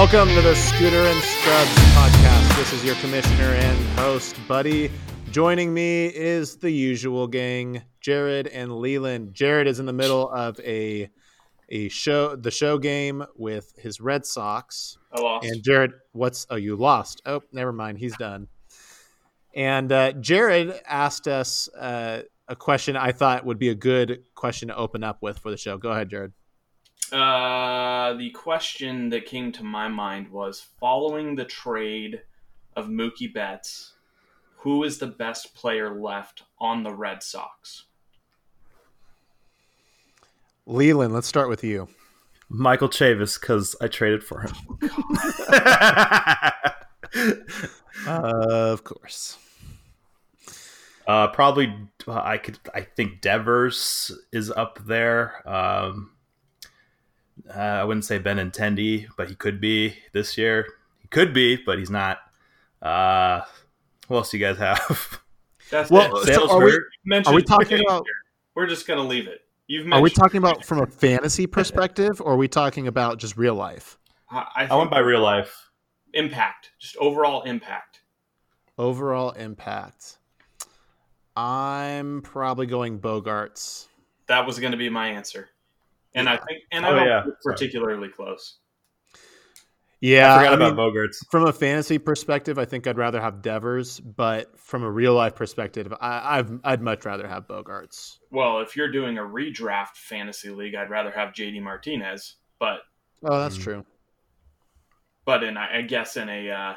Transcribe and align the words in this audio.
Welcome 0.00 0.30
to 0.30 0.40
the 0.40 0.54
Scooter 0.54 0.96
and 0.96 1.22
Scrubs 1.22 1.74
podcast. 1.92 2.56
This 2.56 2.72
is 2.72 2.82
your 2.82 2.94
commissioner 2.96 3.52
and 3.52 3.78
host, 3.98 4.34
Buddy. 4.48 4.90
Joining 5.30 5.74
me 5.74 6.06
is 6.06 6.56
the 6.56 6.70
usual 6.70 7.26
gang, 7.26 7.82
Jared 8.00 8.46
and 8.46 8.80
Leland. 8.80 9.34
Jared 9.34 9.66
is 9.66 9.78
in 9.78 9.84
the 9.84 9.92
middle 9.92 10.30
of 10.30 10.58
a 10.60 11.10
a 11.68 11.90
show, 11.90 12.34
the 12.34 12.50
show 12.50 12.78
game 12.78 13.26
with 13.36 13.74
his 13.76 14.00
Red 14.00 14.24
Sox. 14.24 14.96
I 15.12 15.20
lost. 15.20 15.46
And 15.46 15.62
Jared, 15.62 15.92
what's 16.12 16.46
oh 16.48 16.56
you 16.56 16.76
lost? 16.76 17.20
Oh, 17.26 17.42
never 17.52 17.70
mind, 17.70 17.98
he's 17.98 18.16
done. 18.16 18.48
And 19.54 19.92
uh, 19.92 20.12
Jared 20.12 20.80
asked 20.86 21.28
us 21.28 21.68
uh, 21.78 22.22
a 22.48 22.56
question 22.56 22.96
I 22.96 23.12
thought 23.12 23.44
would 23.44 23.58
be 23.58 23.68
a 23.68 23.74
good 23.74 24.22
question 24.34 24.68
to 24.68 24.76
open 24.76 25.04
up 25.04 25.18
with 25.20 25.40
for 25.40 25.50
the 25.50 25.58
show. 25.58 25.76
Go 25.76 25.90
ahead, 25.90 26.08
Jared. 26.08 26.32
Uh, 27.12 28.14
the 28.14 28.30
question 28.30 29.08
that 29.10 29.26
came 29.26 29.50
to 29.52 29.64
my 29.64 29.88
mind 29.88 30.30
was 30.30 30.60
following 30.78 31.34
the 31.34 31.44
trade 31.44 32.22
of 32.76 32.86
Mookie 32.86 33.32
Betts, 33.32 33.94
who 34.56 34.84
is 34.84 34.98
the 34.98 35.06
best 35.06 35.54
player 35.54 36.00
left 36.00 36.44
on 36.60 36.82
the 36.82 36.94
Red 36.94 37.22
Sox? 37.22 37.84
Leland, 40.66 41.12
let's 41.12 41.26
start 41.26 41.48
with 41.48 41.64
you. 41.64 41.88
Michael 42.48 42.88
Chavis, 42.88 43.40
because 43.40 43.74
I 43.80 43.88
traded 43.88 44.22
for 44.22 44.42
him. 44.42 44.52
of 48.06 48.84
course. 48.84 49.38
Uh, 51.06 51.28
probably, 51.28 51.74
uh, 52.06 52.20
I 52.22 52.38
could. 52.38 52.58
I 52.72 52.82
think 52.82 53.20
Devers 53.20 54.12
is 54.32 54.50
up 54.50 54.78
there. 54.86 55.48
Um, 55.48 56.12
uh, 57.48 57.58
I 57.58 57.84
wouldn't 57.84 58.04
say 58.04 58.18
Ben 58.18 58.36
Benintendi, 58.36 59.06
but 59.16 59.28
he 59.28 59.34
could 59.34 59.60
be 59.60 59.94
this 60.12 60.36
year. 60.36 60.66
He 61.00 61.08
could 61.08 61.32
be, 61.32 61.56
but 61.56 61.78
he's 61.78 61.90
not. 61.90 62.18
Uh, 62.82 63.42
what 64.08 64.18
else 64.18 64.30
do 64.30 64.38
you 64.38 64.44
guys 64.44 64.58
have? 64.58 65.20
That's 65.70 65.90
Well, 65.90 66.16
it. 66.18 66.34
so 66.34 66.50
are 66.50 66.64
we- 66.64 66.70
hurt. 66.72 66.84
Mentioned 67.04 67.32
are 67.32 67.36
we 67.36 67.42
talking 67.42 67.80
about- 67.86 68.04
We're 68.54 68.66
just 68.66 68.86
gonna 68.86 69.06
leave 69.06 69.26
it. 69.28 69.40
You've 69.68 69.90
Are 69.92 70.00
we 70.00 70.10
talking 70.10 70.38
about 70.38 70.64
from 70.64 70.80
a 70.80 70.86
fantasy 70.86 71.46
perspective, 71.58 72.20
or 72.20 72.32
are 72.32 72.36
we 72.36 72.48
talking 72.48 72.88
about 72.88 73.18
just 73.18 73.36
real 73.36 73.54
life? 73.54 73.98
I, 74.30 74.46
I 74.56 74.66
I 74.66 74.74
went 74.74 74.90
by 74.90 74.98
real 74.98 75.20
life. 75.20 75.70
impact, 76.12 76.70
just 76.80 76.96
overall 76.96 77.42
impact. 77.42 78.00
Overall 78.78 79.30
impact. 79.30 80.18
I'm 81.36 82.22
probably 82.22 82.66
going 82.66 82.98
Bogaerts. 82.98 83.86
That 84.26 84.46
was 84.46 84.58
going 84.58 84.72
to 84.72 84.78
be 84.78 84.88
my 84.88 85.08
answer, 85.08 85.48
and 86.14 86.28
I 86.28 86.36
think, 86.36 86.62
and 86.72 86.84
I 86.84 86.90
Oh, 86.90 86.96
don't 86.96 87.06
yeah. 87.06 87.22
think 87.24 87.34
Sorry. 87.40 87.54
particularly 87.54 88.08
close. 88.08 88.58
Yeah, 90.02 90.34
I 90.34 90.38
forgot 90.38 90.52
I 90.52 90.54
about 90.68 90.76
mean, 90.76 90.94
Bogaerts. 90.94 91.16
from 91.30 91.44
a 91.46 91.52
fantasy 91.52 91.98
perspective, 91.98 92.58
I 92.58 92.64
think 92.64 92.86
I'd 92.86 92.96
rather 92.96 93.20
have 93.20 93.42
Devers, 93.42 94.00
but 94.00 94.58
from 94.58 94.82
a 94.82 94.90
real 94.90 95.12
life 95.12 95.34
perspective, 95.34 95.92
I, 96.00 96.38
I've, 96.38 96.58
I'd 96.64 96.80
much 96.80 97.04
rather 97.04 97.28
have 97.28 97.46
Bogaerts. 97.46 98.16
Well, 98.30 98.60
if 98.60 98.74
you're 98.76 98.90
doing 98.90 99.18
a 99.18 99.22
redraft 99.22 99.96
fantasy 99.96 100.48
league, 100.48 100.74
I'd 100.74 100.88
rather 100.88 101.10
have 101.10 101.34
JD 101.34 101.60
Martinez, 101.62 102.36
but 102.58 102.80
Oh, 103.22 103.38
that's 103.38 103.58
Mm. 103.58 103.62
true. 103.62 103.86
but 105.26 105.42
in 105.44 105.58
I 105.58 105.80
I 105.80 105.82
guess 105.82 106.16
in 106.16 106.30
a 106.30 106.50
uh, 106.50 106.74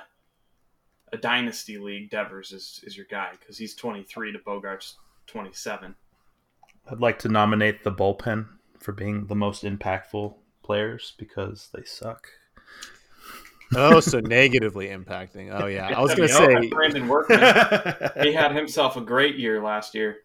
a 1.14 1.18
dynasty 1.18 1.78
league, 1.78 2.09
Devers 2.09 2.52
is, 2.52 2.81
is 2.84 2.97
your 2.97 3.06
guy 3.09 3.30
because 3.40 3.58
he's 3.58 3.73
23 3.75 4.34
to 4.34 4.40
Bogart's 4.40 4.97
27. 5.28 5.95
I'd 6.92 7.00
like 7.00 7.20
to 7.20 7.30
nominate 7.30 7.84
the 7.86 7.92
bullpen 7.94 8.47
for 8.84 8.92
being 8.92 9.26
the 9.28 9.36
most 9.36 9.64
impactful 9.64 10.35
players 10.62 11.13
because 11.18 11.69
they 11.74 11.84
suck. 11.84 12.28
Oh, 13.75 14.00
so 14.00 14.19
negatively 14.24 14.88
impacting. 14.88 15.50
Oh 15.52 15.66
yeah, 15.68 15.88
I 15.97 16.02
was 16.02 16.13
gonna 16.13 16.28
say 16.28 16.68
Brandon 16.68 17.07
Workman. 17.07 17.40
he 18.22 18.34
had 18.34 18.56
himself 18.56 18.97
a 18.97 19.02
great 19.02 19.35
year 19.38 19.62
last 19.63 19.96
year. 19.96 20.18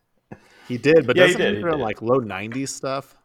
he 0.67 0.77
did, 0.77 1.07
but 1.07 1.17
Yeah, 1.17 1.27
he 1.27 1.33
doesn't 1.33 1.41
did, 1.41 1.55
he 1.59 1.63
he 1.65 1.71
did. 1.71 1.79
like 1.81 2.03
low 2.03 2.19
90s 2.21 2.69
stuff? 2.69 3.17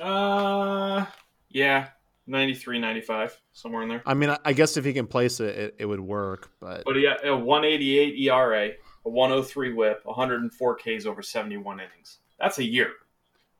Uh, 0.00 1.04
yeah, 1.48 1.88
93, 2.26 2.78
95, 2.78 3.40
somewhere 3.52 3.82
in 3.82 3.88
there. 3.88 4.02
I 4.06 4.14
mean, 4.14 4.30
I, 4.30 4.38
I 4.44 4.52
guess 4.52 4.76
if 4.76 4.84
he 4.84 4.92
can 4.92 5.06
place 5.06 5.40
it, 5.40 5.56
it, 5.56 5.74
it 5.78 5.86
would 5.86 6.00
work, 6.00 6.50
but 6.60 6.84
But 6.84 6.96
yeah, 7.00 7.16
a 7.24 7.36
188 7.36 8.18
ERA, 8.28 8.68
a 9.04 9.08
103 9.08 9.72
WHIP, 9.74 10.00
104 10.04 10.76
Ks 10.76 11.06
over 11.06 11.22
71 11.22 11.80
innings. 11.80 12.18
That's 12.38 12.58
a 12.58 12.64
year. 12.64 12.92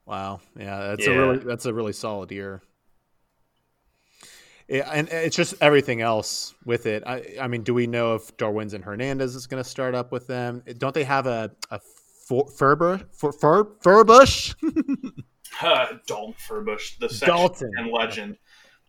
Wow, 0.09 0.41
yeah, 0.59 0.81
that's 0.89 1.07
Yeah. 1.07 1.13
a 1.13 1.19
really 1.19 1.39
that's 1.39 1.67
a 1.67 1.75
really 1.75 1.93
solid 1.93 2.33
year. 2.33 2.63
Yeah, 4.69 4.89
and 4.93 5.09
it's 5.09 5.37
just 5.37 5.55
everything 5.61 6.01
else 6.03 6.55
with 6.65 6.87
it. 6.87 7.03
I, 7.07 7.37
I 7.41 7.47
mean, 7.49 7.63
do 7.63 7.73
we 7.73 7.87
know 7.87 8.15
if 8.15 8.37
Darwinzon 8.37 8.83
Hernandez 8.85 9.35
is 9.35 9.47
going 9.47 9.63
to 9.63 9.69
start 9.69 9.95
up 9.95 10.13
with 10.13 10.27
them? 10.27 10.63
Don't 10.79 10.95
they 10.95 11.05
have 11.05 11.27
a 11.27 11.51
a 11.71 11.79
Fur- 12.27 12.45
Furber 12.77 13.05
Fur, 13.15 13.33
Fur, 13.33 13.65
Furbush? 13.83 14.55
Uh, 15.61 15.87
Dalton 16.07 16.35
Furbush, 16.49 16.99
the 17.01 17.09
Dalton. 17.27 17.69
and 17.79 17.91
legend. 17.91 18.37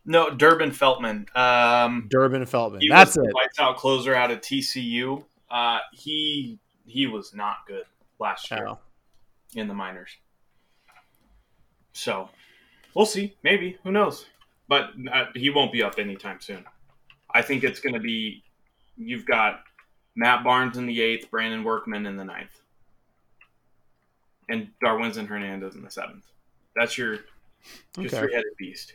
No, 0.04 0.30
Durbin 0.30 0.70
Feltman. 0.70 1.26
Um, 1.34 2.06
Durbin 2.10 2.44
Feltman. 2.46 2.82
That's 2.88 3.16
it. 3.16 3.22
lights 3.34 3.58
out 3.58 3.76
closer 3.76 4.14
out 4.14 4.30
of 4.30 4.40
TCU. 4.40 5.24
Uh, 5.50 5.78
he 5.92 6.60
he 6.86 7.08
was 7.08 7.34
not 7.34 7.66
good 7.66 7.86
last 8.20 8.48
year 8.52 8.68
Oh. 8.68 8.78
in 9.56 9.66
the 9.66 9.74
minors. 9.74 10.10
So 11.92 12.28
we'll 12.94 13.06
see. 13.06 13.36
Maybe 13.42 13.78
who 13.82 13.92
knows? 13.92 14.26
But 14.68 14.90
uh, 15.12 15.26
he 15.34 15.50
won't 15.50 15.72
be 15.72 15.82
up 15.82 15.98
anytime 15.98 16.40
soon. 16.40 16.64
I 17.34 17.42
think 17.42 17.64
it's 17.64 17.80
going 17.80 17.94
to 17.94 18.00
be. 18.00 18.42
You've 18.96 19.26
got 19.26 19.60
Matt 20.16 20.44
Barnes 20.44 20.76
in 20.76 20.86
the 20.86 21.00
eighth, 21.00 21.30
Brandon 21.30 21.64
Workman 21.64 22.06
in 22.06 22.16
the 22.16 22.24
ninth, 22.24 22.60
and 24.48 24.68
Darwinzon 24.84 25.26
Hernandez 25.26 25.74
in 25.74 25.82
the 25.82 25.90
seventh. 25.90 26.26
That's 26.76 26.96
your 26.96 27.14
your 27.96 28.06
Okay. 28.06 28.08
three-headed 28.08 28.52
beast. 28.58 28.94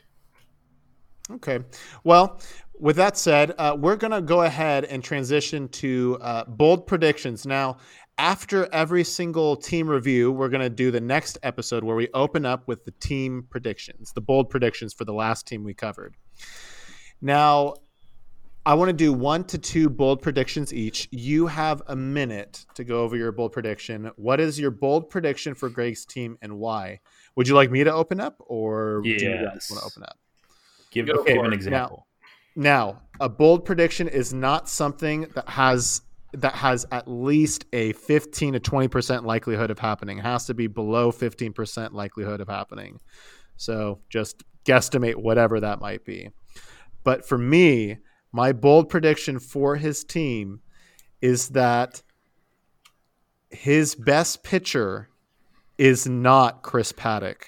Okay. 1.32 1.60
Well, 2.04 2.40
with 2.80 2.96
that 2.98 3.18
said, 3.18 3.54
uh, 3.58 3.76
we're 3.80 3.96
going 3.96 4.12
to 4.12 4.22
go 4.22 4.44
ahead 4.44 4.86
and 4.86 5.04
transition 5.04 5.68
to 5.70 6.18
uh, 6.22 6.46
bold 6.46 6.86
predictions. 6.86 7.46
Now, 7.46 7.78
after 8.18 8.68
every 8.74 9.04
single 9.04 9.56
team 9.56 9.88
review, 9.88 10.32
we're 10.32 10.50
going 10.50 10.62
to 10.62 10.70
do 10.70 10.92
the 10.92 11.02
next 11.02 11.38
episode 11.44 11.84
where 11.84 11.96
we 11.96 12.08
open 12.14 12.46
up 12.46 12.68
with 12.68 12.86
the 12.86 12.92
team 12.92 13.46
predictions, 13.50 14.14
the 14.14 14.22
bold 14.22 14.50
predictions 14.50 14.94
for 14.94 15.06
the 15.06 15.14
last 15.14 15.48
team 15.48 15.64
we 15.64 15.74
covered. 15.74 16.16
Now, 17.22 17.76
I 18.66 18.74
want 18.74 18.90
to 18.90 18.94
do 18.94 19.14
one 19.14 19.44
to 19.46 19.58
two 19.58 19.90
bold 19.90 20.22
predictions 20.22 20.74
each. 20.74 21.08
You 21.12 21.48
have 21.48 21.84
a 21.88 21.96
minute 21.96 22.66
to 22.76 22.84
go 22.84 23.02
over 23.04 23.16
your 23.16 23.32
bold 23.32 23.52
prediction. 23.52 24.12
What 24.16 24.40
is 24.40 24.60
your 24.60 24.72
bold 24.72 25.10
prediction 25.10 25.54
for 25.54 25.70
Greg's 25.70 26.06
team 26.06 26.38
and 26.42 26.58
why? 26.58 27.02
Would 27.36 27.48
you 27.48 27.54
like 27.54 27.70
me 27.70 27.84
to 27.84 27.94
open 27.94 28.20
up 28.20 28.38
or 28.40 29.02
do 29.04 29.10
you 29.10 29.20
guys 29.20 29.68
want 29.70 29.82
to 29.82 29.86
open 29.86 30.04
up? 30.04 30.18
Give, 30.90 31.06
Go 31.06 31.24
give 31.24 31.38
an 31.38 31.48
it. 31.52 31.54
example. 31.54 32.08
Now, 32.56 33.02
a 33.20 33.28
bold 33.28 33.66
prediction 33.66 34.08
is 34.08 34.34
not 34.34 34.70
something 34.70 35.28
that 35.36 35.50
has 35.50 36.02
that 36.42 36.56
has 36.56 36.86
at 36.92 37.08
least 37.08 37.66
a 37.74 37.94
15 37.94 38.54
to 38.54 38.60
20% 38.60 39.26
likelihood 39.26 39.72
of 39.72 39.80
happening. 39.80 40.20
It 40.20 40.24
has 40.24 40.46
to 40.46 40.54
be 40.54 40.68
below 40.68 41.12
15% 41.12 41.94
likelihood 41.94 42.42
of 42.42 42.48
happening. 42.48 43.00
So 43.58 44.00
just 44.10 44.44
guesstimate 44.66 45.16
whatever 45.16 45.60
that 45.60 45.80
might 45.80 46.06
be. 46.06 46.30
But 47.04 47.28
for 47.28 47.38
me, 47.38 47.98
my 48.32 48.52
bold 48.52 48.90
prediction 48.90 49.40
for 49.40 49.76
his 49.76 50.04
team 50.04 50.62
is 51.22 51.50
that 51.50 52.02
his 53.50 53.96
best 53.96 54.44
pitcher 54.44 55.10
is 55.78 56.08
not 56.08 56.64
Chris 56.64 56.92
Paddack. 56.92 57.44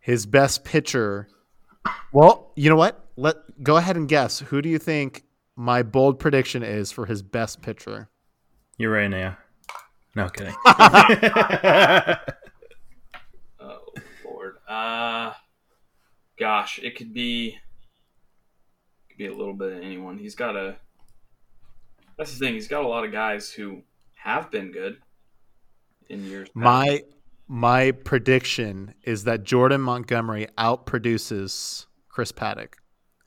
His 0.00 0.26
best 0.26 0.64
pitcher 0.64 1.28
well, 2.12 2.52
you 2.54 2.70
know 2.70 2.76
what? 2.76 3.04
Let 3.16 3.62
go 3.62 3.76
ahead 3.76 3.96
and 3.96 4.08
guess. 4.08 4.38
Who 4.38 4.62
do 4.62 4.68
you 4.68 4.78
think 4.78 5.24
my 5.56 5.82
bold 5.82 6.18
prediction 6.18 6.62
is 6.62 6.90
for 6.92 7.06
his 7.06 7.22
best 7.22 7.62
pitcher? 7.62 8.08
Urania. 8.78 9.38
No 10.16 10.28
kidding. 10.28 10.54
Oh 13.60 13.78
Lord. 14.24 14.56
Uh 14.68 15.32
gosh, 16.38 16.78
it 16.82 16.96
could 16.96 17.12
be 17.14 17.56
could 19.08 19.18
be 19.18 19.26
a 19.26 19.34
little 19.34 19.54
bit 19.54 19.72
of 19.72 19.82
anyone. 19.82 20.18
He's 20.18 20.34
got 20.34 20.56
a 20.56 20.76
that's 22.18 22.32
the 22.32 22.38
thing, 22.44 22.54
he's 22.54 22.68
got 22.68 22.84
a 22.84 22.88
lot 22.88 23.04
of 23.04 23.12
guys 23.12 23.50
who 23.50 23.82
have 24.14 24.50
been 24.50 24.70
good 24.72 24.98
in 26.08 26.24
years. 26.24 26.48
past. 26.48 26.56
My 26.56 27.02
my 27.46 27.90
prediction 27.92 28.94
is 29.02 29.24
that 29.24 29.44
Jordan 29.44 29.80
Montgomery 29.80 30.46
outproduces 30.58 31.86
Chris 32.08 32.32
Paddack. 32.32 32.74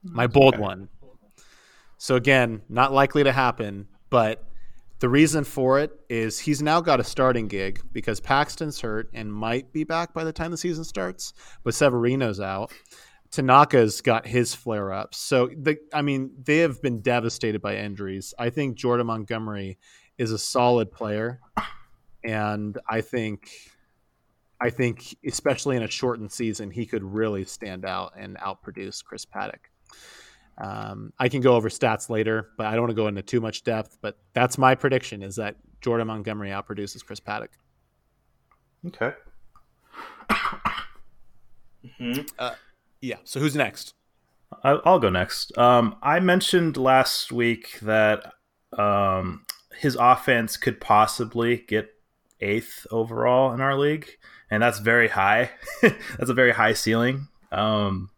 My 0.03 0.27
bold 0.27 0.55
Okay. 0.55 0.61
one. 0.63 0.89
So 1.97 2.15
again, 2.15 2.61
not 2.69 2.93
likely 2.93 3.23
to 3.23 3.31
happen, 3.31 3.87
but 4.09 4.43
the 4.99 5.09
reason 5.09 5.43
for 5.43 5.79
it 5.79 5.91
is 6.09 6.39
he's 6.39 6.61
now 6.61 6.81
got 6.81 6.99
a 6.99 7.03
starting 7.03 7.47
gig 7.47 7.81
because 7.91 8.19
Paxton's 8.19 8.81
hurt 8.81 9.09
and 9.13 9.31
might 9.31 9.71
be 9.71 9.83
back 9.83 10.13
by 10.13 10.23
the 10.23 10.33
time 10.33 10.51
the 10.51 10.57
season 10.57 10.83
starts, 10.83 11.33
but 11.63 11.73
Severino's 11.75 12.39
out. 12.39 12.71
Tanaka's 13.31 14.01
got 14.01 14.25
his 14.25 14.55
flare 14.55 14.91
ups. 14.91 15.17
So 15.17 15.49
the 15.55 15.77
I 15.93 16.01
mean, 16.01 16.31
they 16.43 16.59
have 16.59 16.81
been 16.81 17.01
devastated 17.01 17.61
by 17.61 17.75
injuries. 17.75 18.33
I 18.39 18.49
think 18.49 18.77
Jordan 18.77 19.07
Montgomery 19.07 19.77
is 20.17 20.31
a 20.31 20.37
solid 20.37 20.91
player, 20.91 21.41
and 22.23 22.77
I 22.89 23.01
think 23.01 23.49
I 24.59 24.69
think 24.69 25.15
especially 25.25 25.75
in 25.75 25.83
a 25.83 25.89
shortened 25.89 26.31
season, 26.31 26.71
he 26.71 26.85
could 26.85 27.03
really 27.03 27.45
stand 27.45 27.85
out 27.85 28.13
and 28.17 28.37
outproduce 28.37 29.03
Chris 29.03 29.25
Paddack. 29.25 29.69
Um, 30.57 31.13
I 31.19 31.29
can 31.29 31.41
go 31.41 31.55
over 31.55 31.69
stats 31.69 32.09
later, 32.09 32.49
but 32.57 32.65
I 32.67 32.71
don't 32.71 32.81
want 32.81 32.91
to 32.91 32.95
go 32.95 33.07
into 33.07 33.21
too 33.21 33.39
much 33.41 33.63
depth. 33.63 33.97
But 34.01 34.17
that's 34.33 34.57
my 34.57 34.75
prediction: 34.75 35.21
is 35.23 35.35
that 35.35 35.55
Jordan 35.81 36.07
Montgomery 36.07 36.49
outproduces 36.49 37.05
Chris 37.05 37.19
Paddack. 37.19 37.49
Okay. 38.87 39.11
hmm 41.97 42.13
Uh, 42.37 42.55
yeah. 43.01 43.17
So 43.23 43.39
who's 43.39 43.55
next? 43.55 43.93
I- 44.63 44.79
I'll 44.85 44.99
go 44.99 45.09
next. 45.09 45.57
Um, 45.57 45.95
I 46.01 46.19
mentioned 46.19 46.77
last 46.77 47.31
week 47.31 47.79
that 47.81 48.33
um, 48.77 49.45
his 49.77 49.95
offense 49.99 50.57
could 50.57 50.79
possibly 50.81 51.57
get 51.57 51.89
eighth 52.39 52.85
overall 52.91 53.53
in 53.53 53.61
our 53.61 53.75
league, 53.77 54.07
and 54.49 54.61
that's 54.63 54.79
very 54.79 55.09
high. 55.09 55.51
that's 55.81 56.29
a 56.29 56.33
very 56.33 56.51
high 56.51 56.73
ceiling. 56.73 57.27
Um, 57.51 58.09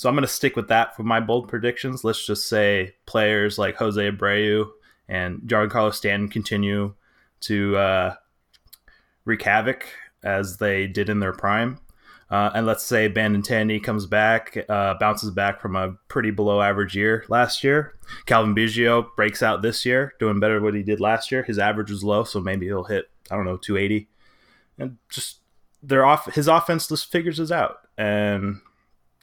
so 0.00 0.08
I'm 0.08 0.14
going 0.14 0.22
to 0.22 0.28
stick 0.28 0.56
with 0.56 0.68
that 0.68 0.96
for 0.96 1.02
my 1.02 1.20
bold 1.20 1.46
predictions. 1.46 2.04
Let's 2.04 2.24
just 2.24 2.48
say 2.48 2.94
players 3.04 3.58
like 3.58 3.76
Jose 3.76 4.00
Abreu 4.00 4.70
and 5.10 5.40
Giancarlo 5.40 5.92
Stanton 5.92 6.30
continue 6.30 6.94
to 7.40 7.76
uh, 7.76 8.14
wreak 9.26 9.42
havoc 9.42 9.84
as 10.24 10.56
they 10.56 10.86
did 10.86 11.10
in 11.10 11.20
their 11.20 11.34
prime. 11.34 11.80
Uh, 12.30 12.50
and 12.54 12.64
let's 12.64 12.82
say 12.82 13.10
Benintendi 13.10 13.84
comes 13.84 14.06
back, 14.06 14.56
uh, 14.70 14.94
bounces 14.94 15.32
back 15.32 15.60
from 15.60 15.76
a 15.76 15.98
pretty 16.08 16.30
below 16.30 16.62
average 16.62 16.96
year 16.96 17.26
last 17.28 17.62
year. 17.62 17.94
Cavan 18.24 18.54
Biggio 18.54 19.14
breaks 19.16 19.42
out 19.42 19.60
this 19.60 19.84
year, 19.84 20.14
doing 20.18 20.40
better 20.40 20.54
than 20.54 20.62
what 20.64 20.72
he 20.72 20.82
did 20.82 20.98
last 20.98 21.30
year. 21.30 21.42
His 21.42 21.58
average 21.58 21.90
was 21.90 22.02
low, 22.02 22.24
so 22.24 22.40
maybe 22.40 22.64
he'll 22.64 22.84
hit 22.84 23.10
I 23.30 23.36
don't 23.36 23.44
know 23.44 23.58
280, 23.58 24.08
and 24.78 24.96
just 25.10 25.40
their 25.82 26.06
off 26.06 26.34
his 26.34 26.48
offense 26.48 26.88
just 26.88 27.12
figures 27.12 27.38
us 27.38 27.50
out, 27.50 27.86
and 27.98 28.62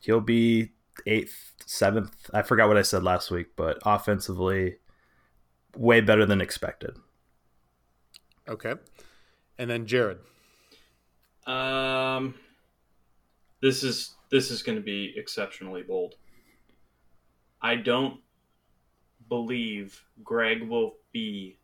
he'll 0.01 0.21
be 0.21 0.71
eighth, 1.05 1.53
seventh. 1.65 2.29
I 2.33 2.41
forgot 2.41 2.67
what 2.67 2.77
I 2.77 2.81
said 2.81 3.03
last 3.03 3.31
week, 3.31 3.47
but 3.55 3.79
offensively, 3.85 4.77
way 5.75 6.01
better 6.01 6.25
than 6.25 6.41
expected. 6.41 6.95
Okay. 8.47 8.75
And 9.57 9.69
then 9.69 9.85
Jared. 9.85 10.19
Um, 11.45 12.35
this 13.61 13.83
is 13.83 14.15
this 14.29 14.51
is 14.51 14.61
going 14.61 14.77
to 14.77 14.83
be 14.83 15.13
exceptionally 15.15 15.83
bold. 15.83 16.15
I 17.61 17.75
don't 17.75 18.19
believe 19.29 20.03
Greg 20.23 20.67
will 20.67 20.95
be 21.11 21.57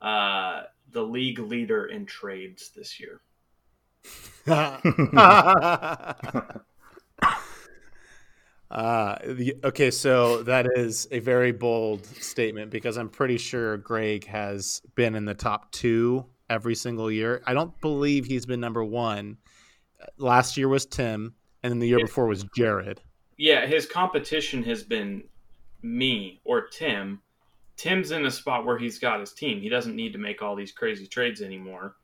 uh, 0.00 0.62
the 0.92 1.02
league 1.02 1.38
leader 1.38 1.86
in 1.86 2.06
trades 2.06 2.70
this 2.74 3.00
year. 3.00 3.20
Uh, 8.70 9.16
the, 9.24 9.54
okay, 9.62 9.90
so 9.90 10.42
that 10.42 10.66
is 10.74 11.06
a 11.12 11.20
very 11.20 11.52
bold 11.52 12.04
statement 12.06 12.70
because 12.70 12.96
I'm 12.96 13.08
pretty 13.08 13.38
sure 13.38 13.76
Greg 13.76 14.26
has 14.26 14.82
been 14.94 15.14
in 15.14 15.24
the 15.24 15.34
top 15.34 15.70
two 15.70 16.26
every 16.50 16.74
single 16.74 17.10
year. 17.10 17.42
I 17.46 17.54
don't 17.54 17.78
believe 17.80 18.24
he's 18.24 18.46
been 18.46 18.60
number 18.60 18.82
one. 18.82 19.38
Last 20.18 20.56
year 20.56 20.68
was 20.68 20.84
Tim, 20.84 21.34
and 21.62 21.70
then 21.70 21.78
the 21.78 21.86
year 21.86 22.00
before 22.00 22.26
was 22.26 22.44
Jared. 22.56 23.00
Yeah, 23.36 23.66
his 23.66 23.86
competition 23.86 24.62
has 24.64 24.82
been 24.82 25.24
me 25.82 26.40
or 26.44 26.66
Tim. 26.66 27.20
Tim's 27.76 28.10
in 28.10 28.24
a 28.24 28.30
spot 28.30 28.64
where 28.64 28.78
he's 28.78 28.98
got 28.98 29.20
his 29.20 29.32
team. 29.32 29.60
He 29.60 29.68
doesn't 29.68 29.94
need 29.94 30.12
to 30.12 30.18
make 30.18 30.42
all 30.42 30.56
these 30.56 30.72
crazy 30.72 31.06
trades 31.06 31.42
anymore. 31.42 31.96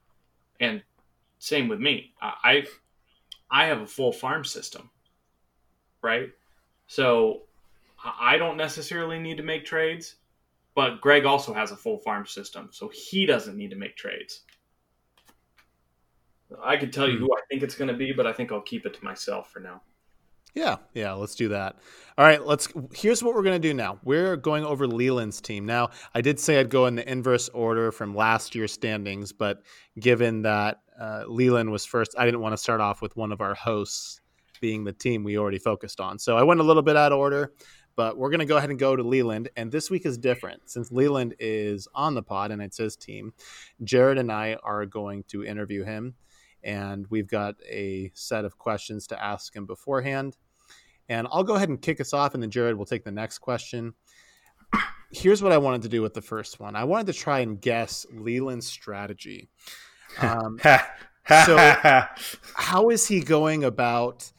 And 0.61 0.82
same 1.38 1.69
with 1.69 1.81
me. 1.81 2.12
I 2.20 2.35
I, 2.44 2.67
I 3.50 3.67
have 3.67 3.81
a 3.81 3.87
full 3.87 4.12
farm 4.12 4.44
system, 4.44 4.91
right? 6.03 6.31
So 6.93 7.44
I 8.05 8.37
don't 8.37 8.59
necessarily 8.59 9.19
need 9.19 9.39
to 9.39 9.43
make 9.43 9.65
trades, 9.65 10.17
but 10.75 11.00
Greg 11.00 11.25
also 11.25 11.55
has 11.55 11.71
a 11.71 11.77
full 11.77 11.97
farm 11.97 12.27
system, 12.27 12.69
so 12.71 12.91
he 12.93 13.25
doesn't 13.25 13.56
need 13.56 13.71
to 13.71 13.77
make 13.77 13.97
trades. 13.97 14.43
I 16.62 16.77
could 16.77 16.93
tell 16.93 17.09
you 17.09 17.17
who 17.17 17.33
I 17.33 17.41
think 17.49 17.62
it's 17.62 17.77
going 17.77 17.89
to 17.89 17.97
be, 17.97 18.12
but 18.12 18.27
I 18.27 18.35
think 18.35 18.53
I'll 18.53 18.61
keep 18.61 18.85
it 18.85 18.93
to 18.93 19.03
myself 19.03 19.50
for 19.50 19.59
now. 19.61 19.81
Yeah, 20.53 20.77
yeah, 20.93 21.15
let's 21.15 21.35
do 21.35 21.49
that. 21.49 21.77
All 22.19 22.27
right, 22.27 22.44
let's. 22.44 22.69
Here's 22.93 23.23
what 23.23 23.35
we're 23.35 23.43
gonna 23.43 23.59
do 23.59 23.73
now. 23.73 23.99
We're 24.05 24.37
going 24.37 24.67
over 24.67 24.87
Leland's 24.87 25.41
team. 25.41 25.65
Now, 25.65 25.89
I 26.15 26.21
did 26.21 26.39
say 26.39 26.61
I'd 26.61 26.69
go 26.69 26.85
in 26.85 26.94
the 26.94 27.11
inverse 27.11 27.49
order 27.49 27.91
from 27.91 28.15
last 28.15 28.55
year's 28.55 28.71
standings, 28.71 29.33
but 29.33 29.62
given 29.99 30.43
that 30.43 30.83
uh, 31.00 31.25
Leland 31.27 31.73
was 31.73 31.87
first, 31.87 32.15
I 32.19 32.27
didn't 32.27 32.41
want 32.41 32.53
to 32.53 32.59
start 32.59 32.83
off 32.83 33.00
with 33.00 33.17
one 33.17 33.33
of 33.33 33.41
our 33.41 33.55
hosts 33.55 34.21
being 34.62 34.85
the 34.85 34.94
team 34.94 35.23
we 35.25 35.37
already 35.37 35.59
focused 35.59 36.00
on. 36.00 36.19
So 36.19 36.38
I 36.38 36.43
went 36.43 36.61
a 36.61 36.62
little 36.62 36.82
bit 36.82 36.97
out 36.97 37.12
of 37.12 37.19
order, 37.19 37.53
but 37.97 38.17
we're 38.17 38.31
gonna 38.31 38.47
go 38.47 38.56
ahead 38.56 38.70
and 38.70 38.79
go 38.79 38.97
to 38.97 39.03
Leland. 39.03 39.50
And 39.56 39.70
this 39.70 39.91
week 39.91 40.06
is 40.06 40.17
different 40.17 40.62
since 40.70 40.91
Leland 40.91 41.35
is 41.38 41.87
on 41.94 42.14
the 42.14 42.23
pod 42.23 42.50
and 42.50 42.62
it's 42.62 42.79
his 42.79 42.97
team. 42.97 43.35
Jared 43.85 44.17
and 44.17 44.32
I 44.32 44.56
are 44.62 44.87
going 44.87 45.25
to 45.25 45.44
interview 45.44 45.85
him 45.85 46.14
and 46.64 47.06
we've 47.11 47.29
got 47.29 47.56
a 47.69 48.11
set 48.14 48.44
of 48.47 48.56
questions 48.56 49.06
to 49.09 49.23
ask 49.23 49.55
him 49.55 49.67
beforehand. 49.67 50.38
And 51.08 51.26
I'll 51.31 51.43
go 51.43 51.56
ahead 51.56 51.69
and 51.69 51.82
kick 51.82 52.00
us 52.00 52.12
off, 52.15 52.32
and 52.35 52.43
then 52.43 52.50
Jared 52.50 52.79
will 52.79 52.87
take 52.87 53.05
the 53.05 53.11
next 53.11 53.38
question. 53.41 53.93
Here's 55.11 55.43
what 55.43 55.50
I 55.50 55.58
wanted 55.58 55.82
to 55.82 55.88
do 55.88 56.00
with 56.00 56.15
the 56.15 56.23
first 56.23 56.61
one. 56.61 56.76
I 56.76 56.85
wanted 56.85 57.08
to 57.08 57.12
try 57.19 57.41
and 57.41 57.61
guess 57.61 58.06
Leland's 58.15 58.67
strategy. 58.67 59.49
Um, 60.20 60.58
So- 61.47 61.56
how 62.55 62.91
is 62.91 63.06
he 63.06 63.20
going 63.20 63.65
about 63.65 64.31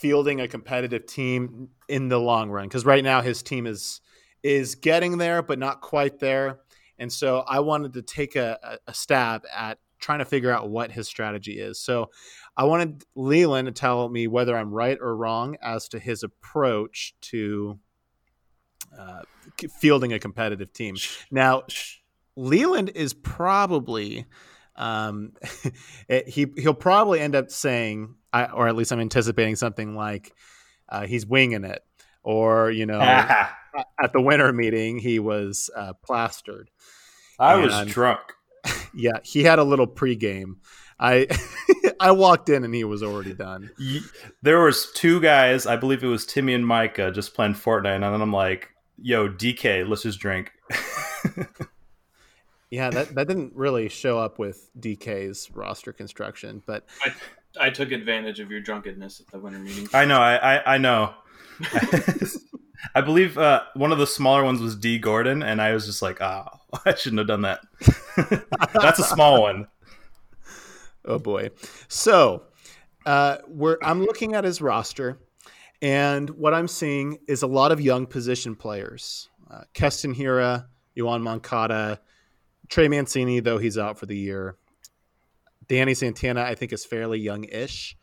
fielding 0.00 0.40
a 0.40 0.48
competitive 0.48 1.06
team 1.06 1.68
in 1.88 2.08
the 2.08 2.18
long 2.18 2.50
run? 2.50 2.66
Because 2.68 2.84
right 2.84 3.04
now 3.04 3.20
his 3.20 3.42
team 3.42 3.66
is 3.66 4.00
is 4.42 4.74
getting 4.74 5.18
there, 5.18 5.42
but 5.42 5.58
not 5.58 5.80
quite 5.80 6.18
there. 6.18 6.60
And 6.98 7.12
so 7.12 7.40
I 7.40 7.60
wanted 7.60 7.94
to 7.94 8.02
take 8.02 8.36
a, 8.36 8.78
a- 8.86 8.94
stab 8.94 9.44
at 9.54 9.78
trying 9.98 10.18
to 10.18 10.24
figure 10.26 10.50
out 10.50 10.68
what 10.68 10.92
his 10.92 11.08
strategy 11.08 11.58
is. 11.58 11.80
So 11.80 12.10
I 12.56 12.64
wanted 12.64 13.04
Leland 13.14 13.66
to 13.66 13.72
tell 13.72 14.08
me 14.10 14.26
whether 14.26 14.56
I'm 14.56 14.70
right 14.70 14.98
or 15.00 15.16
wrong 15.16 15.56
as 15.62 15.88
to 15.88 15.98
his 15.98 16.22
approach 16.22 17.14
to 17.22 17.78
uh, 18.96 19.22
fielding 19.80 20.12
a 20.12 20.18
competitive 20.18 20.72
team. 20.72 20.96
Now, 21.30 21.62
Leland 22.36 22.90
is 22.94 23.14
probably 23.14 24.26
um, 24.76 25.32
it- 26.08 26.28
he 26.28 26.46
he'll 26.56 26.74
probably 26.74 27.20
end 27.20 27.34
up 27.34 27.50
saying, 27.50 28.14
I, 28.32 28.46
or 28.46 28.68
at 28.68 28.76
least 28.76 28.92
I'm 28.92 29.00
anticipating 29.00 29.56
something 29.56 29.94
like 29.94 30.32
uh, 30.88 31.06
he's 31.06 31.26
winging 31.26 31.64
it, 31.64 31.82
or 32.22 32.70
you 32.70 32.86
know, 32.86 33.00
at 34.02 34.12
the 34.12 34.20
winter 34.20 34.52
meeting 34.52 34.98
he 34.98 35.18
was 35.18 35.70
uh, 35.76 35.92
plastered. 36.04 36.70
I 37.38 37.56
was 37.56 37.72
drunk. 37.86 38.20
Yeah, 38.96 39.18
he 39.24 39.42
had 39.42 39.58
a 39.58 39.64
little 39.64 39.88
pregame. 39.88 40.54
I 41.00 41.26
I 42.00 42.12
walked 42.12 42.48
in 42.48 42.62
and 42.64 42.72
he 42.72 42.84
was 42.84 43.02
already 43.02 43.34
done. 43.34 43.70
There 44.42 44.60
was 44.60 44.90
two 44.94 45.20
guys, 45.20 45.66
I 45.66 45.76
believe 45.76 46.04
it 46.04 46.06
was 46.06 46.24
Timmy 46.24 46.54
and 46.54 46.64
Micah, 46.64 47.10
just 47.10 47.34
playing 47.34 47.54
Fortnite, 47.54 47.96
and 47.96 48.04
then 48.04 48.22
I'm 48.22 48.32
like, 48.32 48.68
"Yo, 48.96 49.28
DK, 49.28 49.86
let's 49.88 50.02
just 50.04 50.20
drink." 50.20 50.52
Yeah, 52.74 52.90
that, 52.90 53.14
that 53.14 53.28
didn't 53.28 53.52
really 53.54 53.88
show 53.88 54.18
up 54.18 54.40
with 54.40 54.68
DK's 54.80 55.48
roster 55.52 55.92
construction, 55.92 56.60
but 56.66 56.84
I 57.60 57.70
took 57.70 57.92
advantage 57.92 58.40
of 58.40 58.50
your 58.50 58.60
drunkenness 58.60 59.20
at 59.20 59.28
the 59.28 59.38
winter 59.38 59.60
meeting. 59.60 59.88
I 59.94 60.04
know, 60.04 60.18
I, 60.18 60.56
I, 60.56 60.74
I 60.74 60.78
know. 60.78 61.14
I 62.96 63.00
believe 63.00 63.38
uh, 63.38 63.62
one 63.74 63.92
of 63.92 63.98
the 63.98 64.08
smaller 64.08 64.42
ones 64.42 64.60
was 64.60 64.74
Dee 64.74 64.98
Gordon, 64.98 65.40
and 65.40 65.62
I 65.62 65.72
was 65.72 65.86
just 65.86 66.02
like, 66.02 66.20
"Oh, 66.20 66.46
I 66.84 66.94
shouldn't 66.94 67.20
have 67.20 67.28
done 67.28 67.42
that." 67.42 67.60
That's 68.72 68.98
a 68.98 69.04
small 69.04 69.42
one. 69.42 69.68
Oh 71.04 71.20
boy. 71.20 71.50
So 71.86 72.42
uh, 73.06 73.36
we're 73.46 73.78
I'm 73.82 74.02
looking 74.02 74.34
at 74.34 74.42
his 74.42 74.60
roster, 74.60 75.20
and 75.80 76.28
what 76.30 76.54
I'm 76.54 76.66
seeing 76.66 77.18
is 77.28 77.42
a 77.42 77.46
lot 77.46 77.70
of 77.70 77.80
young 77.80 78.06
position 78.06 78.56
players. 78.56 79.28
Uh, 79.48 79.62
Keston 79.74 80.12
Hiura, 80.12 80.66
Yoan 80.96 81.22
Moncada, 81.22 82.00
Trey 82.68 82.88
Mancini, 82.88 83.40
though 83.40 83.58
he's 83.58 83.78
out 83.78 83.98
for 83.98 84.06
the 84.06 84.16
year. 84.16 84.56
Danny 85.68 85.94
Santana, 85.94 86.42
I 86.42 86.54
think, 86.54 86.72
is 86.72 86.84
fairly 86.84 87.18
young-ish. 87.18 87.96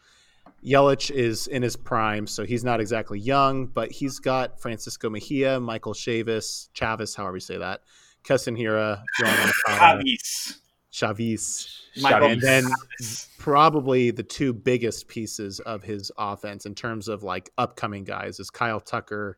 Yelich 0.63 1.09
is 1.09 1.47
in 1.47 1.63
his 1.63 1.75
prime, 1.75 2.27
so 2.27 2.45
he's 2.45 2.63
not 2.63 2.79
exactly 2.79 3.19
young, 3.19 3.65
but 3.65 3.91
he's 3.91 4.19
got 4.19 4.61
Francisco 4.61 5.09
Mejia, 5.09 5.59
Michael 5.59 5.93
Chavis, 5.93 6.69
Chavis, 6.75 7.15
however 7.15 7.37
you 7.37 7.41
say 7.41 7.57
that, 7.57 7.81
Keston 8.23 8.55
Hiura. 8.55 9.01
Javis. 9.19 10.59
Chavis. 10.93 11.67
Michael 12.01 12.29
And 12.29 12.41
then 12.41 12.65
Chavis. 12.65 13.27
probably 13.39 14.11
the 14.11 14.23
two 14.23 14.53
biggest 14.53 15.07
pieces 15.07 15.59
of 15.61 15.83
his 15.83 16.11
offense 16.17 16.65
in 16.65 16.75
terms 16.75 17.07
of 17.07 17.23
like 17.23 17.49
upcoming 17.57 18.03
guys 18.03 18.39
is 18.39 18.49
Kyle 18.49 18.79
Tucker 18.79 19.37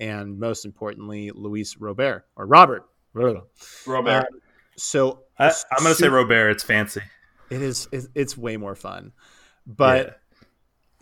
and 0.00 0.38
most 0.38 0.64
importantly 0.64 1.30
Luis 1.34 1.76
Robert 1.76 2.26
or 2.34 2.46
Robert. 2.46 2.88
Robert. 3.86 4.24
Uh, 4.24 4.36
so 4.76 5.22
I, 5.38 5.48
I'm 5.72 5.82
going 5.82 5.94
to 5.94 5.94
say 5.94 6.08
Robert. 6.08 6.50
It's 6.50 6.64
fancy. 6.64 7.02
it 7.50 7.62
is 7.62 7.88
it's 7.92 8.36
way 8.36 8.56
more 8.56 8.74
fun. 8.74 9.12
But 9.66 10.20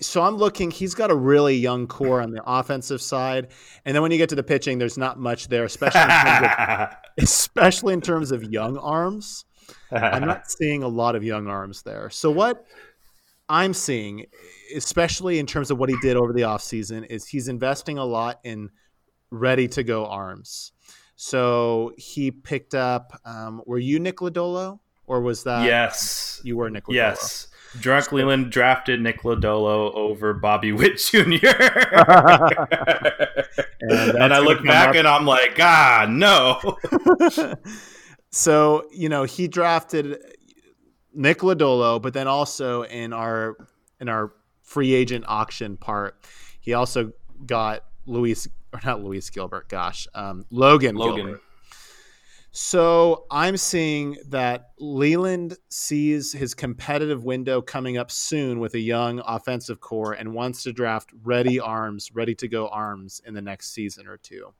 so 0.00 0.22
I'm 0.22 0.36
looking. 0.36 0.70
He's 0.70 0.94
got 0.94 1.10
a 1.10 1.14
really 1.14 1.56
young 1.56 1.86
core 1.86 2.20
on 2.20 2.30
the 2.30 2.42
offensive 2.44 3.00
side, 3.00 3.48
and 3.84 3.94
then 3.94 4.02
when 4.02 4.10
you 4.10 4.18
get 4.18 4.28
to 4.30 4.34
the 4.34 4.42
pitching, 4.42 4.78
there's 4.78 4.98
not 4.98 5.18
much 5.18 5.48
there, 5.48 5.64
especially 5.64 6.02
in 6.02 6.08
terms 6.08 6.48
of, 6.58 6.88
especially 7.18 7.94
in 7.94 8.00
terms 8.00 8.32
of 8.32 8.42
young 8.44 8.76
arms. 8.78 9.44
I'm 9.90 10.26
not 10.26 10.50
seeing 10.50 10.82
a 10.82 10.88
lot 10.88 11.16
of 11.16 11.24
young 11.24 11.46
arms 11.46 11.82
there. 11.82 12.10
So 12.10 12.30
what 12.30 12.66
I'm 13.48 13.74
seeing, 13.74 14.26
especially 14.74 15.38
in 15.38 15.46
terms 15.46 15.70
of 15.70 15.78
what 15.78 15.88
he 15.88 15.96
did 16.02 16.16
over 16.16 16.32
the 16.32 16.42
offseason, 16.42 17.06
is 17.08 17.26
he's 17.26 17.48
investing 17.48 17.98
a 17.98 18.04
lot 18.04 18.40
in 18.44 18.70
ready 19.30 19.68
to 19.68 19.82
go 19.82 20.06
arms. 20.06 20.72
So 21.16 21.92
he 21.96 22.30
picked 22.30 22.74
up. 22.74 23.20
Um, 23.24 23.62
were 23.66 23.78
you 23.78 23.98
Nick 23.98 24.16
Lodolo, 24.16 24.80
or 25.06 25.20
was 25.20 25.44
that 25.44 25.64
yes. 25.64 26.40
you 26.44 26.56
were 26.56 26.70
Nick? 26.70 26.84
Lodolo? 26.84 26.94
Yes. 26.94 27.48
Drunk 27.80 28.12
Leland 28.12 28.52
drafted 28.52 29.00
Nick 29.00 29.22
Lodolo 29.22 29.92
over 29.94 30.32
Bobby 30.32 30.70
Witt 30.72 30.98
Jr. 31.10 31.48
And, 33.80 34.10
and 34.16 34.34
I 34.34 34.38
look 34.38 34.64
back 34.64 34.90
up- 34.90 34.94
and 34.94 35.08
I'm 35.08 35.26
like, 35.26 35.58
ah, 35.60 36.06
no. 36.08 36.78
so 38.30 38.84
you 38.92 39.08
know 39.08 39.24
he 39.24 39.48
drafted 39.48 40.18
Nick 41.12 41.38
Lodolo, 41.38 42.00
but 42.00 42.14
then 42.14 42.28
also 42.28 42.82
in 42.82 43.12
our 43.12 43.56
in 44.00 44.08
our 44.08 44.32
free 44.62 44.94
agent 44.94 45.24
auction 45.28 45.76
part, 45.76 46.16
he 46.60 46.74
also 46.74 47.12
got 47.46 47.84
Luis 48.06 48.48
or 48.74 48.80
not 48.84 49.02
Luis 49.02 49.30
Gilbert. 49.30 49.68
Gosh, 49.68 50.06
um, 50.14 50.44
Logan. 50.50 50.96
Logan. 50.96 51.26
Gilbert. 51.26 51.42
So 52.56 53.24
I'm 53.32 53.56
seeing 53.56 54.16
that 54.28 54.70
Leland 54.78 55.56
sees 55.70 56.32
his 56.32 56.54
competitive 56.54 57.24
window 57.24 57.60
coming 57.60 57.98
up 57.98 58.12
soon 58.12 58.60
with 58.60 58.74
a 58.74 58.78
young 58.78 59.20
offensive 59.26 59.80
core 59.80 60.12
and 60.12 60.32
wants 60.32 60.62
to 60.62 60.72
draft 60.72 61.10
ready 61.24 61.58
arms, 61.58 62.12
ready 62.14 62.32
to 62.36 62.46
go 62.46 62.68
arms 62.68 63.20
in 63.26 63.34
the 63.34 63.42
next 63.42 63.72
season 63.72 64.06
or 64.06 64.18
two. 64.18 64.54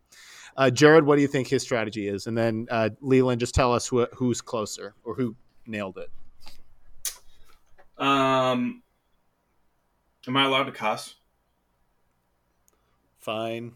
Uh, 0.57 0.71
Jared, 0.71 1.07
what 1.07 1.15
do 1.15 1.23
you 1.23 1.29
think 1.29 1.47
his 1.47 1.63
strategy 1.63 2.09
is? 2.09 2.27
And 2.27 2.37
then 2.37 2.67
uh, 2.69 2.91
Leland, 3.01 3.39
just 3.39 3.55
tell 3.55 3.73
us 3.73 3.87
who, 3.87 4.05
who's 4.13 4.41
closer 4.41 4.95
or 5.05 5.15
who 5.15 5.37
nailed 5.65 5.99
it. 5.99 6.11
Um, 7.97 8.83
am 10.27 10.37
I 10.37 10.47
allowed 10.47 10.65
to 10.65 10.73
cuss? 10.73 11.15
Fine. 13.19 13.73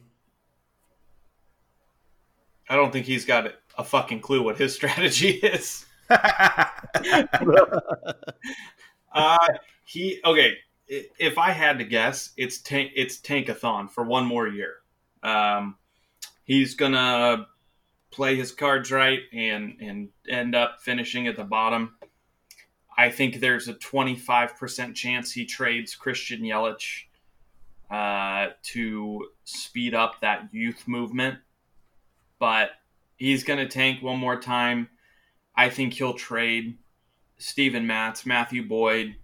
I 2.69 2.77
don't 2.77 2.93
think 2.93 3.07
he's 3.07 3.25
got 3.25 3.53
a 3.77 3.85
fucking 3.85 4.21
clue 4.21 4.43
what 4.43 4.59
his 4.59 4.75
strategy 4.79 5.31
is. 5.31 5.87
Uh, 9.11 9.39
he 9.85 10.21
okay. 10.25 10.53
If 10.87 11.39
I 11.39 11.51
had 11.51 11.79
to 11.79 11.85
guess, 11.85 12.31
it's 12.37 12.59
tank. 12.59 12.93
It's 12.95 13.19
Tankathon 13.19 13.91
for 13.91 14.05
one 14.05 14.27
more 14.27 14.47
year. 14.47 14.75
Um, 15.23 15.77
he's 16.45 16.75
gonna 16.75 17.47
play 18.11 18.37
his 18.37 18.53
cards 18.53 18.93
right 18.93 19.21
and 19.33 19.77
and 19.81 20.09
end 20.29 20.55
up 20.55 20.81
finishing 20.81 21.27
at 21.27 21.37
the 21.37 21.45
bottom. 21.45 21.97
I 22.97 23.11
think 23.11 23.39
there's 23.39 23.69
a 23.69 23.75
25% 23.75 24.95
chance 24.95 25.31
he 25.31 25.47
trades 25.47 25.95
Christian 25.95 26.41
Yelich 26.43 27.05
uh, 27.91 28.53
to 28.65 29.29
speed 29.45 29.95
up 29.95 30.21
that 30.21 30.49
youth 30.53 30.83
movement, 30.89 31.39
but 32.39 32.71
he's 33.17 33.45
going 33.45 33.59
to 33.59 33.69
tank 33.69 34.03
one 34.03 34.19
more 34.19 34.41
time. 34.41 34.89
I 35.55 35.71
think 35.71 35.95
he'll 35.95 36.15
trade 36.15 36.79
Steven 37.39 37.87
Matz, 37.87 38.27
Matthew 38.27 38.67
Boyd. 38.67 39.17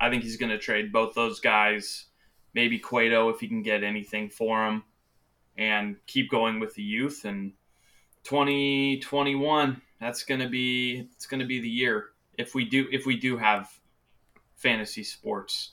I 0.00 0.10
think 0.10 0.22
he's 0.22 0.36
going 0.36 0.50
to 0.50 0.58
trade 0.58 0.92
both 0.92 1.14
those 1.14 1.40
guys, 1.40 2.06
maybe 2.54 2.78
Cueto 2.78 3.28
if 3.28 3.40
he 3.40 3.48
can 3.48 3.62
get 3.62 3.84
anything 3.84 4.30
for 4.30 4.66
him, 4.66 4.84
and 5.56 5.96
keep 6.06 6.30
going 6.30 6.60
with 6.60 6.74
the 6.74 6.82
youth. 6.82 7.24
And 7.24 7.52
2021, 8.24 9.80
that's 10.00 10.24
going 10.24 10.40
to 10.40 10.48
be 10.48 11.08
it's 11.14 11.26
going 11.26 11.40
to 11.40 11.46
be 11.46 11.60
the 11.60 11.68
year 11.68 12.06
if 12.38 12.54
we 12.54 12.64
do 12.64 12.86
if 12.90 13.06
we 13.06 13.16
do 13.16 13.36
have 13.36 13.70
fantasy 14.56 15.04
sports 15.04 15.72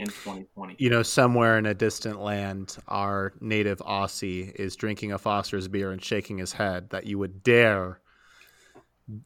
in 0.00 0.06
2020. 0.06 0.76
You 0.78 0.90
know, 0.90 1.02
somewhere 1.02 1.58
in 1.58 1.66
a 1.66 1.74
distant 1.74 2.20
land, 2.20 2.76
our 2.88 3.32
native 3.40 3.78
Aussie 3.78 4.54
is 4.54 4.76
drinking 4.76 5.12
a 5.12 5.18
Foster's 5.18 5.68
beer 5.68 5.92
and 5.92 6.02
shaking 6.02 6.38
his 6.38 6.52
head 6.52 6.90
that 6.90 7.06
you 7.06 7.18
would 7.18 7.42
dare 7.42 8.00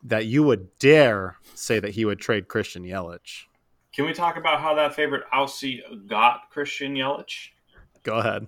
that 0.03 0.25
you 0.25 0.43
would 0.43 0.79
dare 0.79 1.37
say 1.55 1.79
that 1.79 1.91
he 1.91 2.07
would 2.07 2.19
trade 2.19 2.49
Christian 2.49 2.85
Yelich. 2.85 3.45
Can 3.95 4.07
we 4.07 4.15
talk 4.15 4.39
about 4.39 4.61
how 4.61 4.75
that 4.75 4.95
favorite 4.95 5.25
Aussie 5.33 5.81
got 6.09 6.51
Christian 6.51 6.95
Yelich? 6.95 7.51
Go 8.03 8.15
ahead. 8.15 8.47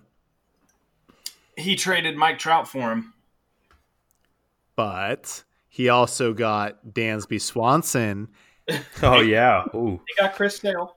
He 1.56 1.76
traded 1.76 2.16
Mike 2.16 2.38
Trout 2.38 2.66
for 2.66 2.90
him. 2.90 3.12
But 4.76 5.45
he 5.68 5.90
also 5.90 6.33
got 6.33 6.87
Dansby 6.87 7.40
Swanson 7.40 8.28
oh 9.02 9.21
yeah. 9.21 9.64
Ooh. 9.75 10.00
He 10.09 10.23
got 10.23 10.35
Chris 10.35 10.56
Sale. 10.56 10.97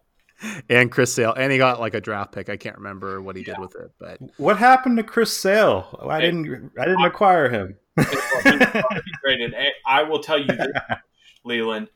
And 0.69 0.91
Chris 0.91 1.13
Sale, 1.13 1.33
and 1.35 1.51
he 1.51 1.57
got 1.57 1.79
like 1.79 1.93
a 1.93 2.01
draft 2.01 2.31
pick. 2.33 2.49
I 2.49 2.57
can't 2.57 2.77
remember 2.77 3.21
what 3.21 3.35
he 3.35 3.43
did 3.43 3.57
with 3.59 3.75
it, 3.75 3.91
but 3.99 4.19
What 4.37 4.57
happened 4.57 4.97
to 4.97 5.03
Chris 5.03 5.35
Sale? 5.35 6.05
I 6.09 6.19
Hey. 6.19 6.25
didn't. 6.27 6.71
I 6.79 6.85
didn't 6.85 7.05
acquire 7.05 7.49
him. 7.49 7.75
He 7.97 8.05
traded. 9.23 9.53
I 9.85 10.03
will 10.03 10.19
tell 10.19 10.39
you 10.39 10.47
this, 10.47 10.67
Leland. 11.43 11.89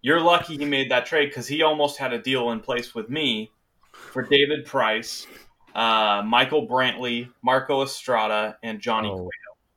You're 0.00 0.20
lucky 0.20 0.56
he 0.56 0.64
made 0.64 0.90
that 0.92 1.06
trade 1.06 1.30
because 1.30 1.48
he 1.48 1.62
almost 1.62 1.98
had 1.98 2.12
a 2.12 2.18
deal 2.18 2.52
in 2.52 2.60
place 2.60 2.94
with 2.94 3.10
me 3.10 3.50
for 3.92 4.22
David 4.22 4.64
Price, 4.64 5.26
uh, 5.74 6.22
Michael 6.24 6.68
Brantley, 6.68 7.28
Marco 7.42 7.82
Estrada, 7.82 8.56
and 8.62 8.80
Johnny. 8.80 9.08
Oh. 9.10 9.28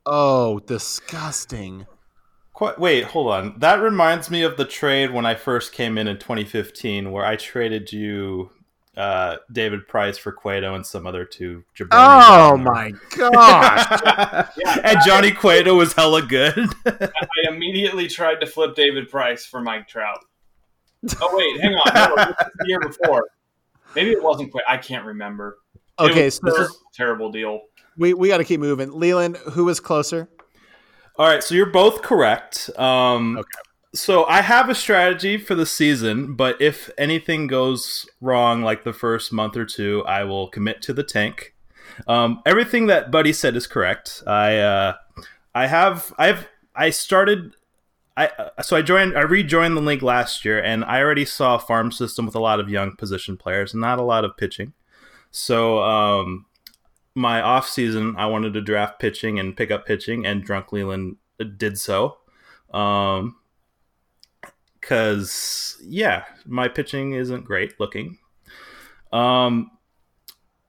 oh, 0.05 0.59
disgusting. 0.59 1.87
Qu- 2.61 2.79
Wait, 2.79 3.05
hold 3.05 3.31
on. 3.33 3.55
That 3.59 3.81
reminds 3.81 4.29
me 4.29 4.43
of 4.43 4.55
the 4.57 4.65
trade 4.65 5.11
when 5.11 5.25
I 5.25 5.35
first 5.35 5.71
came 5.73 5.97
in 5.97 6.07
in 6.07 6.17
2015, 6.19 7.11
where 7.11 7.25
I 7.25 7.35
traded 7.35 7.91
you 7.91 8.51
uh, 8.95 9.37
David 9.51 9.87
Price 9.87 10.17
for 10.17 10.31
Cueto 10.31 10.75
and 10.75 10.85
some 10.85 11.07
other 11.07 11.25
two. 11.25 11.63
jabronis. 11.77 11.89
Oh 11.93 12.57
my 12.57 12.91
gosh. 13.17 14.49
and 14.83 14.97
Johnny 15.05 15.31
Cueto 15.31 15.75
was 15.75 15.93
hella 15.93 16.21
good. 16.21 16.67
I 16.85 17.09
immediately 17.49 18.07
tried 18.07 18.41
to 18.41 18.45
flip 18.45 18.75
David 18.75 19.09
Price 19.09 19.45
for 19.45 19.61
Mike 19.61 19.87
Trout. 19.87 20.19
Oh 21.19 21.35
wait, 21.35 21.61
hang 21.61 21.73
on. 21.73 22.15
No, 22.17 22.33
the 22.59 22.65
year 22.67 22.79
before. 22.79 23.27
Maybe 23.95 24.11
it 24.11 24.21
wasn't 24.21 24.51
quite. 24.51 24.65
I 24.69 24.77
can't 24.77 25.05
remember. 25.05 25.57
It 25.99 26.03
Okay, 26.11 26.25
was 26.25 26.35
so 26.35 26.41
this 26.45 26.53
terrible, 26.55 26.71
is 26.75 26.83
terrible 26.93 27.31
deal. 27.31 27.61
we 27.97 28.13
we 28.13 28.27
got 28.27 28.37
to 28.37 28.43
keep 28.43 28.59
moving. 28.59 28.91
Leland, 28.99 29.37
who 29.37 29.65
was 29.65 29.79
closer? 29.79 30.29
All 31.21 31.27
right, 31.27 31.43
so 31.43 31.53
you're 31.53 31.67
both 31.67 32.01
correct. 32.01 32.71
Um, 32.79 33.37
Okay. 33.37 33.47
So 33.93 34.25
I 34.25 34.41
have 34.41 34.69
a 34.69 34.73
strategy 34.73 35.37
for 35.37 35.53
the 35.53 35.67
season, 35.67 36.33
but 36.33 36.59
if 36.59 36.89
anything 36.97 37.45
goes 37.45 38.09
wrong, 38.21 38.63
like 38.63 38.85
the 38.85 38.91
first 38.91 39.31
month 39.31 39.55
or 39.55 39.63
two, 39.63 40.03
I 40.07 40.23
will 40.23 40.47
commit 40.47 40.81
to 40.81 40.93
the 40.93 41.03
tank. 41.03 41.53
Um, 42.07 42.41
everything 42.43 42.87
that 42.87 43.11
Buddy 43.11 43.33
said 43.33 43.55
is 43.55 43.67
correct. 43.67 44.23
I 44.25 44.57
uh, 44.57 44.93
I 45.53 45.67
have 45.67 46.11
I've 46.17 46.47
I 46.75 46.89
started. 46.89 47.53
I 48.17 48.29
uh, 48.39 48.63
so 48.63 48.75
I 48.75 48.81
joined 48.81 49.15
I 49.15 49.21
rejoined 49.21 49.77
the 49.77 49.81
league 49.81 50.01
last 50.01 50.43
year, 50.43 50.59
and 50.59 50.83
I 50.85 51.01
already 51.01 51.25
saw 51.25 51.53
a 51.53 51.59
farm 51.59 51.91
system 51.91 52.25
with 52.25 52.33
a 52.33 52.39
lot 52.39 52.59
of 52.59 52.67
young 52.67 52.95
position 52.95 53.37
players, 53.37 53.75
not 53.75 53.99
a 53.99 54.03
lot 54.03 54.25
of 54.25 54.37
pitching. 54.37 54.73
So 55.29 55.83
um, 55.83 56.47
my 57.15 57.41
off 57.41 57.67
season, 57.67 58.15
I 58.17 58.25
wanted 58.27 58.53
to 58.53 58.61
draft 58.61 58.99
pitching 58.99 59.39
and 59.39 59.55
pick 59.55 59.71
up 59.71 59.85
pitching, 59.85 60.25
and 60.25 60.43
Drunk 60.43 60.71
Leland 60.71 61.17
did 61.57 61.77
so. 61.79 62.17
Um, 62.73 63.37
because 64.79 65.77
yeah, 65.83 66.23
my 66.45 66.67
pitching 66.67 67.13
isn't 67.13 67.45
great 67.45 67.79
looking. 67.79 68.17
Um, 69.13 69.71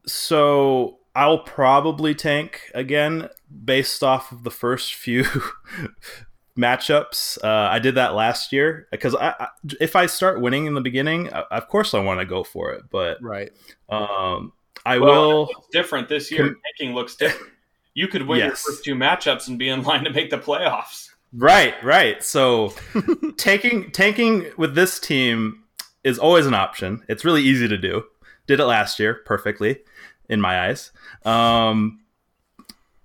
so 0.07 0.99
I'll 1.15 1.39
probably 1.41 2.15
tank 2.15 2.71
again 2.75 3.29
based 3.65 4.03
off 4.03 4.33
of 4.33 4.45
the 4.45 4.51
first 4.51 4.95
few 4.95 5.25
matchups. 6.59 7.43
Uh, 7.43 7.71
I 7.71 7.79
did 7.79 7.95
that 7.95 8.15
last 8.15 8.53
year 8.53 8.87
because 8.91 9.15
I, 9.15 9.35
I, 9.39 9.49
if 9.81 9.97
I 9.97 10.07
start 10.07 10.41
winning 10.41 10.67
in 10.67 10.75
the 10.75 10.81
beginning, 10.81 11.29
of 11.29 11.69
course 11.69 11.95
I 11.95 12.01
want 12.01 12.21
to 12.21 12.27
go 12.27 12.45
for 12.45 12.73
it. 12.73 12.83
But 12.91 13.23
Right. 13.23 13.51
um, 13.89 14.53
I 14.85 14.99
Well, 14.99 15.12
will. 15.31 15.41
looks 15.47 15.69
different 15.73 16.09
this 16.09 16.31
year. 16.31 16.45
Com- 16.49 16.61
Tanking 16.79 16.95
looks 16.95 17.15
different. 17.17 17.53
You 17.95 18.09
could 18.09 18.27
win 18.27 18.39
your 18.41 18.51
first 18.57 18.85
two 18.85 18.95
matchups 18.95 19.49
and 19.49 19.59
be 19.59 19.69
in 19.69 19.83
line 19.83 20.05
to 20.05 20.11
make 20.11 20.31
the 20.31 20.39
playoffs. 20.39 21.11
Right, 21.35 21.75
right. 21.85 22.23
So 22.23 22.75
taking 23.37 23.91
tanking 23.91 24.47
with 24.57 24.75
this 24.75 24.99
team 24.99 25.62
is 26.05 26.19
always 26.19 26.47
an 26.47 26.55
option. 26.55 27.03
It's 27.09 27.25
really 27.25 27.43
easy 27.43 27.69
to 27.69 27.79
do. 27.79 28.05
Did 28.47 28.61
it 28.61 28.65
last 28.65 28.99
year 28.99 29.21
perfectly, 29.25 29.81
in 30.29 30.41
my 30.41 30.69
eyes. 30.69 30.91
Um, 31.25 32.01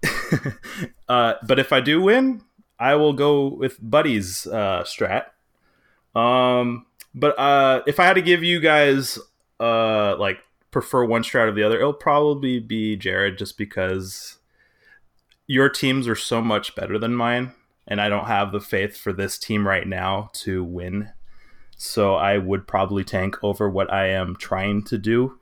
uh, 1.09 1.33
but 1.45 1.59
if 1.59 1.71
I 1.73 1.79
do 1.79 2.01
win, 2.01 2.41
I 2.79 2.95
will 2.95 3.13
go 3.13 3.47
with 3.47 3.77
Buddy's 3.81 4.47
uh, 4.47 4.83
strat. 4.83 5.25
Um, 6.15 6.85
but 7.13 7.37
uh, 7.37 7.81
if 7.87 7.99
I 7.99 8.05
had 8.05 8.13
to 8.15 8.21
give 8.21 8.43
you 8.43 8.59
guys 8.59 9.19
uh, 9.59 10.15
like 10.17 10.39
prefer 10.77 11.03
one 11.03 11.23
strat 11.23 11.47
or 11.47 11.51
the 11.51 11.63
other, 11.63 11.79
it'll 11.79 11.91
probably 11.91 12.59
be 12.59 12.95
Jared, 12.95 13.39
just 13.39 13.57
because 13.57 14.37
your 15.47 15.69
teams 15.69 16.07
are 16.07 16.15
so 16.15 16.39
much 16.39 16.75
better 16.75 16.99
than 16.99 17.15
mine, 17.15 17.53
and 17.87 17.99
I 17.99 18.09
don't 18.09 18.27
have 18.27 18.51
the 18.51 18.61
faith 18.61 18.95
for 18.95 19.11
this 19.11 19.39
team 19.39 19.67
right 19.67 19.87
now 19.87 20.29
to 20.33 20.63
win. 20.63 21.09
So 21.77 22.13
I 22.13 22.37
would 22.37 22.67
probably 22.67 23.03
tank 23.03 23.43
over 23.43 23.67
what 23.67 23.91
I 23.91 24.09
am 24.09 24.35
trying 24.35 24.83
to 24.83 24.99
do. 24.99 25.39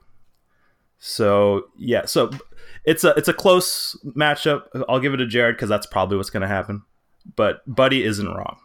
So 0.98 1.66
yeah, 1.76 2.06
so 2.06 2.30
it's 2.86 3.04
a 3.04 3.10
it's 3.10 3.28
a 3.28 3.34
close 3.34 3.94
matchup. 4.04 4.68
I'll 4.88 5.00
give 5.00 5.12
it 5.12 5.18
to 5.18 5.26
Jared 5.26 5.56
because 5.56 5.68
that's 5.68 5.86
probably 5.86 6.16
what's 6.16 6.30
going 6.30 6.40
to 6.40 6.48
happen. 6.48 6.82
But 7.34 7.60
Buddy 7.66 8.02
isn't 8.04 8.26
wrong. 8.26 8.56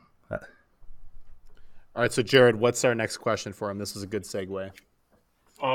All 1.93 2.01
right, 2.01 2.13
so 2.13 2.23
Jared, 2.23 2.55
what's 2.55 2.85
our 2.85 2.95
next 2.95 3.17
question 3.17 3.51
for 3.51 3.69
him? 3.69 3.77
This 3.77 3.97
is 3.97 4.03
a 4.03 4.07
good 4.07 4.23
segue. 4.23 4.71
Uh, 5.61 5.65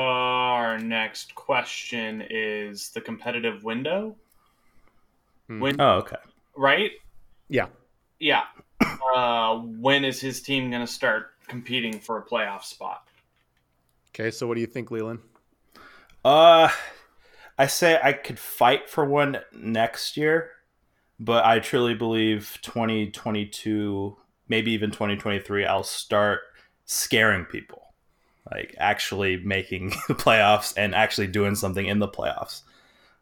Our 0.77 0.83
next 0.83 1.33
question 1.33 2.23
is 2.29 2.89
the 2.89 3.01
competitive 3.01 3.63
window. 3.63 4.15
Hmm. 5.47 5.59
When, 5.59 5.81
Oh, 5.81 5.93
okay. 5.97 6.17
right? 6.55 6.91
Yeah. 7.49 7.67
Yeah. 8.19 8.43
Uh, 9.15 9.55
when 9.57 10.05
is 10.05 10.21
his 10.21 10.39
team 10.39 10.69
going 10.69 10.85
to 10.85 10.91
start 10.91 11.31
competing 11.47 11.99
for 11.99 12.19
a 12.19 12.23
playoff 12.23 12.63
spot? 12.63 13.07
Okay, 14.09 14.29
so 14.29 14.45
what 14.45 14.53
do 14.53 14.61
you 14.61 14.67
think, 14.67 14.91
Leland? 14.91 15.19
Uh, 16.23 16.69
I 17.57 17.65
say 17.65 17.99
I 18.03 18.13
could 18.13 18.37
fight 18.37 18.87
for 18.87 19.03
one 19.03 19.39
next 19.53 20.15
year, 20.15 20.51
but 21.19 21.43
I 21.43 21.57
truly 21.57 21.95
believe 21.95 22.59
2022, 22.61 24.15
maybe 24.47 24.71
even 24.73 24.91
2023, 24.91 25.65
I'll 25.65 25.83
start 25.83 26.41
scaring 26.85 27.45
people, 27.45 27.86
like 28.51 28.75
actually 28.77 29.37
making 29.37 29.89
the 30.07 30.15
playoffs 30.15 30.73
and 30.77 30.95
actually 30.95 31.27
doing 31.27 31.55
something 31.55 31.85
in 31.85 31.99
the 31.99 32.07
playoffs. 32.07 32.61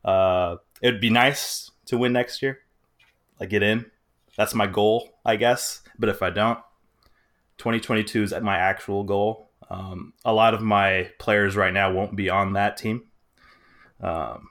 Uh, 0.03 0.58
it'd 0.82 1.01
be 1.01 1.10
nice 1.10 1.72
to 1.86 1.98
win 1.98 2.13
next 2.13 2.41
year, 2.41 2.60
like 3.39 3.50
get 3.50 3.63
in. 3.63 3.86
That's 4.38 4.53
my 4.53 4.67
goal, 4.67 5.17
I 5.25 5.36
guess. 5.38 5.82
But 5.98 6.10
if 6.10 6.22
I 6.22 6.29
don't, 6.29 6.60
2022 7.58 8.24
is 8.24 8.34
my 8.41 8.58
actual 8.58 9.03
goal. 9.03 9.50
Um, 9.70 10.13
a 10.24 10.34
lot 10.34 10.53
of 10.53 10.62
my 10.62 11.10
players 11.17 11.55
right 11.55 11.74
now 11.74 11.91
won't 11.91 12.15
be 12.15 12.29
on 12.29 12.53
that 12.53 12.77
team. 12.77 13.03
Um, 14.01 14.50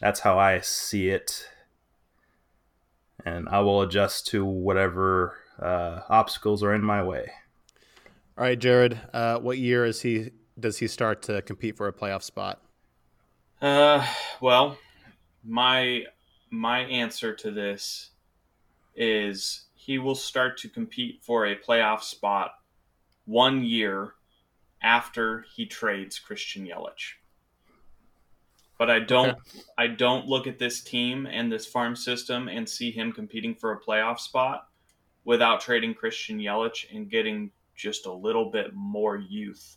that's 0.00 0.20
how 0.20 0.38
I 0.38 0.60
see 0.60 1.08
it, 1.08 1.48
and 3.24 3.48
I 3.48 3.60
will 3.60 3.82
adjust 3.82 4.26
to 4.28 4.44
whatever 4.44 5.38
uh, 5.60 6.00
obstacles 6.08 6.62
are 6.62 6.74
in 6.74 6.82
my 6.82 7.02
way. 7.02 7.30
All 8.38 8.44
right, 8.44 8.58
Jared, 8.58 9.00
uh, 9.14 9.38
what 9.38 9.56
year 9.56 9.86
is 9.86 10.02
he? 10.02 10.30
Does 10.60 10.76
he 10.76 10.88
start 10.88 11.22
to 11.22 11.40
compete 11.40 11.76
for 11.76 11.88
a 11.88 11.92
playoff 11.92 12.22
spot? 12.22 12.60
Uh, 13.62 14.06
well, 14.42 14.76
my 15.42 16.04
my 16.50 16.80
answer 16.80 17.34
to 17.34 17.50
this 17.50 18.10
is 18.94 19.64
he 19.74 19.98
will 19.98 20.14
start 20.14 20.58
to 20.58 20.68
compete 20.68 21.22
for 21.22 21.46
a 21.46 21.56
playoff 21.56 22.02
spot 22.02 22.52
one 23.24 23.64
year 23.64 24.12
after 24.82 25.46
he 25.54 25.64
trades 25.64 26.18
Christian 26.18 26.66
Yelich. 26.66 27.14
But 28.78 28.90
I 28.90 29.00
don't 29.00 29.30
Okay. 29.30 29.60
I 29.78 29.86
don't 29.86 30.26
look 30.26 30.46
at 30.46 30.58
this 30.58 30.82
team 30.82 31.26
and 31.26 31.50
this 31.50 31.64
farm 31.64 31.96
system 31.96 32.48
and 32.48 32.68
see 32.68 32.90
him 32.90 33.12
competing 33.12 33.54
for 33.54 33.72
a 33.72 33.80
playoff 33.80 34.18
spot 34.18 34.68
without 35.24 35.62
trading 35.62 35.94
Christian 35.94 36.38
Yelich 36.38 36.94
and 36.94 37.10
getting 37.10 37.50
just 37.76 38.06
a 38.06 38.12
little 38.12 38.50
bit 38.50 38.74
more 38.74 39.16
youth 39.16 39.76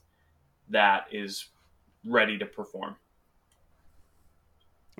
that 0.70 1.06
is 1.12 1.50
ready 2.06 2.38
to 2.38 2.46
perform. 2.46 2.96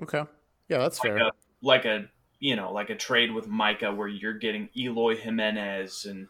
Okay, 0.02 0.24
yeah, 0.68 0.78
that's 0.78 0.98
fair. 0.98 1.14
Like 1.14 1.22
a, 1.22 1.32
like 1.62 1.84
a 1.84 2.10
you 2.38 2.56
know 2.56 2.72
like 2.72 2.90
a 2.90 2.96
trade 2.96 3.32
with 3.32 3.48
Micah 3.48 3.92
where 3.92 4.08
you're 4.08 4.38
getting 4.38 4.68
Eloy 4.76 5.16
Jimenez 5.16 6.06
and 6.06 6.26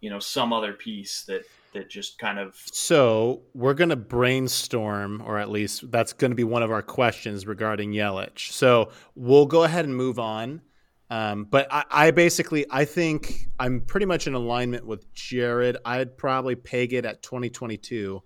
you 0.00 0.10
know 0.10 0.18
some 0.18 0.52
other 0.52 0.72
piece 0.72 1.24
that 1.24 1.42
that 1.72 1.90
just 1.90 2.18
kind 2.18 2.38
of 2.38 2.56
So 2.72 3.42
we're 3.54 3.74
going 3.74 3.90
to 3.90 3.96
brainstorm, 3.96 5.22
or 5.24 5.38
at 5.38 5.50
least 5.50 5.90
that's 5.90 6.12
going 6.12 6.30
to 6.30 6.36
be 6.36 6.44
one 6.44 6.62
of 6.62 6.70
our 6.70 6.82
questions 6.82 7.46
regarding 7.46 7.92
Yelich. 7.92 8.52
So 8.52 8.90
we'll 9.14 9.46
go 9.46 9.64
ahead 9.64 9.84
and 9.84 9.94
move 9.94 10.18
on. 10.18 10.62
Um, 11.10 11.44
but 11.44 11.66
I, 11.70 11.84
I 11.90 12.10
basically, 12.10 12.66
I 12.70 12.84
think 12.84 13.48
I'm 13.58 13.80
pretty 13.80 14.06
much 14.06 14.26
in 14.26 14.34
alignment 14.34 14.86
with 14.86 15.12
Jared. 15.14 15.78
I'd 15.84 16.16
probably 16.16 16.54
peg 16.54 16.92
it 16.92 17.04
at 17.04 17.22
2022 17.22 18.22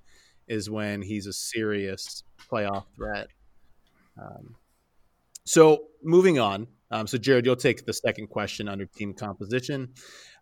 is 0.49 0.69
when 0.69 1.01
he's 1.03 1.27
a 1.27 1.33
serious 1.33 2.25
playoff 2.51 2.85
threat. 2.97 3.29
Um, 4.21 4.57
so 5.45 5.85
moving 6.03 6.39
on. 6.39 6.67
Um, 6.91 7.07
so 7.07 7.17
Jared, 7.17 7.47
you'll 7.47 7.57
take 7.57 7.87
the 7.87 7.93
second 7.93 8.29
question 8.29 8.69
under 8.69 8.85
team 8.85 9.15
composition. 9.15 9.95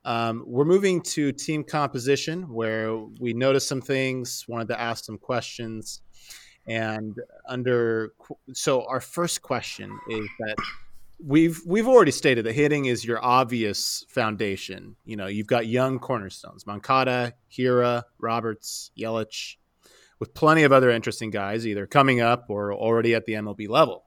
Um, 0.05 0.45
we're 0.47 0.65
moving 0.65 1.03
to 1.03 1.31
team 1.33 1.63
composition 1.63 2.53
where 2.53 2.97
we 3.21 3.35
noticed 3.35 3.69
some 3.69 3.83
things, 3.83 4.47
wanted 4.49 4.69
to 4.69 4.81
ask 4.81 5.05
some 5.05 5.19
questions. 5.19 6.01
And 6.67 7.17
under 7.49 8.15
so 8.53 8.85
our 8.87 9.01
first 9.01 9.43
question 9.43 9.97
is 10.09 10.27
that 10.41 10.57
we've 11.25 11.61
we've 11.67 11.89
already 11.89 12.11
stated 12.11 12.45
that 12.47 12.53
hitting 12.53 12.87
is 12.87 13.05
your 13.05 13.25
obvious 13.25 14.05
foundation. 14.09 14.97
You 15.05 15.17
know, 15.17 15.27
you've 15.27 15.47
got 15.47 15.67
young 15.67 15.99
cornerstones: 15.99 16.67
Moncada, 16.67 17.35
Hiura, 17.51 18.05
Roberts, 18.19 18.91
Yelich, 18.99 19.57
with 20.19 20.35
plenty 20.35 20.63
of 20.63 20.73
other 20.73 20.91
interesting 20.91 21.31
guys 21.31 21.67
either 21.67 21.87
coming 21.87 22.21
up 22.21 22.47
or 22.49 22.73
already 22.73 23.15
at 23.15 23.27
the 23.27 23.35
MLB 23.35 23.69
level. 23.69 24.05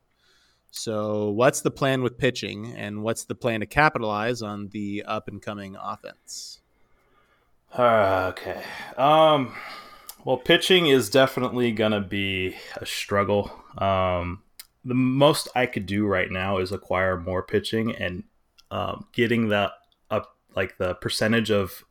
So, 0.71 1.29
what's 1.29 1.61
the 1.61 1.71
plan 1.71 2.01
with 2.01 2.17
pitching, 2.17 2.73
and 2.75 3.03
what's 3.03 3.25
the 3.25 3.35
plan 3.35 3.59
to 3.59 3.65
capitalize 3.65 4.41
on 4.41 4.69
the 4.69 5.03
up 5.05 5.27
and 5.27 5.41
coming 5.41 5.75
offense? 5.81 6.61
Uh, 7.77 8.31
okay. 8.33 8.63
Um, 8.97 9.55
well, 10.25 10.37
pitching 10.37 10.87
is 10.87 11.09
definitely 11.09 11.71
gonna 11.71 12.01
be 12.01 12.55
a 12.77 12.85
struggle. 12.85 13.51
Um, 13.77 14.42
the 14.85 14.93
most 14.93 15.47
I 15.55 15.65
could 15.65 15.85
do 15.85 16.05
right 16.05 16.29
now 16.29 16.57
is 16.57 16.71
acquire 16.71 17.19
more 17.19 17.43
pitching 17.43 17.95
and 17.95 18.23
um, 18.71 19.07
getting 19.13 19.49
the 19.49 19.71
up 20.09 20.35
like 20.55 20.77
the 20.77 20.95
percentage 20.95 21.51
of 21.51 21.83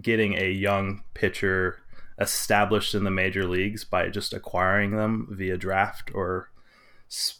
getting 0.00 0.34
a 0.34 0.50
young 0.50 1.02
pitcher 1.14 1.80
established 2.18 2.94
in 2.94 3.04
the 3.04 3.10
major 3.10 3.46
leagues 3.46 3.84
by 3.84 4.08
just 4.08 4.32
acquiring 4.32 4.96
them 4.96 5.28
via 5.30 5.56
draft 5.56 6.10
or 6.14 6.50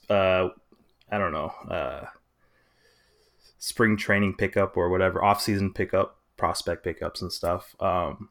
uh, 0.09 0.49
I 1.11 1.19
don't 1.19 1.33
know 1.33 1.53
uh, 1.71 2.07
spring 3.59 3.97
training 3.97 4.35
pickup 4.37 4.77
or 4.77 4.89
whatever 4.89 5.23
off 5.23 5.41
season 5.41 5.73
pickup 5.73 6.19
prospect 6.37 6.85
pickups 6.85 7.21
and 7.23 7.33
stuff. 7.33 7.75
Um, 7.81 8.31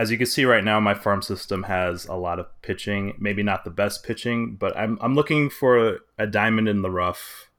as 0.00 0.10
you 0.10 0.16
can 0.16 0.26
see 0.26 0.46
right 0.46 0.64
now, 0.64 0.80
my 0.80 0.94
farm 0.94 1.20
system 1.20 1.64
has 1.64 2.06
a 2.06 2.14
lot 2.14 2.38
of 2.38 2.46
pitching. 2.62 3.14
Maybe 3.18 3.42
not 3.42 3.64
the 3.64 3.70
best 3.70 4.02
pitching, 4.02 4.54
but 4.54 4.74
I'm 4.74 4.98
I'm 5.02 5.14
looking 5.14 5.50
for 5.50 5.98
a 6.18 6.26
diamond 6.26 6.70
in 6.70 6.80
the 6.80 6.90
rough. 6.90 7.50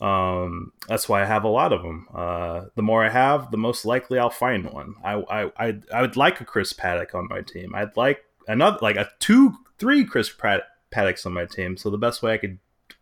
Um, 0.00 0.72
that's 0.88 1.08
why 1.08 1.22
I 1.22 1.26
have 1.26 1.44
a 1.44 1.48
lot 1.48 1.72
of 1.72 1.82
them. 1.82 2.08
Uh, 2.12 2.62
the 2.74 2.82
more 2.82 3.04
I 3.04 3.10
have, 3.10 3.52
the 3.52 3.56
most 3.56 3.84
likely 3.84 4.18
I'll 4.18 4.30
find 4.30 4.68
one. 4.68 4.96
I 5.04 5.12
I 5.12 5.52
I, 5.56 5.78
I 5.94 6.00
would 6.00 6.16
like 6.16 6.40
a 6.40 6.44
Chris 6.44 6.72
Paddack 6.72 7.14
on 7.14 7.28
my 7.30 7.40
team. 7.40 7.72
I'd 7.72 7.96
like 7.96 8.24
another 8.48 8.78
like 8.82 8.96
a 8.96 9.08
two 9.20 9.54
three 9.78 10.04
Chris 10.04 10.28
Pad- 10.28 10.64
Paddacks 10.90 11.24
on 11.24 11.32
my 11.32 11.44
team. 11.44 11.76
So 11.76 11.88
the 11.88 11.98
best 11.98 12.20
way 12.20 12.34
I 12.34 12.38
could 12.38 12.58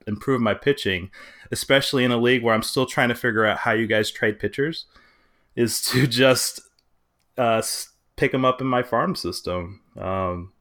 improve 0.06 0.42
my 0.42 0.52
pitching, 0.52 1.10
especially 1.50 2.04
in 2.04 2.10
a 2.10 2.18
league 2.18 2.42
where 2.42 2.54
I'm 2.54 2.62
still 2.62 2.84
trying 2.84 3.08
to 3.08 3.14
figure 3.14 3.46
out 3.46 3.60
how 3.60 3.72
you 3.72 3.86
guys 3.86 4.10
trade 4.10 4.38
pitchers, 4.38 4.84
is 5.56 5.80
to 5.86 6.06
just 6.26 6.60
uh, 7.38 7.62
pick 8.18 8.32
them 8.32 8.44
up 8.44 8.60
in 8.60 8.66
my 8.66 8.82
farm 8.82 9.14
system. 9.14 9.80
Um, 9.96 10.52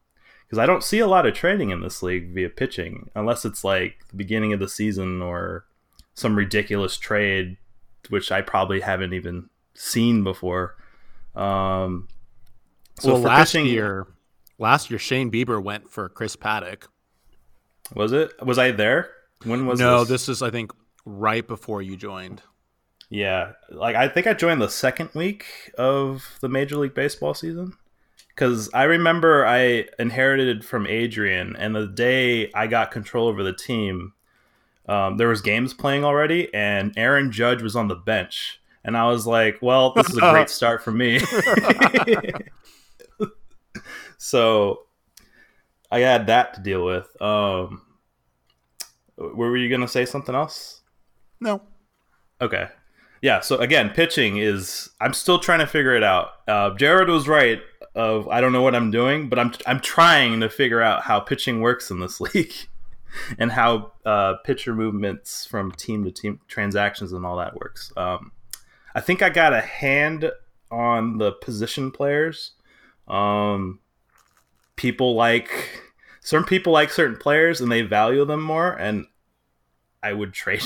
because 0.46 0.60
I 0.60 0.65
don't 0.65 0.84
see 0.84 1.00
a 1.00 1.08
lot 1.08 1.26
of 1.26 1.34
trading 1.34 1.72
in 1.72 1.82
this 1.82 2.02
league 2.02 2.34
via 2.34 2.50
pitching, 2.50 3.10
unless 3.13 3.43
it's 3.43 3.65
like 3.65 4.08
the 4.08 4.15
beginning 4.15 4.54
of 4.54 4.62
the 4.62 4.70
season 4.70 5.22
or 5.22 5.65
some 6.13 6.38
ridiculous 6.38 6.96
trade, 6.98 7.58
which 8.08 8.32
I 8.32 8.41
probably 8.41 8.80
haven't 8.80 9.12
even 9.12 9.50
seen 9.74 10.24
before. 10.24 10.78
Um, 11.36 12.08
so 12.98 13.13
well, 13.13 13.22
last 13.24 13.52
pitching, 13.52 13.65
year, 13.65 14.08
last 14.58 14.89
year 14.89 15.00
Shane 15.00 15.30
Bieber 15.30 15.62
went 15.62 15.89
for 15.89 16.08
Chris 16.08 16.38
Paddack. 16.38 16.84
Was 17.93 18.13
it? 18.13 18.32
Was 18.41 18.58
I 18.58 18.72
there? 18.72 19.10
When 19.43 19.65
was 19.65 19.82
no? 19.82 20.00
This, 20.00 20.28
this 20.28 20.30
is 20.30 20.41
I 20.41 20.50
think 20.50 20.72
right 21.06 21.46
before 21.46 21.82
you 21.82 21.98
joined. 21.98 22.41
Yeah, 23.10 23.54
like 23.70 23.96
I 23.96 24.10
think 24.10 24.28
I 24.28 24.34
joined 24.34 24.62
the 24.62 24.70
second 24.70 25.12
week 25.13 25.46
of 25.78 26.38
the 26.41 26.50
Major 26.50 26.76
League 26.76 26.93
Baseball 26.93 27.34
season 27.34 27.74
because 28.28 28.70
I 28.74 28.84
remember 28.84 29.46
I 29.46 29.86
inherited 29.98 30.65
from 30.65 30.86
Adrian, 30.86 31.56
and 31.56 31.74
the 31.74 31.88
day 31.88 32.52
I 32.54 32.67
got 32.67 32.91
control 32.91 33.28
over 33.28 33.43
the 33.43 33.54
team, 33.54 34.13
um, 34.89 35.17
there 35.17 35.30
was 35.30 35.41
games 35.41 35.74
playing 35.74 36.04
already, 36.04 36.54
and 36.54 36.93
Aaron 36.98 37.32
Judge 37.32 37.62
was 37.62 37.78
on 37.78 37.88
the 37.88 37.96
bench, 37.96 38.60
and 38.84 38.98
I 38.98 39.08
was 39.08 39.26
like, 39.26 39.60
"Well, 39.62 39.93
this 39.93 40.10
is 40.10 40.17
a 40.17 40.32
great 40.32 40.50
start 40.50 40.84
for 40.84 40.91
me." 40.91 41.20
so 44.17 44.84
I 45.89 46.00
had 46.00 46.28
that 46.28 46.56
to 46.56 46.62
deal 46.62 46.84
with. 46.84 47.10
Um, 47.22 47.84
were 49.15 49.56
you 49.56 49.70
gonna 49.70 49.88
say 49.88 50.06
something 50.06 50.36
else? 50.36 50.82
No. 51.39 51.62
Okay. 52.41 52.67
Yeah. 53.21 53.39
So 53.39 53.58
again, 53.58 53.89
pitching 53.89 54.38
is 54.38 54.89
I'm 55.01 55.13
still 55.13 55.39
trying 55.39 55.60
to 55.60 55.67
figure 55.67 55.95
it 55.95 56.03
out. 56.03 56.30
Uh, 56.47 56.73
Jared 56.75 57.10
was 57.10 57.27
right. 57.27 57.62
Of 57.95 58.27
I 58.27 58.41
don't 58.41 58.53
know 58.53 58.62
what 58.62 58.75
I'm 58.75 58.91
doing, 58.91 59.27
but 59.27 59.39
I'm 59.39 59.53
I'm 59.65 59.80
trying 59.80 60.39
to 60.41 60.49
figure 60.49 60.82
out 60.82 61.03
how 61.03 61.19
pitching 61.19 61.62
works 61.62 61.89
in 61.89 61.99
this 61.99 62.21
league, 62.36 62.53
and 63.39 63.51
how 63.51 63.93
uh, 64.06 64.36
pitcher 64.43 64.75
movements 64.75 65.45
from 65.45 65.71
team 65.71 66.03
to 66.03 66.12
team 66.12 66.39
transactions 66.47 67.12
and 67.12 67.25
all 67.25 67.38
that 67.38 67.56
works. 67.56 67.91
Um, 67.97 68.32
I 68.93 69.01
think 69.01 69.21
I 69.21 69.30
got 69.30 69.53
a 69.53 69.62
hand 69.62 70.32
on 70.69 71.17
the 71.17 71.32
position 71.32 71.91
players. 71.91 72.51
Um, 73.08 73.80
people 74.75 75.15
like 75.15 75.82
certain 76.21 76.45
people 76.45 76.73
like 76.73 76.91
certain 76.91 77.17
players 77.17 77.62
and 77.62 77.71
they 77.71 77.82
value 77.82 78.25
them 78.25 78.41
more, 78.41 78.73
and 78.73 79.08
I 80.03 80.13
would 80.13 80.34
trade 80.36 80.62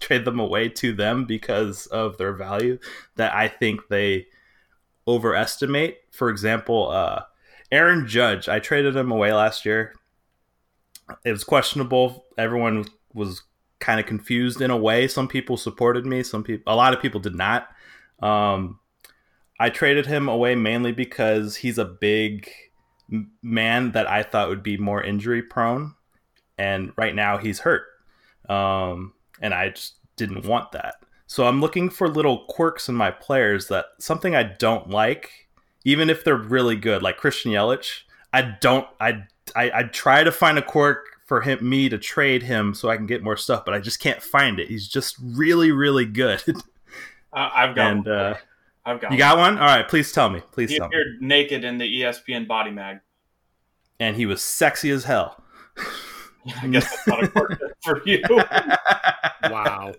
trade 0.00 0.24
them 0.24 0.40
away 0.40 0.68
to 0.68 0.92
them 0.92 1.24
because 1.24 1.86
of 1.86 2.18
their 2.18 2.32
value 2.32 2.78
that 3.16 3.34
I 3.34 3.48
think 3.48 3.88
they 3.88 4.26
overestimate. 5.06 5.98
For 6.10 6.30
example, 6.30 6.90
uh, 6.90 7.22
Aaron 7.70 8.06
Judge, 8.06 8.48
I 8.48 8.58
traded 8.58 8.96
him 8.96 9.10
away 9.10 9.32
last 9.32 9.64
year. 9.64 9.94
It 11.24 11.32
was 11.32 11.44
questionable. 11.44 12.26
Everyone 12.38 12.84
was 13.14 13.42
kind 13.78 13.98
of 13.98 14.06
confused 14.06 14.60
in 14.60 14.70
a 14.70 14.76
way. 14.76 15.08
Some 15.08 15.28
people 15.28 15.56
supported 15.56 16.06
me. 16.06 16.22
Some 16.22 16.44
people, 16.44 16.72
a 16.72 16.76
lot 16.76 16.94
of 16.94 17.00
people 17.00 17.20
did 17.20 17.34
not. 17.34 17.68
Um, 18.20 18.78
I 19.58 19.70
traded 19.70 20.06
him 20.06 20.28
away 20.28 20.54
mainly 20.54 20.92
because 20.92 21.56
he's 21.56 21.78
a 21.78 21.84
big 21.84 22.50
man 23.42 23.92
that 23.92 24.08
I 24.08 24.22
thought 24.22 24.48
would 24.48 24.62
be 24.62 24.76
more 24.76 25.02
injury 25.02 25.42
prone, 25.42 25.94
and 26.56 26.92
right 26.96 27.14
now 27.14 27.38
he's 27.38 27.60
hurt. 27.60 27.82
Um, 28.48 29.12
and 29.40 29.54
I 29.54 29.70
just 29.70 29.94
didn't 30.16 30.44
want 30.46 30.72
that. 30.72 30.96
So 31.26 31.46
I'm 31.46 31.60
looking 31.60 31.90
for 31.90 32.08
little 32.08 32.44
quirks 32.48 32.88
in 32.88 32.94
my 32.94 33.10
players 33.10 33.68
that 33.68 33.86
something 33.98 34.34
I 34.34 34.42
don't 34.42 34.90
like, 34.90 35.48
even 35.84 36.10
if 36.10 36.24
they're 36.24 36.36
really 36.36 36.76
good, 36.76 37.02
like 37.02 37.16
Christian 37.16 37.52
Yelich. 37.52 38.02
I 38.32 38.42
don't. 38.60 38.86
I 39.00 39.24
I, 39.56 39.70
I 39.74 39.82
try 39.84 40.22
to 40.24 40.32
find 40.32 40.58
a 40.58 40.62
quirk 40.62 41.04
for 41.26 41.40
him 41.40 41.68
me 41.68 41.88
to 41.88 41.98
trade 41.98 42.42
him 42.42 42.74
so 42.74 42.88
I 42.88 42.96
can 42.96 43.06
get 43.06 43.22
more 43.22 43.36
stuff, 43.36 43.64
but 43.64 43.74
I 43.74 43.80
just 43.80 44.00
can't 44.00 44.22
find 44.22 44.58
it. 44.58 44.68
He's 44.68 44.88
just 44.88 45.16
really 45.20 45.72
really 45.72 46.04
good. 46.06 46.42
Uh, 47.32 47.48
I've 47.54 47.76
got. 47.76 47.92
and 47.92 48.08
uh, 48.08 48.34
I've 48.84 49.00
got. 49.00 49.12
you 49.12 49.18
got 49.18 49.38
one? 49.38 49.56
All 49.56 49.64
right, 49.64 49.86
please 49.88 50.10
tell 50.10 50.28
me. 50.30 50.42
Please 50.50 50.70
He 50.70 50.78
tell 50.78 50.88
me. 50.88 50.96
appeared 50.96 51.22
naked 51.22 51.62
in 51.62 51.78
the 51.78 51.84
ESPN 51.84 52.48
body 52.48 52.72
mag. 52.72 52.98
And 54.00 54.16
he 54.16 54.26
was 54.26 54.42
sexy 54.42 54.90
as 54.90 55.04
hell. 55.04 55.40
I 56.62 56.66
guess 56.68 56.90
that's 56.90 57.06
not 57.06 57.24
a 57.24 57.28
quirk 57.28 57.60
for 57.82 58.02
you. 58.04 58.22
Wow. 59.50 59.94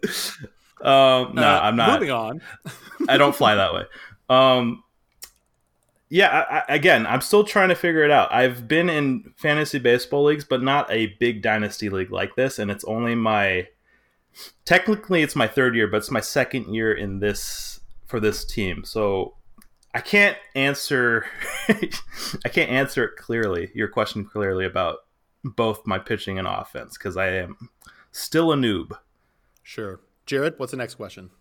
Um, 0.82 1.34
no, 1.36 1.42
Uh, 1.44 1.60
I'm 1.64 1.76
not. 1.76 1.94
Moving 2.00 2.12
on. 2.12 2.42
I 3.10 3.18
don't 3.18 3.36
fly 3.36 3.56
that 3.56 3.74
way. 3.74 3.86
Um, 4.30 4.84
yeah, 6.10 6.46
I, 6.50 6.58
I, 6.72 6.76
again, 6.76 7.08
I'm 7.08 7.22
still 7.22 7.44
trying 7.44 7.70
to 7.70 7.76
figure 7.76 8.04
it 8.04 8.12
out. 8.12 8.32
I've 8.32 8.68
been 8.68 8.90
in 8.90 9.34
fantasy 9.38 9.80
baseball 9.80 10.26
leagues, 10.26 10.44
but 10.44 10.62
not 10.62 10.90
a 10.92 11.08
big 11.20 11.42
dynasty 11.42 11.90
league 11.90 12.12
like 12.12 12.36
this, 12.36 12.60
and 12.60 12.70
it's 12.70 12.84
only 12.84 13.16
my 13.16 13.68
technically 14.66 15.22
it's 15.22 15.36
my 15.36 15.48
third 15.48 15.76
year, 15.76 15.88
but 15.88 15.98
it's 15.98 16.12
my 16.12 16.22
second 16.22 16.74
year 16.74 16.94
in 16.94 17.20
this 17.20 17.80
for 18.06 18.20
this 18.20 18.46
team. 18.46 18.84
So 18.84 19.34
I 19.94 20.02
can't 20.02 20.38
answer 20.56 21.26
I 21.70 22.50
can't 22.50 22.70
answer 22.70 23.06
it 23.06 23.16
clearly, 23.18 23.72
your 23.74 23.88
question 23.88 24.24
clearly 24.24 24.66
about 24.66 25.00
both 25.44 25.86
my 25.86 26.00
pitching 26.00 26.38
and 26.40 26.48
offense 26.48 26.98
because 26.98 27.18
I 27.18 27.28
am 27.30 27.70
still 28.12 28.52
a 28.52 28.56
noob. 28.56 28.98
Sure. 29.64 30.00
Jared, 30.26 30.56
what's 30.58 30.72
the 30.72 30.78
next 30.78 30.96
question? 30.96 31.32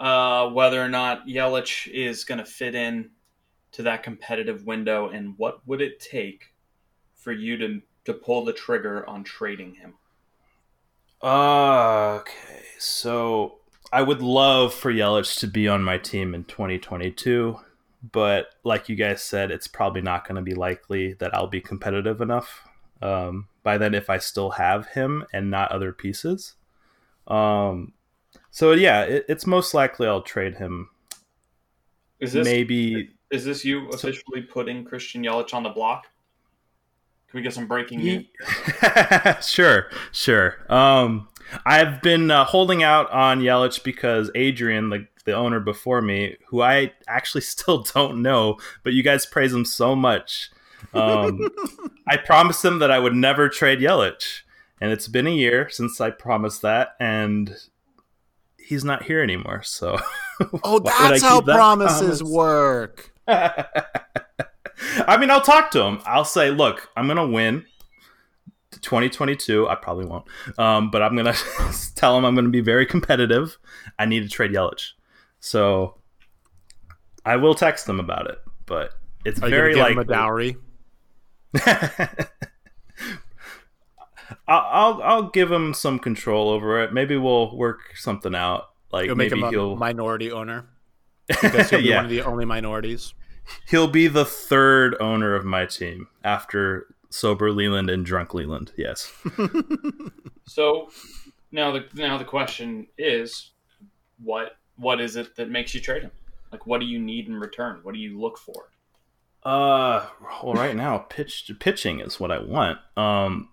uh, 0.00 0.48
whether 0.48 0.82
or 0.82 0.88
not 0.88 1.26
Yelich 1.26 1.86
is 1.86 2.24
going 2.24 2.38
to 2.38 2.44
fit 2.44 2.74
in 2.74 3.10
to 3.72 3.82
that 3.82 4.02
competitive 4.02 4.66
window, 4.66 5.10
and 5.10 5.34
what 5.36 5.66
would 5.68 5.80
it 5.80 6.00
take 6.00 6.54
for 7.14 7.32
you 7.32 7.56
to 7.58 7.82
to 8.06 8.14
pull 8.14 8.44
the 8.44 8.52
trigger 8.52 9.06
on 9.06 9.22
trading 9.22 9.74
him? 9.74 9.94
Okay, 11.22 12.62
so 12.78 13.58
I 13.92 14.00
would 14.00 14.22
love 14.22 14.72
for 14.72 14.90
Yelich 14.90 15.38
to 15.40 15.46
be 15.46 15.68
on 15.68 15.82
my 15.84 15.98
team 15.98 16.34
in 16.34 16.44
2022, 16.44 17.58
but 18.02 18.54
like 18.64 18.88
you 18.88 18.96
guys 18.96 19.22
said, 19.22 19.50
it's 19.50 19.66
probably 19.66 20.02
not 20.02 20.26
going 20.26 20.36
to 20.36 20.42
be 20.42 20.54
likely 20.54 21.14
that 21.14 21.34
I'll 21.34 21.46
be 21.46 21.60
competitive 21.60 22.20
enough 22.20 22.62
um, 23.02 23.48
by 23.62 23.78
then 23.78 23.94
if 23.94 24.08
I 24.08 24.18
still 24.18 24.50
have 24.50 24.88
him 24.88 25.24
and 25.32 25.50
not 25.50 25.72
other 25.72 25.92
pieces. 25.92 26.54
Um, 27.26 27.92
so 28.50 28.72
yeah, 28.72 29.02
it, 29.02 29.26
it's 29.28 29.46
most 29.46 29.74
likely 29.74 30.06
I'll 30.06 30.22
trade 30.22 30.56
him. 30.56 30.88
Is 32.18 32.32
this 32.32 32.44
Maybe 32.44 33.10
is 33.30 33.44
this 33.44 33.64
you 33.64 33.88
officially 33.90 34.42
putting 34.42 34.84
Christian 34.84 35.22
Yelich 35.22 35.54
on 35.54 35.62
the 35.62 35.70
block? 35.70 36.06
Can 37.28 37.38
we 37.38 37.42
get 37.42 37.54
some 37.54 37.68
breaking 37.68 38.00
news? 38.00 38.26
sure, 39.46 39.88
sure. 40.10 40.56
Um, 40.68 41.28
I've 41.64 42.02
been 42.02 42.30
uh, 42.30 42.44
holding 42.44 42.82
out 42.82 43.10
on 43.12 43.40
Yelich 43.40 43.84
because 43.84 44.30
Adrian, 44.34 44.90
the 44.90 45.06
the 45.30 45.36
owner 45.36 45.60
before 45.60 46.02
me, 46.02 46.36
who 46.48 46.60
I 46.60 46.92
actually 47.08 47.40
still 47.54 47.82
don't 47.82 48.22
know, 48.22 48.58
but 48.82 48.92
you 48.92 49.02
guys 49.02 49.26
praise 49.26 49.52
him 49.52 49.64
so 49.64 49.94
much. 49.94 50.50
Um, 50.94 51.48
I 52.08 52.16
promised 52.16 52.64
him 52.64 52.78
that 52.80 52.90
I 52.90 52.98
would 52.98 53.14
never 53.14 53.48
trade 53.48 53.80
Yelich, 53.80 54.40
and 54.80 54.90
it's 54.92 55.08
been 55.08 55.26
a 55.26 55.30
year 55.34 55.68
since 55.70 56.00
I 56.00 56.10
promised 56.10 56.62
that, 56.62 56.96
and 56.98 57.54
he's 58.58 58.84
not 58.84 59.04
here 59.04 59.22
anymore. 59.22 59.62
So, 59.62 59.98
Oh, 60.40 60.48
Why 60.62 60.70
would 60.72 60.86
I 60.88 61.08
that's 61.10 61.22
how 61.22 61.40
that 61.42 61.54
promises 61.54 62.20
promise? 62.20 62.22
work. 62.22 63.12
I 63.28 65.16
mean, 65.18 65.30
I'll 65.30 65.42
talk 65.42 65.70
to 65.72 65.82
him. 65.82 66.00
I'll 66.06 66.24
say, 66.24 66.50
look, 66.50 66.88
I'm 66.96 67.06
gonna 67.06 67.26
win 67.26 67.66
2022. 68.80 69.68
I 69.68 69.74
probably 69.74 70.06
won't, 70.06 70.24
um, 70.58 70.90
but 70.90 71.02
I'm 71.02 71.14
gonna 71.14 71.34
tell 71.94 72.16
him 72.16 72.24
I'm 72.24 72.34
gonna 72.34 72.48
be 72.48 72.62
very 72.62 72.86
competitive. 72.86 73.58
I 73.98 74.06
need 74.06 74.22
to 74.22 74.28
trade 74.28 74.52
Yelich, 74.52 74.92
so 75.40 75.96
I 77.24 77.36
will 77.36 77.54
text 77.54 77.86
them 77.86 77.98
about 78.00 78.28
it. 78.30 78.38
But 78.66 78.94
it's 79.24 79.42
Are 79.42 79.48
very 79.50 79.74
give 79.74 79.82
like 79.82 79.92
him 79.92 79.98
a 79.98 80.04
dowry? 80.04 80.56
I'll, 84.46 84.66
I'll 84.70 85.02
I'll 85.02 85.28
give 85.30 85.50
him 85.50 85.74
some 85.74 85.98
control 85.98 86.48
over 86.50 86.82
it. 86.82 86.92
Maybe 86.92 87.16
we'll 87.16 87.56
work 87.56 87.96
something 87.96 88.34
out. 88.34 88.70
Like 88.92 89.06
You'll 89.06 89.16
make 89.16 89.30
maybe 89.30 89.40
him 89.40 89.46
a 89.46 89.50
he'll 89.50 89.76
minority 89.76 90.30
owner 90.32 90.68
because 91.28 91.70
he'll 91.70 91.80
be 91.80 91.86
Yeah. 91.88 91.96
one 91.96 92.04
of 92.06 92.10
the 92.10 92.22
only 92.22 92.44
minorities. 92.44 93.14
he'll 93.68 93.88
be 93.88 94.06
the 94.08 94.24
third 94.24 94.96
owner 95.00 95.34
of 95.34 95.44
my 95.44 95.66
team 95.66 96.08
after 96.24 96.86
sober 97.10 97.50
Leland 97.52 97.90
and 97.90 98.04
drunk 98.06 98.34
Leland. 98.34 98.72
Yes. 98.76 99.12
So 100.46 100.90
now 101.52 101.70
the 101.70 101.84
now 101.94 102.18
the 102.18 102.24
question 102.24 102.88
is, 102.98 103.52
what 104.20 104.56
what 104.80 105.00
is 105.00 105.16
it 105.16 105.36
that 105.36 105.50
makes 105.50 105.74
you 105.74 105.80
trade 105.80 106.02
him? 106.02 106.10
Like, 106.50 106.66
what 106.66 106.80
do 106.80 106.86
you 106.86 106.98
need 106.98 107.28
in 107.28 107.38
return? 107.38 107.80
What 107.82 107.94
do 107.94 108.00
you 108.00 108.18
look 108.20 108.38
for? 108.38 108.70
Uh, 109.42 110.06
well, 110.42 110.54
right 110.54 110.76
now, 110.76 110.98
pitch 110.98 111.50
pitching 111.60 112.00
is 112.00 112.18
what 112.18 112.30
I 112.30 112.40
want. 112.40 112.78
Um, 112.96 113.50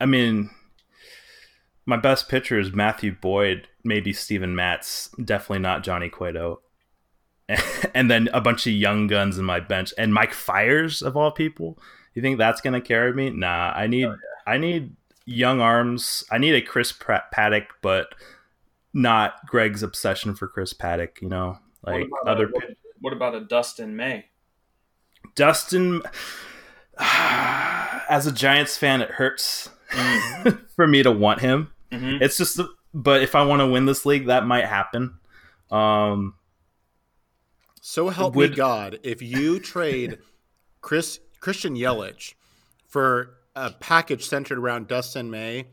I 0.00 0.06
mean, 0.06 0.50
my 1.86 1.96
best 1.96 2.28
pitcher 2.28 2.58
is 2.58 2.72
Matthew 2.72 3.14
Boyd, 3.14 3.68
maybe 3.84 4.12
Steven 4.12 4.54
Matz, 4.54 5.10
definitely 5.22 5.60
not 5.60 5.84
Johnny 5.84 6.08
Cueto, 6.08 6.60
and 7.94 8.10
then 8.10 8.28
a 8.32 8.40
bunch 8.40 8.66
of 8.66 8.72
young 8.72 9.06
guns 9.06 9.38
in 9.38 9.44
my 9.44 9.60
bench 9.60 9.94
and 9.96 10.12
Mike 10.12 10.34
Fiers 10.34 11.02
of 11.02 11.16
all 11.16 11.30
people. 11.30 11.78
You 12.14 12.22
think 12.22 12.38
that's 12.38 12.60
gonna 12.60 12.80
carry 12.80 13.14
me? 13.14 13.30
Nah, 13.30 13.72
I 13.74 13.86
need 13.86 14.08
I 14.46 14.58
need 14.58 14.96
young 15.24 15.60
arms. 15.60 16.24
I 16.30 16.38
need 16.38 16.54
a 16.54 16.60
Chris 16.60 16.92
Paddack, 16.92 17.66
but 17.82 18.14
not 18.92 19.46
Greg's 19.46 19.82
obsession 19.82 20.34
for 20.34 20.48
Chris 20.48 20.72
Paddack. 20.72 21.20
You 21.20 21.28
know, 21.28 21.58
like 21.84 22.10
what 22.10 22.26
other 22.26 22.46
a, 22.46 22.50
what, 22.50 22.64
what 23.00 23.12
about 23.12 23.34
a 23.34 23.40
Dustin 23.40 23.96
May? 23.96 24.26
Dustin, 25.34 26.02
as 26.98 28.26
a 28.26 28.32
Giants 28.32 28.76
fan, 28.76 29.00
it 29.02 29.10
hurts 29.10 29.70
for 30.76 30.86
me 30.86 31.02
to 31.02 31.10
want 31.10 31.40
him. 31.40 31.72
Mm-hmm. 31.90 32.22
It's 32.22 32.36
just 32.36 32.60
but 32.92 33.22
if 33.22 33.34
I 33.34 33.44
want 33.44 33.60
to 33.60 33.66
win 33.66 33.86
this 33.86 34.04
league, 34.04 34.26
that 34.26 34.46
might 34.46 34.66
happen. 34.66 35.18
Um, 35.70 36.34
So 37.80 38.08
help 38.08 38.34
Would- 38.34 38.50
me 38.50 38.56
God, 38.56 38.98
if 39.02 39.22
you 39.22 39.60
trade 39.60 40.18
Chris 40.80 41.20
Christian 41.40 41.76
Yelich 41.76 42.34
for 42.88 43.36
a 43.54 43.70
package 43.70 44.26
centered 44.26 44.58
around 44.58 44.88
Dustin 44.88 45.30
May, 45.30 45.66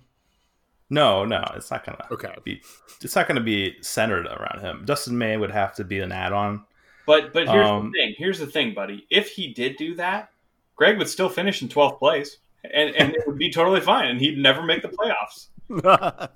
no, 0.89 1.25
no, 1.25 1.43
it's 1.55 1.69
not 1.71 1.85
gonna 1.85 2.05
okay, 2.11 2.33
be. 2.43 2.61
It's 3.01 3.15
not 3.15 3.27
gonna 3.27 3.41
be 3.41 3.75
centered 3.81 4.25
around 4.25 4.61
him. 4.61 4.83
Dustin 4.85 5.17
May 5.17 5.37
would 5.37 5.51
have 5.51 5.75
to 5.75 5.83
be 5.83 5.99
an 5.99 6.11
add-on. 6.11 6.65
But 7.05 7.33
but 7.33 7.47
here's 7.47 7.67
Um, 7.67 7.91
the 7.91 7.99
thing. 7.99 8.15
Here's 8.17 8.39
the 8.39 8.47
thing, 8.47 8.73
buddy. 8.73 9.05
If 9.09 9.29
he 9.29 9.53
did 9.53 9.77
do 9.77 9.95
that, 9.95 10.29
Greg 10.75 10.97
would 10.97 11.09
still 11.09 11.29
finish 11.29 11.61
in 11.61 11.69
12th 11.69 11.99
place, 11.99 12.37
and 12.63 12.95
and 12.95 13.15
it 13.15 13.21
would 13.27 13.37
be 13.37 13.51
totally 13.51 13.81
fine, 13.81 14.07
and 14.09 14.19
he'd 14.19 14.37
never 14.37 14.63
make 14.63 14.81
the 14.81 14.89
playoffs. 14.89 15.47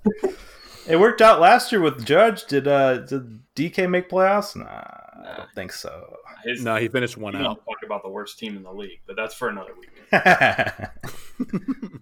It 0.87 0.99
worked 0.99 1.21
out 1.21 1.39
last 1.39 1.71
year 1.71 1.79
with 1.79 2.03
Judge. 2.05 2.45
Did 2.45 2.67
uh 2.67 2.97
did 2.99 3.39
DK 3.55 3.87
make 3.89 4.09
playoffs? 4.09 4.55
Nah, 4.55 4.65
I 4.65 5.35
don't 5.37 5.51
think 5.53 5.71
so. 5.71 6.17
His, 6.43 6.63
no, 6.63 6.75
he 6.77 6.87
finished 6.87 7.17
one 7.17 7.35
out. 7.35 7.43
don't 7.43 7.65
talk 7.65 7.77
about 7.85 8.01
the 8.01 8.09
worst 8.09 8.39
team 8.39 8.57
in 8.57 8.63
the 8.63 8.73
league, 8.73 8.99
but 9.05 9.15
that's 9.15 9.35
for 9.35 9.49
another 9.49 9.73
week. 9.79 9.91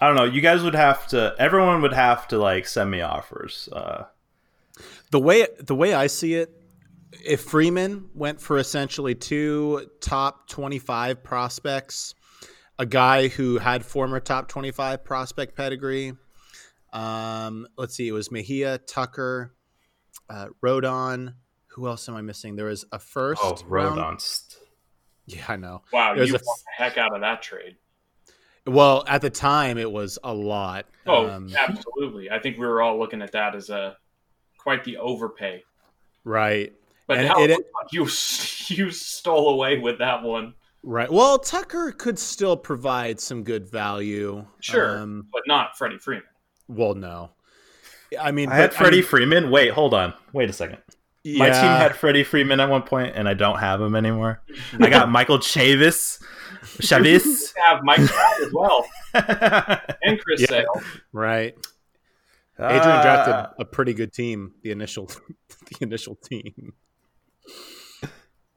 I 0.00 0.06
don't 0.06 0.16
know. 0.16 0.24
You 0.24 0.40
guys 0.40 0.62
would 0.62 0.74
have 0.74 1.06
to. 1.08 1.34
Everyone 1.38 1.82
would 1.82 1.92
have 1.92 2.28
to 2.28 2.38
like 2.38 2.66
send 2.66 2.90
me 2.90 3.00
offers. 3.00 3.68
Uh, 3.72 4.04
The 5.10 5.18
way 5.20 5.46
the 5.58 5.74
way 5.74 5.94
I 5.94 6.06
see 6.06 6.34
it, 6.34 6.50
if 7.24 7.40
Freeman 7.42 8.10
went 8.14 8.40
for 8.40 8.58
essentially 8.58 9.14
two 9.14 9.88
top 10.00 10.48
twenty 10.48 10.78
five 10.78 11.24
prospects, 11.24 12.14
a 12.78 12.86
guy 12.86 13.28
who 13.28 13.58
had 13.58 13.84
former 13.84 14.20
top 14.20 14.48
twenty 14.48 14.70
five 14.70 15.04
prospect 15.04 15.56
pedigree. 15.56 16.12
Um, 16.92 17.66
let's 17.76 17.94
see, 17.94 18.08
it 18.08 18.12
was 18.12 18.30
Mejia, 18.30 18.78
Tucker, 18.78 19.54
uh, 20.30 20.46
Rodon. 20.64 21.34
Who 21.72 21.86
else 21.86 22.08
am 22.08 22.14
I 22.16 22.22
missing? 22.22 22.56
There 22.56 22.66
was 22.66 22.84
a 22.92 22.98
first. 22.98 23.40
oh, 23.44 23.58
round- 23.66 23.98
Rodon. 23.98 24.56
Yeah, 25.26 25.44
I 25.48 25.56
know. 25.56 25.82
Wow, 25.92 26.14
There's 26.14 26.30
you 26.30 26.36
a- 26.36 26.38
the 26.38 26.54
heck 26.76 26.96
out 26.96 27.14
of 27.14 27.20
that 27.20 27.42
trade. 27.42 27.76
Well, 28.68 29.04
at 29.08 29.20
the 29.22 29.30
time, 29.30 29.78
it 29.78 29.90
was 29.90 30.18
a 30.22 30.32
lot. 30.32 30.86
Oh, 31.06 31.28
Um, 31.28 31.50
absolutely. 31.56 32.30
I 32.30 32.38
think 32.38 32.58
we 32.58 32.66
were 32.66 32.82
all 32.82 32.98
looking 32.98 33.22
at 33.22 33.32
that 33.32 33.54
as 33.54 33.70
a 33.70 33.96
quite 34.58 34.84
the 34.84 34.96
overpay. 34.98 35.64
right, 36.24 36.72
But 37.06 37.18
And 37.18 37.28
how 37.28 37.42
it- 37.42 37.66
you 37.92 38.02
you 38.68 38.90
stole 38.90 39.48
away 39.54 39.78
with 39.78 39.98
that 40.00 40.22
one, 40.22 40.52
right. 40.82 41.10
Well, 41.10 41.38
Tucker 41.38 41.90
could 41.92 42.18
still 42.18 42.56
provide 42.56 43.18
some 43.18 43.42
good 43.44 43.70
value. 43.70 44.44
Sure. 44.60 44.98
Um, 44.98 45.26
but 45.32 45.42
not 45.46 45.76
Freddie 45.78 45.98
Freeman. 45.98 46.24
well, 46.68 46.94
no. 46.94 47.30
I 48.20 48.30
mean, 48.32 48.50
I 48.50 48.56
had 48.56 48.70
but- 48.70 48.76
Freddie 48.76 48.96
mean, 48.98 49.06
Freeman. 49.06 49.50
Wait, 49.50 49.70
hold 49.72 49.94
on. 49.94 50.12
Wait 50.34 50.50
a 50.50 50.52
second. 50.52 50.78
My 51.24 51.50
team 51.50 51.62
had 51.62 51.94
Freddie 51.96 52.24
Freeman 52.24 52.58
at 52.60 52.70
one 52.70 52.82
point, 52.82 53.14
and 53.16 53.28
I 53.28 53.34
don't 53.34 53.58
have 53.58 53.80
him 53.82 53.94
anymore. 53.94 54.40
I 54.80 54.88
got 54.88 55.08
Michael 55.10 55.38
Chavis. 55.38 56.22
Chavis. 56.80 57.52
Have 57.66 57.80
Mike 57.82 58.04
Trout 58.06 58.40
as 58.42 58.52
well 58.52 58.86
and 60.02 60.20
Chris 60.20 60.40
Yeah. 60.42 60.46
Sale. 60.48 60.82
right. 61.12 61.54
Adrian 62.60 62.80
drafted 63.02 63.34
Uh, 63.34 63.50
a 63.60 63.64
pretty 63.64 63.94
good 63.94 64.12
team. 64.12 64.52
The 64.62 64.70
initial, 64.72 65.06
the 65.48 65.76
initial 65.80 66.16
team. 66.16 66.72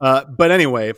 Uh, 0.00 0.24
but 0.24 0.50
anyway, 0.50 0.92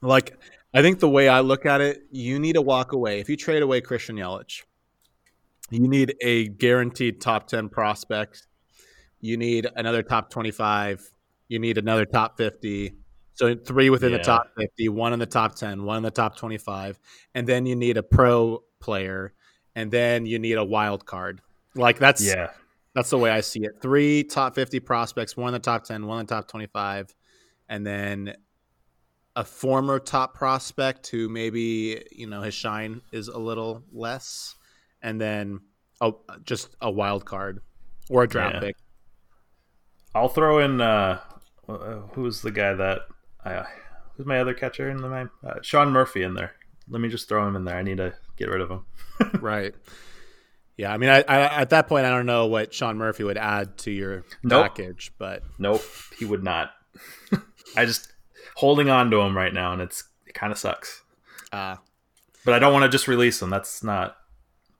like 0.00 0.36
I 0.72 0.82
think 0.82 1.00
the 1.00 1.08
way 1.08 1.28
I 1.28 1.40
look 1.40 1.66
at 1.66 1.80
it, 1.80 2.02
you 2.10 2.38
need 2.38 2.52
to 2.54 2.62
walk 2.62 2.92
away. 2.92 3.20
If 3.20 3.28
you 3.28 3.36
trade 3.36 3.62
away 3.62 3.80
Christian 3.80 4.16
Yelich, 4.16 4.62
you 5.70 5.88
need 5.88 6.14
a 6.22 6.46
guaranteed 6.48 7.20
top 7.20 7.48
ten 7.48 7.68
prospect. 7.68 8.46
You 9.20 9.36
need 9.36 9.66
another 9.74 10.02
top 10.02 10.30
twenty-five. 10.30 11.02
You 11.48 11.58
need 11.58 11.76
another 11.78 12.04
top 12.04 12.36
fifty. 12.36 12.94
So 13.34 13.54
three 13.54 13.90
within 13.90 14.12
the 14.12 14.18
Yeah. 14.18 14.24
top 14.24 14.52
fifty, 14.56 14.88
one 14.88 15.12
in 15.12 15.18
the 15.18 15.26
top 15.26 15.54
ten, 15.54 15.84
one 15.84 15.96
in 15.96 16.02
the 16.02 16.10
top 16.10 16.36
twenty-five, 16.36 16.98
and 17.34 17.46
then 17.46 17.66
you 17.66 17.74
need 17.76 17.96
a 17.96 18.02
pro 18.02 18.62
player, 18.78 19.32
and 19.74 19.90
then 19.90 20.26
you 20.26 20.38
need 20.38 20.58
a 20.58 20.64
wild 20.64 21.06
card. 21.06 21.40
Like 21.74 21.98
that's 21.98 22.22
yeah. 22.22 22.50
that's 22.94 23.10
the 23.10 23.18
way 23.18 23.30
I 23.30 23.40
see 23.40 23.60
it. 23.64 23.80
Three 23.80 24.22
top 24.24 24.54
50 24.54 24.80
prospects, 24.80 25.36
one 25.36 25.48
in 25.48 25.52
the 25.54 25.58
top 25.60 25.84
10, 25.84 26.06
one 26.06 26.20
in 26.20 26.26
the 26.26 26.34
top 26.34 26.48
25, 26.48 27.14
and 27.70 27.86
then 27.86 28.34
a 29.34 29.44
former 29.44 29.98
top 29.98 30.34
prospect 30.34 31.06
who 31.06 31.30
maybe, 31.30 32.04
you 32.12 32.26
know, 32.26 32.42
his 32.42 32.52
shine 32.52 33.00
is 33.12 33.28
a 33.28 33.38
little 33.38 33.82
less, 33.90 34.56
and 35.00 35.18
then 35.18 35.60
a, 36.02 36.12
just 36.44 36.76
a 36.82 36.90
wild 36.90 37.24
card 37.24 37.62
or 38.10 38.24
a 38.24 38.28
draft 38.28 38.56
Yeah. 38.56 38.60
pick. 38.60 38.76
I'll 40.14 40.28
throw 40.28 40.58
in. 40.58 40.82
Uh, 40.82 41.20
uh, 41.66 42.00
who's 42.12 42.42
the 42.42 42.50
guy 42.50 42.74
that? 42.74 43.00
Uh, 43.44 43.64
who's 44.16 44.26
my 44.26 44.38
other 44.40 44.54
catcher 44.54 44.88
in 44.90 44.98
the 44.98 45.08
name? 45.08 45.30
Uh, 45.44 45.54
Sean 45.62 45.90
Murphy 45.90 46.22
in 46.22 46.34
there. 46.34 46.52
Let 46.88 47.00
me 47.00 47.08
just 47.08 47.28
throw 47.28 47.46
him 47.46 47.56
in 47.56 47.64
there. 47.64 47.76
I 47.76 47.82
need 47.82 47.96
to 47.98 48.14
get 48.36 48.48
rid 48.48 48.60
of 48.60 48.70
him. 48.70 48.84
right. 49.40 49.74
Yeah. 50.76 50.92
I 50.92 50.96
mean, 50.96 51.10
I, 51.10 51.18
I, 51.28 51.60
at 51.60 51.70
that 51.70 51.86
point, 51.88 52.06
I 52.06 52.10
don't 52.10 52.26
know 52.26 52.46
what 52.46 52.72
Sean 52.74 52.96
Murphy 52.98 53.24
would 53.24 53.38
add 53.38 53.78
to 53.78 53.90
your 53.90 54.24
Nope. 54.42 54.62
package, 54.68 55.12
but 55.18 55.42
Nope, 55.58 55.82
he 56.18 56.24
would 56.24 56.42
not. 56.42 56.70
I 57.76 57.84
just 57.84 58.12
holding 58.56 58.90
on 58.90 59.10
to 59.10 59.18
him 59.20 59.36
right 59.36 59.52
now, 59.52 59.72
and 59.72 59.80
it's 59.82 60.04
it 60.26 60.34
kind 60.34 60.52
of 60.52 60.58
sucks. 60.58 61.02
uh, 61.52 61.76
But 62.44 62.54
I 62.54 62.58
don't 62.58 62.72
want 62.72 62.82
to 62.84 62.88
just 62.88 63.08
release 63.08 63.40
him. 63.40 63.50
That's 63.50 63.82
not 63.84 64.16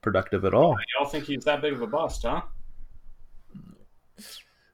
productive 0.02 0.44
at 0.44 0.54
all. 0.54 0.76
Y'all 0.98 1.08
think 1.08 1.24
he's 1.24 1.44
that 1.44 1.62
big 1.62 1.72
of 1.72 1.82
a 1.82 1.86
bust, 1.86 2.22
huh? 2.22 2.42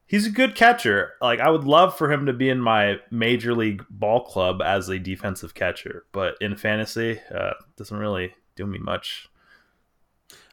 He's 0.09 0.27
a 0.27 0.31
good 0.31 0.55
catcher. 0.55 1.13
Like 1.21 1.39
I 1.39 1.51
would 1.51 1.65
love 1.65 1.97
for 1.97 2.11
him 2.11 2.27
to 2.27 2.33
be 2.33 2.49
in 2.49 2.61
my 2.61 2.97
major 3.11 3.55
league 3.55 3.85
ball 3.91 4.25
club 4.25 4.61
as 4.63 4.89
a 4.89 4.99
defensive 4.99 5.55
catcher, 5.55 6.07
but 6.13 6.35
in 6.41 6.57
fantasy, 6.57 7.21
uh, 7.33 7.53
doesn't 7.77 7.97
really 7.97 8.35
do 8.57 8.67
me 8.67 8.79
much. 8.79 9.29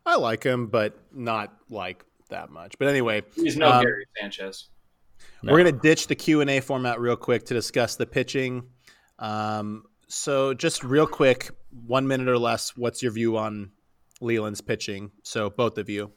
I 0.06 0.18
like 0.18 0.44
him, 0.44 0.68
but 0.68 1.00
not 1.12 1.54
like 1.70 2.06
that 2.30 2.50
much. 2.52 2.78
But 2.78 2.90
anyway, 2.90 3.24
He's 3.36 3.58
no 3.58 3.72
Um, 3.72 3.84
Gary 3.84 4.06
Sanchez. 4.20 4.68
No. 5.42 5.54
We're 5.54 5.64
going 5.64 5.74
to 5.74 5.82
ditch 5.82 6.08
the 6.08 6.16
Q 6.16 6.42
and 6.42 6.50
A 6.50 6.60
format 6.60 7.00
real 7.00 7.16
quick 7.16 7.46
to 7.46 7.54
discuss 7.54 7.96
the 7.96 8.06
pitching. 8.06 8.64
Um, 9.20 9.86
so, 10.08 10.54
just 10.54 10.84
real 10.84 11.08
quick, 11.08 11.50
one 11.88 12.08
minute 12.08 12.28
or 12.28 12.38
less. 12.38 12.76
What's 12.76 13.02
your 13.02 13.12
view 13.12 13.38
on 13.38 13.72
Leland's 14.22 14.62
pitching? 14.62 15.12
So, 15.24 15.50
both 15.50 15.78
of 15.78 15.90
you, 15.90 16.12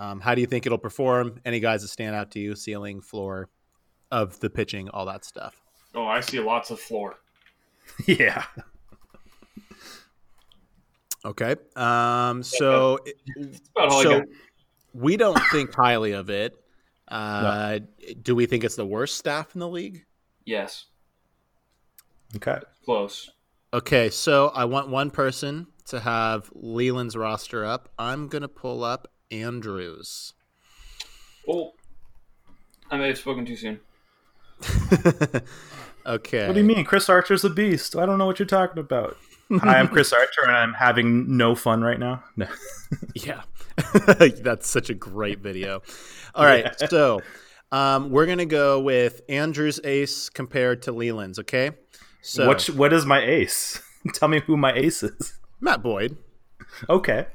um, 0.00 0.20
how 0.20 0.34
do 0.34 0.40
you 0.40 0.46
think 0.46 0.66
it'll 0.66 0.78
perform? 0.78 1.40
Any 1.44 1.60
guys 1.60 1.82
that 1.82 1.88
stand 1.88 2.16
out 2.16 2.30
to 2.32 2.40
you? 2.40 2.56
Ceiling, 2.56 3.00
floor 3.00 3.48
of 4.10 4.40
the 4.40 4.50
pitching, 4.50 4.88
all 4.88 5.06
that 5.06 5.24
stuff. 5.24 5.60
Oh, 5.94 6.06
I 6.06 6.20
see 6.20 6.40
lots 6.40 6.70
of 6.70 6.80
floor. 6.80 7.16
yeah, 8.06 8.44
Okay. 11.24 11.56
Um, 11.76 12.42
so, 12.42 12.98
That's 13.36 13.60
about 13.76 13.88
all 13.90 14.00
I 14.00 14.02
so 14.02 14.24
we 14.94 15.16
don't 15.16 15.38
think 15.50 15.74
highly 15.74 16.12
of 16.12 16.30
it. 16.30 16.56
Uh, 17.08 17.80
Do 18.22 18.34
we 18.34 18.46
think 18.46 18.64
it's 18.64 18.76
the 18.76 18.86
worst 18.86 19.16
staff 19.16 19.54
in 19.54 19.60
the 19.60 19.68
league? 19.68 20.04
Yes, 20.44 20.86
okay. 22.36 22.58
close. 22.84 23.30
Okay, 23.72 24.10
so 24.10 24.48
I 24.48 24.64
want 24.64 24.88
one 24.88 25.10
person 25.10 25.66
to 25.86 26.00
have 26.00 26.50
Leland's 26.54 27.16
roster 27.16 27.64
up. 27.64 27.88
I'm 27.98 28.28
gonna 28.28 28.48
pull 28.48 28.82
up 28.82 29.08
Andrews. 29.30 30.32
Oh, 31.48 31.72
I 32.90 32.96
may 32.98 33.08
have 33.08 33.18
spoken 33.18 33.46
too 33.46 33.56
soon. 33.56 33.80
okay. 36.06 36.46
What 36.46 36.54
do 36.54 36.60
you 36.60 36.66
mean? 36.66 36.84
Chris 36.84 37.08
Archer's 37.08 37.44
a 37.44 37.50
beast. 37.50 37.96
I 37.96 38.06
don't 38.06 38.18
know 38.18 38.26
what 38.26 38.38
you're 38.38 38.46
talking 38.46 38.78
about. 38.78 39.16
Hi, 39.52 39.78
I'm 39.78 39.88
Chris 39.88 40.12
Archer, 40.12 40.42
and 40.42 40.52
I'm 40.52 40.74
having 40.74 41.36
no 41.36 41.54
fun 41.54 41.82
right 41.82 41.98
now. 41.98 42.22
No. 42.36 42.46
Yeah, 43.14 43.42
that's 44.42 44.68
such 44.68 44.90
a 44.90 44.94
great 44.94 45.38
video. 45.38 45.80
All 46.34 46.44
right, 46.44 46.64
Yeah. 46.80 46.88
so 46.88 47.20
um, 47.70 48.10
we're 48.10 48.26
gonna 48.26 48.46
go 48.46 48.80
with 48.80 49.20
Andrews' 49.28 49.78
ace 49.84 50.28
compared 50.28 50.82
to 50.82 50.92
Leland's. 50.92 51.38
Okay, 51.38 51.70
so 52.20 52.48
what 52.48 52.64
what 52.70 52.92
is 52.92 53.06
my 53.06 53.20
ace? 53.24 53.80
Tell 54.14 54.28
me 54.28 54.40
who 54.40 54.56
my 54.56 54.72
ace 54.72 55.04
is. 55.04 55.38
Matt 55.60 55.82
Boyd. 55.84 56.16
Okay, 56.88 57.26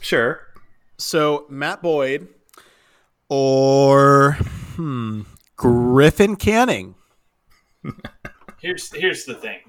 sure. 0.00 0.40
So 0.98 1.46
Matt 1.48 1.82
Boyd 1.82 2.28
or 3.28 4.32
hmm, 4.76 5.22
Griffin 5.56 6.36
Canning. 6.36 6.94
Here's 8.58 8.92
here's 8.92 9.24
the 9.26 9.34
thing. 9.34 9.60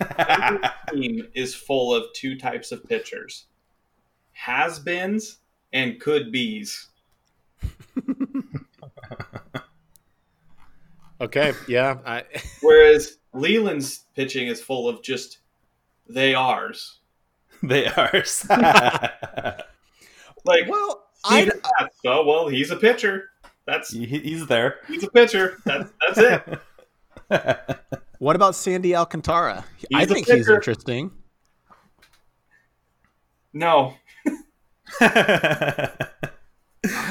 Team 0.92 1.26
is 1.34 1.54
full 1.54 1.92
of 1.92 2.04
two 2.14 2.38
types 2.38 2.70
of 2.72 2.88
pitchers: 2.88 3.46
has-beens 4.32 5.38
and 5.72 6.00
could-bees. 6.00 6.88
Okay, 11.20 11.52
yeah, 11.66 11.98
I, 12.06 12.22
Whereas 12.62 13.18
Leland's 13.32 14.04
pitching 14.14 14.46
is 14.46 14.62
full 14.62 14.88
of 14.88 15.02
just 15.02 15.38
they 16.08 16.32
are's. 16.34 17.00
they 17.62 17.86
are. 17.86 18.22
Like 20.48 20.68
well, 20.68 21.04
I, 21.24 21.42
Steven 21.42 21.60
Oh 22.06 22.24
well, 22.26 22.48
he's 22.48 22.70
a 22.70 22.76
pitcher. 22.76 23.30
That's 23.66 23.90
He- 23.90 24.06
he's 24.06 24.46
there. 24.46 24.76
he's 24.88 25.04
a 25.04 25.10
pitcher. 25.10 25.58
That's 25.64 25.90
that's 26.00 26.18
it. 27.30 27.78
what 28.18 28.34
about 28.34 28.54
Sandy 28.54 28.96
Alcantara? 28.96 29.64
I 29.94 30.00
He's 30.00 30.10
a 30.10 30.14
think 30.14 30.26
he's 30.26 30.48
interesting. 30.48 31.10
No, 33.52 33.94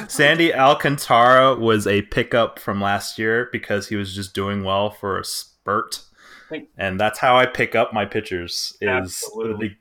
Sandy 0.08 0.54
Alcantara 0.54 1.56
was 1.56 1.86
a 1.88 2.02
pickup 2.04 2.60
from 2.60 2.80
last 2.82 3.20
year 3.20 3.50
because 3.52 3.88
he 3.90 3.96
was 3.96 4.14
just 4.16 4.34
doing 4.34 4.64
well 4.64 4.90
for 4.90 5.20
a 5.20 5.24
spurt, 5.26 6.02
and 6.78 7.00
that's 7.00 7.20
how 7.20 7.36
I 7.38 7.46
pick 7.46 7.76
up 7.76 7.94
my 7.94 8.06
pitchers. 8.06 8.76
Is 8.82 8.88
Absolutely. 8.88 9.78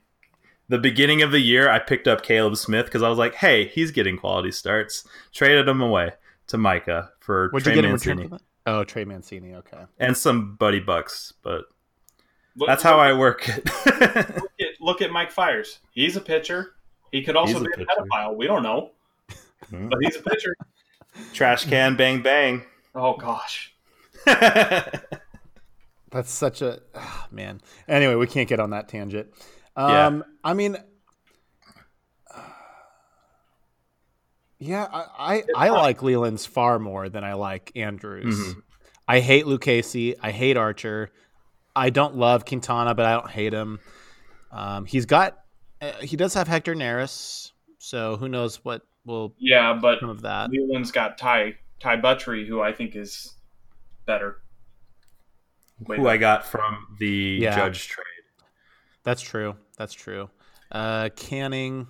The, 0.69 0.77
the 0.77 0.81
beginning 0.81 1.21
of 1.21 1.31
the 1.31 1.39
year 1.39 1.69
I 1.69 1.79
picked 1.79 2.07
up 2.07 2.21
Caleb 2.23 2.57
Smith 2.57 2.85
because 2.85 3.03
I 3.03 3.09
was 3.09 3.17
like, 3.17 3.35
hey, 3.35 3.67
he's 3.67 3.91
getting 3.91 4.17
quality 4.17 4.51
starts. 4.51 5.07
Traded 5.33 5.67
him 5.67 5.81
away 5.81 6.11
to 6.47 6.57
Micah 6.57 7.11
for 7.19 7.49
What'd 7.49 7.65
Trey 7.65 7.73
you 7.75 7.81
get 7.81 7.85
in 7.85 7.91
Mancini 7.91 8.23
return? 8.23 8.39
Oh, 8.65 8.83
Trey 8.83 9.05
Mancini. 9.05 9.53
Okay. 9.55 9.85
and 9.99 10.15
some 10.17 10.55
Buddy 10.55 10.79
Bucks, 10.79 11.33
but 11.41 11.65
Look- 12.55 12.67
that's 12.67 12.83
how 12.83 12.99
I 12.99 13.13
work 13.13 13.47
it. 13.47 13.65
look 13.85 14.51
at, 14.59 14.67
look 14.81 15.01
at 15.01 15.11
Mike 15.11 15.31
Fiers. 15.31 15.79
He's 15.91 16.15
a 16.17 16.21
pitcher. 16.21 16.73
He 17.11 17.23
could 17.23 17.35
also 17.37 17.53
He's 17.53 17.61
a 17.61 17.65
be 17.65 17.71
a, 17.73 17.77
pitcher. 17.77 17.87
pedophile. 17.99 18.35
We 18.35 18.47
don't 18.47 18.63
know, 18.63 18.91
Hmm. 19.69 19.87
but 19.89 19.99
he's 20.01 20.17
a 20.17 20.21
pitcher. 20.21 20.55
Trash 21.33 21.65
can, 21.65 21.95
bang 21.95 22.21
bang. 22.21 22.63
Oh 22.93 23.15
gosh. 23.15 23.73
That's 26.09 26.31
such 26.31 26.61
a 26.61 26.79
ah, 26.95 27.27
man. 27.31 27.61
Anyway, 27.87 28.15
we 28.15 28.27
can't 28.27 28.47
get 28.47 28.59
on 28.59 28.69
that 28.71 28.87
tangent. 28.87 29.27
Yeah. 29.77 30.07
Um, 30.07 30.23
I 30.43 30.53
mean, 30.53 30.77
yeah, 34.59 34.87
I 34.91 35.43
I, 35.55 35.67
I 35.67 35.69
like 35.69 36.01
Leland's 36.01 36.45
far 36.45 36.79
more 36.79 37.09
than 37.09 37.23
I 37.23 37.33
like 37.33 37.71
Andrews. 37.75 38.35
Mhm. 38.55 38.61
I 39.07 39.19
hate 39.19 39.45
Lucchesi. 39.45 40.15
I 40.21 40.31
hate 40.31 40.57
Archer. 40.57 41.11
I 41.75 41.91
don't 41.91 42.15
love 42.15 42.45
Quintana, 42.45 42.95
but 42.95 43.05
I 43.05 43.13
don't 43.13 43.29
hate 43.29 43.53
him. 43.53 43.79
Um, 44.51 44.85
he's 44.85 45.05
got 45.05 45.37
uh, 45.81 45.91
he 46.01 46.17
does 46.17 46.33
have 46.33 46.47
Hector 46.47 46.73
Neris, 46.73 47.51
so 47.77 48.15
who 48.17 48.27
knows 48.27 48.63
what 48.65 48.81
will 49.05 49.35
Yeah, 49.37 49.77
but 49.79 49.99
come 49.99 50.09
of 50.09 50.21
that. 50.23 50.49
Leland's 50.49 50.91
got 50.91 51.17
Ty 51.19 51.55
Ty 51.79 51.97
Buttrey, 51.97 52.47
who 52.47 52.59
I 52.61 52.73
think 52.73 52.95
is 52.95 53.35
better. 54.07 54.41
Way 55.87 55.97
Who 55.97 56.07
I 56.07 56.17
got 56.17 56.43
from 56.47 56.95
the 56.97 57.37
Yeah. 57.41 57.55
Judge 57.55 57.87
trade. 57.87 58.05
That's 59.03 59.21
true. 59.21 59.55
That's 59.77 59.93
true. 59.93 60.29
Uh, 60.71 61.09
Canning. 61.15 61.87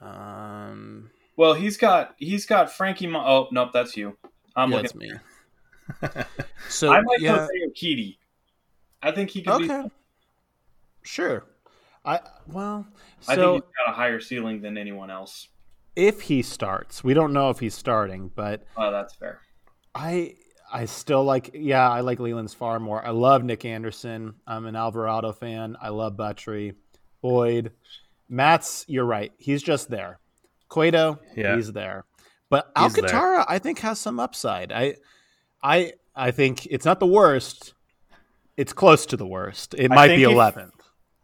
Um, 0.00 1.10
Well, 1.36 1.54
he's 1.54 1.76
got 1.76 2.14
he's 2.18 2.46
got 2.46 2.72
Frankie. 2.72 3.06
Mo- 3.06 3.24
oh 3.26 3.48
nope, 3.52 3.70
that's 3.72 3.96
you. 3.96 4.16
I'm 4.56 4.70
yeah, 4.70 4.76
looking. 4.76 4.82
that's 4.82 4.94
me. 4.94 5.12
So 6.68 6.92
I 6.92 7.00
like 7.00 7.20
yeah, 7.20 7.38
Jose 7.38 7.48
Urquidy. 7.66 8.18
I 9.02 9.12
think 9.12 9.30
he 9.30 9.42
could 9.42 9.56
be. 9.58 9.64
okay, 9.64 9.90
sure. 11.02 11.44
I 12.04 12.20
well, 12.46 12.86
I 13.26 13.34
so 13.34 13.52
think 13.52 13.64
he's 13.64 13.72
got 13.86 13.92
a 13.92 13.96
higher 13.96 14.20
ceiling 14.20 14.60
than 14.60 14.78
anyone 14.78 15.10
else. 15.10 15.48
if 15.96 16.22
he 16.22 16.42
starts, 16.42 17.02
we 17.02 17.14
don't 17.14 17.32
know 17.32 17.50
if 17.50 17.58
he's 17.60 17.74
starting, 17.74 18.30
but 18.34 18.64
Oh, 18.76 18.90
that's 18.90 19.14
fair. 19.14 19.40
I 19.94 20.36
I 20.72 20.84
still 20.84 21.24
like 21.24 21.50
yeah, 21.54 21.88
I 21.88 22.00
like 22.00 22.20
Leland's 22.20 22.54
far 22.54 22.78
more. 22.78 23.04
I 23.04 23.10
love 23.10 23.42
Nick 23.44 23.64
Anderson. 23.64 24.34
I'm 24.46 24.66
an 24.66 24.76
Alvarado 24.76 25.32
fan. 25.32 25.76
I 25.80 25.88
love 25.88 26.16
Buttrey, 26.16 26.74
Boyd, 27.22 27.72
Matt's. 28.28 28.84
You're 28.88 29.04
right. 29.06 29.32
He's 29.38 29.62
just 29.62 29.88
there. 29.90 30.18
Cueto, 30.68 31.18
Yeah. 31.34 31.56
he's 31.56 31.72
there. 31.72 32.04
But 32.50 32.70
He's 32.78 32.94
there. 32.94 33.04
Alcantara, 33.04 33.46
I 33.48 33.58
think, 33.58 33.78
has 33.80 33.98
some 34.00 34.20
upside. 34.20 34.72
I 34.72 34.96
I 35.62 35.92
I 36.14 36.30
think 36.30 36.66
it's 36.66 36.84
not 36.84 37.00
the 37.00 37.06
worst. 37.06 37.74
It's 38.56 38.72
close 38.72 39.06
to 39.06 39.16
the 39.16 39.26
worst. 39.26 39.74
It 39.74 39.90
I 39.90 39.94
might 39.94 40.08
be 40.08 40.24
think 40.24 40.30
if- 40.32 40.36
11th. 40.36 40.72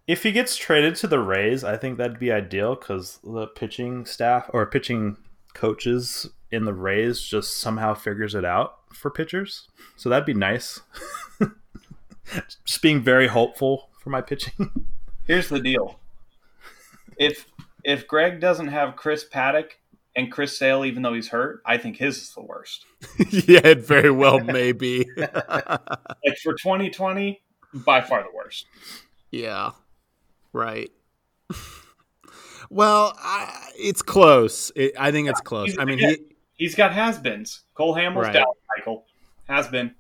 If 0.06 0.22
he 0.22 0.32
gets 0.32 0.56
traded 0.56 0.96
to 0.96 1.06
the 1.08 1.18
Rays, 1.18 1.64
I 1.64 1.78
think 1.78 1.96
that'd 1.96 2.18
be 2.18 2.30
ideal 2.30 2.74
because 2.74 3.20
the 3.24 3.46
pitching 3.46 4.04
staff 4.04 4.50
or 4.52 4.66
pitching 4.66 5.16
coaches 5.54 6.28
in 6.54 6.64
the 6.64 6.72
Rays 6.72 7.20
just 7.20 7.56
somehow 7.56 7.94
figures 7.94 8.34
it 8.34 8.44
out 8.44 8.78
for 8.92 9.10
pitchers. 9.10 9.68
So 9.96 10.08
that'd 10.08 10.26
be 10.26 10.34
nice. 10.34 10.80
just 12.64 12.82
being 12.82 13.02
very 13.02 13.26
hopeful 13.26 13.90
for 13.98 14.10
my 14.10 14.20
pitching. 14.20 14.86
Here's 15.26 15.48
the 15.48 15.60
deal. 15.60 15.98
If 17.18 17.46
if 17.84 18.06
Greg 18.08 18.40
doesn't 18.40 18.68
have 18.68 18.96
Chris 18.96 19.24
Paddack 19.28 19.72
and 20.16 20.30
Chris 20.30 20.56
Sale, 20.56 20.84
even 20.84 21.02
though 21.02 21.12
he's 21.12 21.28
hurt, 21.28 21.60
I 21.66 21.76
think 21.76 21.96
his 21.96 22.18
is 22.18 22.34
the 22.34 22.42
worst. 22.42 22.86
yeah, 23.30 23.60
it 23.64 23.86
very 23.86 24.10
well 24.10 24.40
may 24.40 24.72
be. 24.72 25.08
Like 25.16 26.38
for 26.42 26.54
2020, 26.54 27.42
by 27.74 28.00
far 28.00 28.22
the 28.22 28.34
worst. 28.34 28.66
Yeah. 29.30 29.72
Right. 30.54 30.90
well, 32.70 33.14
I, 33.18 33.70
it's 33.78 34.00
close. 34.00 34.72
It, 34.74 34.94
I 34.98 35.10
think 35.10 35.28
it's 35.28 35.42
close. 35.42 35.76
I 35.78 35.84
mean, 35.84 35.98
he, 35.98 36.16
He's 36.56 36.74
got 36.74 36.92
has-beens. 36.92 37.62
Cole 37.74 37.94
Hamels, 37.94 38.22
Right. 38.22 38.32
Dallas 38.32 38.56
Keuchel, 38.78 39.02
has 39.48 39.68
been. 39.68 39.94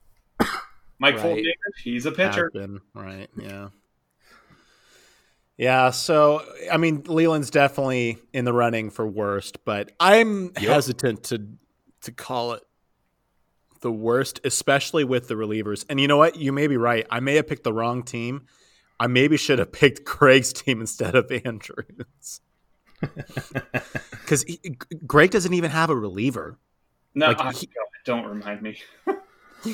Mike 0.98 1.14
Right. 1.14 1.20
Fulton, 1.20 1.52
he's 1.82 2.06
a 2.06 2.12
pitcher. 2.12 2.50
right. 2.94 3.28
Yeah. 3.36 3.68
Yeah. 5.56 5.90
So, 5.90 6.42
I 6.70 6.76
mean, 6.76 7.02
Leland's 7.06 7.50
definitely 7.50 8.18
in 8.32 8.44
the 8.44 8.52
running 8.52 8.90
for 8.90 9.06
worst, 9.06 9.64
but 9.64 9.92
I'm 10.00 10.46
Yep. 10.46 10.56
hesitant 10.58 11.24
to 11.24 11.46
to 12.02 12.12
call 12.12 12.52
it 12.52 12.62
the 13.80 13.90
worst, 13.90 14.38
especially 14.44 15.04
with 15.04 15.26
the 15.28 15.34
relievers. 15.34 15.84
And 15.88 15.98
you 16.00 16.06
know 16.06 16.18
what? 16.18 16.36
You 16.36 16.52
may 16.52 16.66
be 16.66 16.76
right. 16.76 17.06
I 17.10 17.20
may 17.20 17.36
have 17.36 17.46
picked 17.46 17.64
the 17.64 17.72
wrong 17.72 18.02
team. 18.02 18.46
I 19.00 19.06
maybe 19.06 19.36
should 19.38 19.58
have 19.58 19.72
picked 19.80 20.04
Craig's 20.04 20.52
team 20.52 20.80
instead 20.80 21.14
of 21.14 21.30
Andrews. 21.32 22.40
Because 24.24 24.44
Greg 25.06 25.30
doesn't 25.30 25.52
even 25.52 25.70
have 25.70 25.90
a 25.90 25.96
reliever. 25.96 26.56
No, 27.14 27.26
Like, 27.28 27.40
I- 27.40 27.52
he- 27.52 27.68
don't 28.04 28.24
remind 28.26 28.62
me. 28.62 28.78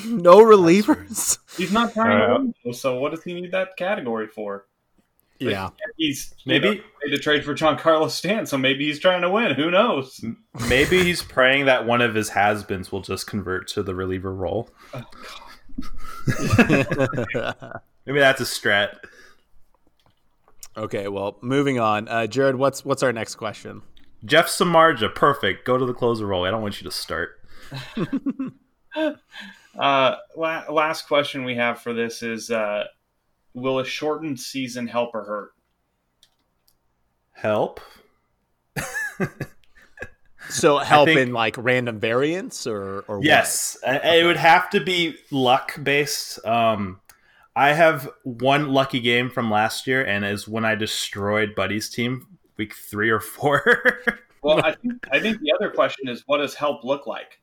No 0.07 0.39
relievers. 0.39 1.39
He's 1.57 1.73
not 1.73 1.93
trying 1.95 2.21
Uh, 2.21 2.39
to 2.39 2.53
win, 2.65 2.75
so 2.75 2.99
what 3.01 3.11
does 3.11 3.25
he 3.25 3.35
need 3.35 3.51
that 3.51 3.77
category 3.77 4.29
for? 4.29 4.67
Yeah. 5.41 5.71
He's 5.97 6.33
Maybe- 6.47 6.69
you 6.69 6.75
know, 6.77 6.81
made 7.05 7.11
to 7.17 7.19
trade 7.19 7.45
for 7.45 7.55
Giancarlo 7.55 8.09
Stan, 8.09 8.47
so 8.47 8.57
maybe 8.57 8.85
he's 8.87 9.01
trying 9.01 9.23
to 9.23 9.31
win. 9.31 9.55
Who 9.55 9.69
knows? 9.71 10.25
Maybe 10.69 11.03
he's 11.03 11.23
praying 11.23 11.65
that 11.65 11.87
one 11.87 12.03
of 12.03 12.15
his 12.15 12.29
has-beens 12.29 12.93
will 12.93 13.01
just 13.01 13.27
convert 13.27 13.67
to 13.69 13.83
the 13.83 13.95
reliever 13.97 14.33
role. 14.33 14.71
Maybe 18.07 18.19
that's 18.21 18.41
a 18.41 18.45
strat. 18.45 18.99
Okay. 20.77 21.09
Well, 21.09 21.37
moving 21.41 21.79
on. 21.79 22.09
Uh, 22.09 22.27
Jared, 22.27 22.57
what's 22.57 22.85
what's 22.85 23.03
our 23.03 23.13
next 23.13 23.37
question? 23.37 23.83
Jeff 24.25 24.47
Samardzija, 24.49 25.15
perfect. 25.15 25.65
Go 25.67 25.79
to 25.79 25.87
the 25.87 25.95
closer 25.95 26.27
role. 26.27 26.45
I 26.45 26.51
don't 26.51 26.63
want 26.63 26.81
you 26.81 26.89
to 26.89 26.95
start. 26.97 27.39
Uh, 29.79 30.17
la- 30.37 30.65
last 30.69 31.07
question 31.07 31.45
we 31.45 31.55
have 31.55 31.81
for 31.81 31.95
this 31.95 32.25
is: 32.25 32.51
uh, 32.51 32.85
Will 33.55 33.79
a 33.79 33.85
shortened 33.85 34.41
season 34.41 34.89
help 34.89 35.15
or 35.15 35.23
hurt? 35.25 35.51
Help. 37.33 37.81
So 40.49 40.79
help 40.79 41.07
think- 41.07 41.21
in 41.21 41.33
like 41.33 41.55
random 41.57 42.01
variants 42.01 42.67
or 42.67 43.05
or 43.07 43.19
what? 43.19 43.25
Yes, 43.25 43.77
I- 43.87 44.17
it 44.17 44.25
would 44.25 44.37
have 44.39 44.69
to 44.71 44.81
be 44.81 45.15
luck 45.31 45.77
based. 45.81 46.45
Um, 46.45 47.01
I 47.61 47.75
have 47.75 48.09
one 48.23 48.71
lucky 48.71 49.01
game 49.01 49.29
from 49.29 49.51
last 49.51 49.87
year, 49.87 50.03
and 50.03 50.25
is 50.25 50.49
when 50.49 50.65
I 50.65 50.77
destroyed 50.77 51.55
Buddy's 51.55 51.91
team 51.91 52.27
week 52.57 52.73
three 52.75 53.11
or 53.11 53.21
four. 53.21 54.01
Well, 54.43 54.65
I 54.65 54.73
think 54.73 55.07
I 55.13 55.21
think 55.21 55.39
the 55.43 55.53
other 55.53 55.69
question 55.69 56.09
is: 56.09 56.23
What 56.25 56.39
does 56.39 56.55
help 56.55 56.83
look 56.83 57.07
like? 57.07 57.41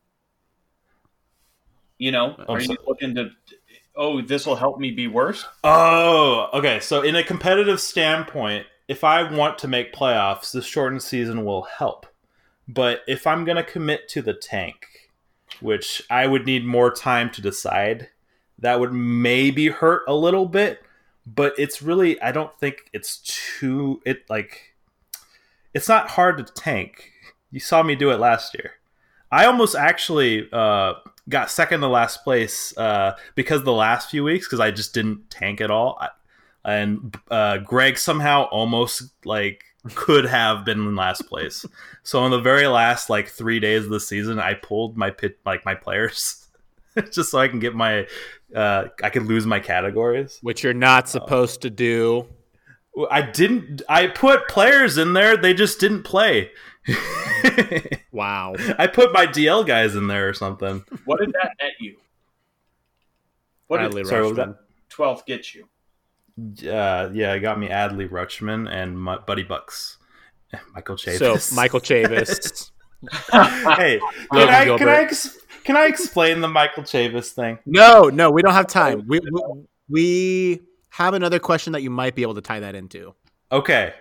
You 1.99 2.11
know, 2.11 2.35
oh, 2.47 2.55
are 2.55 2.59
you 2.59 2.75
looking 2.87 3.13
to? 3.13 3.29
Oh, 3.95 4.19
this 4.23 4.47
will 4.47 4.55
help 4.55 4.79
me 4.79 4.89
be 4.89 5.05
worse. 5.05 5.45
oh, 5.63 6.49
okay. 6.53 6.79
So, 6.79 7.03
in 7.03 7.15
a 7.15 7.23
competitive 7.23 7.79
standpoint, 7.79 8.65
if 8.87 9.03
I 9.03 9.31
want 9.31 9.59
to 9.59 9.67
make 9.67 9.93
playoffs, 9.93 10.51
the 10.51 10.63
shortened 10.63 11.03
season 11.03 11.45
will 11.45 11.67
help. 11.77 12.07
But 12.67 13.01
if 13.07 13.27
I'm 13.27 13.45
going 13.45 13.57
to 13.57 13.63
commit 13.63 14.09
to 14.09 14.23
the 14.23 14.33
tank, 14.33 15.11
which 15.61 16.01
I 16.09 16.25
would 16.25 16.47
need 16.47 16.65
more 16.65 16.89
time 16.89 17.29
to 17.33 17.43
decide, 17.43 18.09
that 18.59 18.79
would 18.79 18.93
maybe 18.93 19.67
hurt 19.67 20.03
a 20.07 20.15
little 20.15 20.45
bit. 20.45 20.81
But 21.25 21.53
it's 21.57 21.81
really, 21.81 22.21
I 22.21 22.31
don't 22.31 22.57
think 22.59 22.89
it's 22.93 23.17
too, 23.59 24.01
it 24.05 24.23
like, 24.29 24.75
it's 25.73 25.89
not 25.89 26.11
hard 26.11 26.37
to 26.37 26.53
tank. 26.53 27.11
You 27.51 27.59
saw 27.59 27.83
me 27.83 27.95
do 27.95 28.11
it 28.11 28.19
last 28.19 28.53
year. 28.53 28.73
I 29.31 29.45
almost 29.45 29.75
actually 29.75 30.47
uh, 30.53 30.93
got 31.27 31.51
second 31.51 31.81
to 31.81 31.87
last 31.87 32.23
place 32.23 32.75
uh, 32.77 33.17
because 33.35 33.63
the 33.63 33.73
last 33.73 34.09
few 34.09 34.23
weeks 34.23 34.47
because 34.47 34.61
I 34.61 34.71
just 34.71 34.93
didn't 34.93 35.29
tank 35.29 35.59
at 35.59 35.69
all. 35.69 35.97
I, 35.99 36.09
and 36.63 37.15
uh, 37.29 37.57
Greg 37.59 37.97
somehow 37.97 38.43
almost 38.45 39.03
like 39.25 39.63
could 39.95 40.25
have 40.25 40.65
been 40.65 40.79
in 40.79 40.95
last 40.95 41.27
place. 41.27 41.65
So 42.03 42.19
on 42.19 42.31
the 42.31 42.39
very 42.39 42.67
last 42.67 43.09
like 43.09 43.29
three 43.29 43.59
days 43.59 43.85
of 43.85 43.89
the 43.89 43.99
season, 43.99 44.39
I 44.39 44.53
pulled 44.53 44.97
my 44.97 45.09
pit 45.09 45.39
like 45.45 45.65
my 45.65 45.75
players 45.75 46.46
just 47.11 47.31
so 47.31 47.39
I 47.39 47.47
can 47.47 47.59
get 47.59 47.75
my 47.75 48.07
uh 48.55 48.85
I 49.03 49.09
could 49.09 49.23
lose 49.23 49.45
my 49.45 49.59
categories. 49.59 50.39
Which 50.41 50.63
you're 50.63 50.73
not 50.73 51.09
supposed 51.09 51.61
to 51.61 51.69
do. 51.69 52.27
I 53.11 53.21
didn't 53.21 53.81
I 53.87 54.07
put 54.07 54.47
players 54.47 54.97
in 54.97 55.13
there, 55.13 55.37
they 55.37 55.53
just 55.53 55.79
didn't 55.79 56.03
play. 56.03 56.51
Wow. 58.17 58.55
I 58.79 58.87
put 58.87 59.13
my 59.13 59.27
DL 59.27 59.63
guys 59.63 59.95
in 59.95 60.07
there 60.07 60.27
or 60.27 60.33
something. 60.33 60.83
What 61.05 61.19
did 61.19 61.33
that 61.33 61.51
net 61.61 61.73
you? 61.79 61.97
What 63.67 63.79
Adley 63.79 63.97
did 63.97 64.07
sorry, 64.07 64.23
what 64.23 64.37
was 64.37 64.47
Rutschman. 64.47 64.57
12th 64.89 65.25
get 65.27 65.53
you? 65.53 65.67
Uh, 66.71 67.11
yeah, 67.13 67.33
it 67.33 67.41
got 67.41 67.59
me 67.59 67.67
Adley 67.67 68.09
Rutschman 68.09 68.67
and 68.67 68.99
my 68.99 69.19
Buddy 69.19 69.43
Bucks, 69.43 69.97
Michael 70.73 70.95
Chavis. 70.95 71.41
So 71.41 71.55
Michael 71.55 71.79
Chavis. 71.79 72.71
hey, 73.31 73.99
can 74.31 74.49
I 74.49 74.77
can 74.77 74.89
I 74.89 75.01
ex- 75.01 75.37
can 75.67 75.75
I 75.77 75.85
explain 75.85 76.41
the 76.41 76.47
Michael 76.47 76.81
Chavis 76.83 77.31
thing? 77.31 77.59
no, 77.65 78.03
no, 78.09 78.31
we 78.31 78.41
don't 78.41 78.53
have 78.53 78.67
time. 78.67 79.03
We, 79.07 79.19
we 79.19 79.41
we 79.89 80.61
have 80.89 81.13
another 81.13 81.37
question 81.39 81.73
that 81.73 81.81
you 81.83 81.89
might 81.91 82.15
be 82.15 82.21
able 82.23 82.35
to 82.35 82.41
tie 82.41 82.61
that 82.61 82.73
into. 82.73 83.13
Okay, 83.51 83.93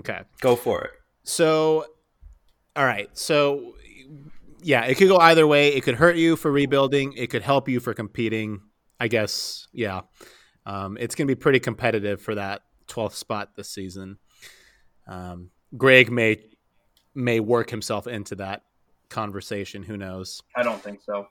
Okay. 0.00 0.20
go 0.40 0.56
for 0.56 0.82
it. 0.82 0.90
So, 1.24 1.86
all 2.76 2.84
right. 2.84 3.08
So, 3.18 3.74
yeah, 4.62 4.84
it 4.84 4.94
could 4.96 5.08
go 5.08 5.18
either 5.18 5.46
way. 5.46 5.68
It 5.74 5.82
could 5.82 5.96
hurt 5.96 6.16
you 6.16 6.36
for 6.36 6.50
rebuilding. 6.52 7.12
It 7.16 7.28
could 7.28 7.42
help 7.42 7.68
you 7.68 7.80
for 7.80 7.92
competing. 7.94 8.60
I 8.98 9.08
guess. 9.08 9.66
Yeah. 9.72 10.02
Um, 10.64 10.96
it's 10.98 11.14
going 11.14 11.28
to 11.28 11.34
be 11.34 11.38
pretty 11.38 11.60
competitive 11.60 12.20
for 12.22 12.34
that 12.36 12.62
12th 12.88 13.12
spot 13.12 13.56
this 13.56 13.68
season. 13.68 14.18
Um, 15.06 15.50
Greg 15.76 16.10
may 16.10 16.38
may 17.14 17.40
work 17.40 17.70
himself 17.70 18.06
into 18.06 18.36
that 18.36 18.62
conversation. 19.08 19.82
Who 19.82 19.96
knows? 19.96 20.42
I 20.54 20.62
don't 20.62 20.80
think 20.82 21.00
so. 21.02 21.28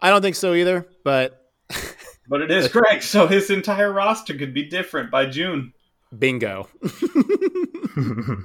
I 0.00 0.10
don't 0.10 0.22
think 0.22 0.36
so 0.36 0.54
either. 0.54 0.86
But 1.04 1.38
But 2.28 2.40
it 2.40 2.50
is 2.50 2.68
Greg, 2.68 3.02
so 3.02 3.26
his 3.26 3.50
entire 3.50 3.92
roster 3.92 4.34
could 4.34 4.54
be 4.54 4.68
different 4.68 5.10
by 5.10 5.26
June. 5.26 5.72
bingo. 6.16 6.68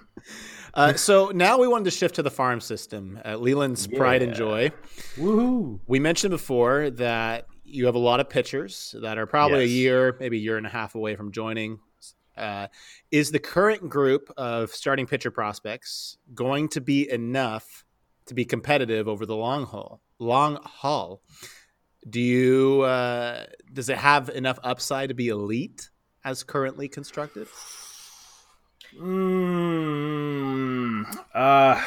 uh, 0.73 0.93
so 0.93 1.31
now 1.33 1.57
we 1.59 1.67
wanted 1.67 1.85
to 1.85 1.91
shift 1.91 2.15
to 2.15 2.23
the 2.23 2.31
farm 2.31 2.59
system. 2.59 3.19
Uh, 3.23 3.37
Leland's 3.37 3.87
pride 3.87 4.21
and 4.21 4.33
joy. 4.33 4.71
Woohoo! 5.15 5.79
We 5.87 5.99
mentioned 5.99 6.31
before 6.31 6.89
that 6.91 7.45
you 7.63 7.85
have 7.85 7.95
a 7.95 7.99
lot 7.99 8.19
of 8.19 8.29
pitchers 8.29 8.95
that 9.01 9.17
are 9.17 9.25
probably 9.25 9.65
Yes. 9.65 9.69
a 9.69 9.73
year, 9.73 10.17
maybe 10.19 10.37
a 10.37 10.41
year 10.41 10.57
and 10.57 10.65
a 10.65 10.69
half 10.69 10.95
away 10.95 11.15
from 11.15 11.31
joining. 11.31 11.79
Uh, 12.37 12.67
is 13.11 13.31
the 13.31 13.39
current 13.39 13.89
group 13.89 14.31
of 14.37 14.69
starting 14.71 15.07
pitcher 15.07 15.31
prospects 15.31 16.17
going 16.35 16.67
to 16.69 16.79
be 16.79 17.09
enough 17.11 17.83
to 18.27 18.33
be 18.33 18.45
competitive 18.45 19.07
over 19.07 19.25
the 19.25 19.35
long 19.35 19.65
haul? 19.65 20.01
Long 20.19 20.59
haul. 20.63 21.21
Do 22.09 22.21
you? 22.21 22.81
Uh, 22.81 23.45
does 23.73 23.89
it 23.89 23.97
have 23.97 24.29
enough 24.29 24.59
upside 24.63 25.09
to 25.09 25.15
be 25.15 25.27
elite 25.29 25.89
as 26.23 26.43
currently 26.43 26.87
constructed? 26.87 27.47
Mm, 28.97 29.85
uh, 31.33 31.81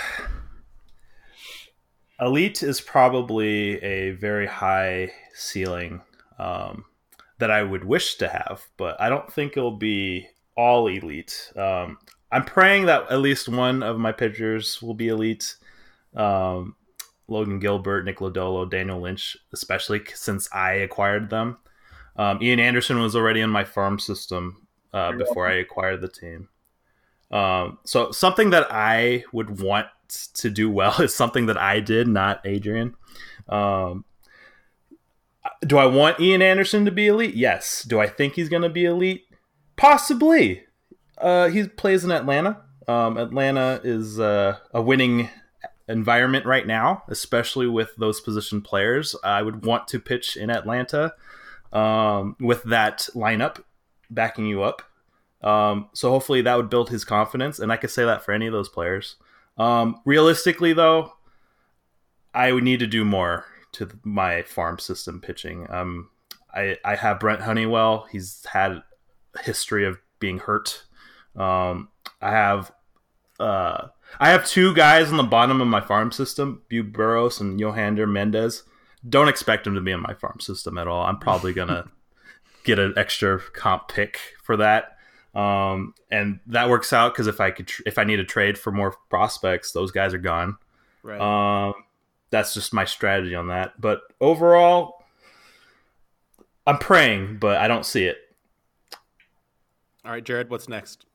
Elite 2.21 2.63
is 2.63 2.81
probably 2.83 3.83
a 3.83 4.11
very 4.13 4.47
high 4.47 5.11
ceiling 5.33 6.03
um, 6.39 6.85
that 7.39 7.51
I 7.51 7.63
would 7.63 7.85
wish 7.85 8.17
to 8.17 8.29
have, 8.29 8.69
but 8.77 9.01
I 9.01 9.09
don't 9.09 9.33
think 9.33 9.57
it'll 9.57 9.79
be 9.79 10.29
all 10.55 10.87
elite. 10.87 11.51
Um, 11.57 11.97
I'm 12.31 12.45
praying 12.45 12.87
that 12.87 13.11
at 13.11 13.21
least 13.21 13.49
one 13.49 13.83
of 13.83 13.99
my 13.99 14.13
pitchers 14.13 14.83
will 14.83 14.93
be 14.95 15.09
elite. 15.09 15.57
Um, 16.15 16.77
Logan 17.29 17.61
Gilbert, 17.61 18.05
Nick 18.05 18.19
Lodolo, 18.19 18.69
Daniel 18.69 19.01
Lynch, 19.01 19.37
especially 19.53 20.03
since 20.15 20.49
I 20.53 20.73
acquired 20.75 21.31
them. 21.31 21.59
Um, 22.17 22.43
Ian 22.43 22.61
Anderson 22.61 23.01
was 23.01 23.15
already 23.15 23.41
in 23.41 23.51
my 23.51 23.65
farm 23.65 23.99
system 23.99 24.67
uh, 24.93 25.13
before 25.13 25.49
I 25.49 25.55
acquired 25.55 26.01
the 26.01 26.09
team. 26.09 26.49
Um, 27.31 27.79
so 27.85 28.11
something 28.11 28.51
that 28.51 28.67
I 28.71 29.25
would 29.33 29.61
want 29.61 29.87
to 30.35 30.51
do 30.51 30.71
well 30.71 31.01
is 31.01 31.15
something 31.15 31.47
that 31.47 31.57
I 31.57 31.81
did, 31.81 32.09
not 32.09 32.41
Adrian. 32.45 32.95
Um, 33.49 34.05
do 35.67 35.79
I 35.79 35.87
want 35.87 36.21
Ian 36.21 36.43
Anderson 36.43 36.85
to 36.85 36.91
be 36.91 37.07
elite? 37.07 37.35
Yes. 37.35 37.83
Do 37.83 38.01
I 38.01 38.07
think 38.07 38.35
he's 38.35 38.49
going 38.49 38.63
to 38.63 38.69
be 38.69 38.85
elite? 38.85 39.25
Possibly. 39.77 40.65
Uh, 41.19 41.49
he 41.49 41.67
plays 41.69 42.05
in 42.05 42.11
Atlanta. 42.11 42.63
Um, 42.89 43.17
Atlanta 43.17 43.81
is 43.85 44.19
uh, 44.19 44.59
a 44.73 44.83
winning 44.83 45.29
environment 45.91 46.47
right 46.47 46.67
now, 46.67 47.03
especially 47.09 47.67
with 47.67 47.95
those 47.97 48.21
position 48.21 48.63
players. 48.63 49.15
I 49.23 49.43
would 49.43 49.65
want 49.65 49.89
to 49.89 50.01
pitch 50.01 50.37
in 50.37 50.51
Atlanta 50.51 51.15
um, 51.73 52.37
with 52.41 52.63
that 52.65 53.09
lineup 53.15 53.63
backing 54.09 54.47
you 54.47 54.63
up. 54.63 54.83
Um, 55.43 55.89
so 55.93 56.11
hopefully 56.11 56.43
that 56.43 56.57
would 56.57 56.71
build 56.71 56.91
his 56.91 57.05
confidence, 57.05 57.59
and 57.59 57.73
I 57.73 57.77
could 57.77 57.91
say 57.91 58.05
that 58.05 58.25
for 58.25 58.33
any 58.33 58.47
of 58.47 58.53
those 58.53 58.69
players. 58.69 59.17
Um, 59.57 60.01
realistically, 60.05 60.73
though, 60.73 61.15
I 62.35 62.53
would 62.53 62.65
need 62.65 62.81
to 62.81 62.87
do 62.87 63.05
more 63.05 63.47
to 63.73 63.89
my 64.05 64.43
farm 64.43 64.79
system 64.79 65.21
pitching. 65.21 65.67
Um, 65.71 66.11
I 66.55 66.77
I 66.85 66.97
have 66.97 67.21
Brent 67.21 67.41
Honeywell. 67.41 68.07
He's 68.11 68.45
had 68.53 68.73
a 68.73 69.43
history 69.43 69.85
of 69.85 69.99
being 70.19 70.39
hurt. 70.39 70.85
Um, 71.37 71.89
I 72.21 72.31
have 72.33 72.73
uh, 73.41 73.89
I 74.19 74.31
have 74.31 74.47
two 74.47 74.75
guys 74.75 75.11
on 75.11 75.17
the 75.17 75.23
bottom 75.23 75.61
of 75.61 75.69
my 75.69 75.81
farm 75.81 76.13
system: 76.13 76.63
Bu 76.69 76.83
Burros 76.83 77.41
and 77.41 77.59
Johander 77.59 78.07
Mendez. 78.07 78.65
Don't 79.09 79.29
expect 79.29 79.65
them 79.65 79.75
to 79.75 79.81
be 79.81 79.93
in 79.93 80.01
my 80.01 80.15
farm 80.15 80.41
system 80.41 80.77
at 80.77 80.87
all. 80.87 81.05
I'm 81.05 81.19
probably 81.19 81.53
gonna 81.53 81.91
get 82.65 82.79
an 82.79 82.95
extra 82.97 83.41
comp 83.53 83.89
pick 83.89 84.19
for 84.43 84.57
that 84.59 84.97
um, 85.35 85.95
and 86.11 86.41
that 86.47 86.69
works 86.69 86.93
out 86.93 87.15
because 87.15 87.27
if 87.27 87.41
I 87.41 87.51
could, 87.51 87.69
tr- 87.69 87.83
if 87.87 87.99
I 87.99 88.05
need 88.05 88.17
to 88.17 88.25
trade 88.25 88.59
for 88.59 88.73
more 88.73 88.97
prospects, 89.09 89.73
those 89.73 89.91
guys 89.91 90.13
are 90.13 90.19
gone. 90.19 90.57
Right. 91.03 91.21
Um, 91.21 91.75
that's 92.31 92.55
just 92.55 92.75
my 92.75 92.85
strategy 92.85 93.35
on 93.35 93.49
that. 93.49 93.81
But 93.81 94.01
overall, 94.21 95.05
I'm 96.67 96.79
praying, 96.79 97.39
but 97.39 97.59
I 97.59 97.69
don't 97.69 97.87
see 97.87 98.05
it. 98.05 98.19
All 100.05 100.11
right, 100.11 100.25
Jared. 100.25 100.51
What's 100.51 100.69
next? 100.69 101.07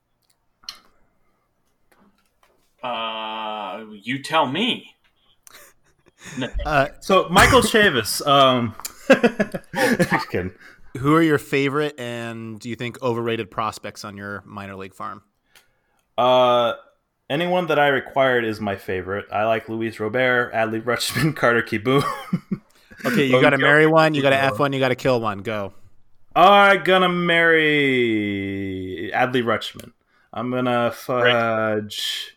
Uh, 2.86 3.86
you 4.02 4.22
tell 4.22 4.48
me. 4.48 4.92
Uh, 6.66 6.88
So 7.02 7.30
Michael 7.30 7.62
Chavis, 7.62 8.26
um, 8.26 8.74
just 10.10 10.28
kidding. 10.30 10.52
who 10.98 11.14
are 11.14 11.22
your 11.22 11.38
favorite 11.38 12.00
and 12.00 12.60
do 12.60 12.68
you 12.68 12.76
think 12.76 13.00
overrated 13.04 13.52
prospects 13.52 14.04
on 14.04 14.18
your 14.18 14.42
minor 14.44 14.76
league 14.76 14.96
farm? 14.96 15.22
Uh, 16.18 16.74
anyone 17.30 17.68
that 17.68 17.78
I 17.78 17.90
required 17.90 18.44
is 18.44 18.60
my 18.60 18.76
favorite. 18.76 19.26
I 19.32 19.44
like 19.44 19.70
Luis 19.70 20.00
Robert, 20.00 20.52
Adley 20.52 20.82
Rutschman, 20.82 21.36
Carter 21.36 21.62
Kieboom. 21.62 22.04
Okay, 23.06 23.26
you 23.26 23.40
got 23.40 23.52
to 23.52 23.60
marry 23.60 23.86
one, 23.86 24.16
you 24.16 24.24
got 24.24 24.32
to 24.32 24.42
F 24.42 24.58
one, 24.58 24.74
you 24.74 24.80
got 24.80 24.90
to 24.90 24.96
kill 24.96 25.22
one. 25.22 25.40
Go. 25.40 25.74
I'm 26.36 26.84
gonna 26.84 27.10
marry 27.10 29.12
Adley 29.14 29.44
Rutschman. 29.44 29.92
I'm 30.34 30.50
gonna 30.50 30.92
fudge 30.92 32.35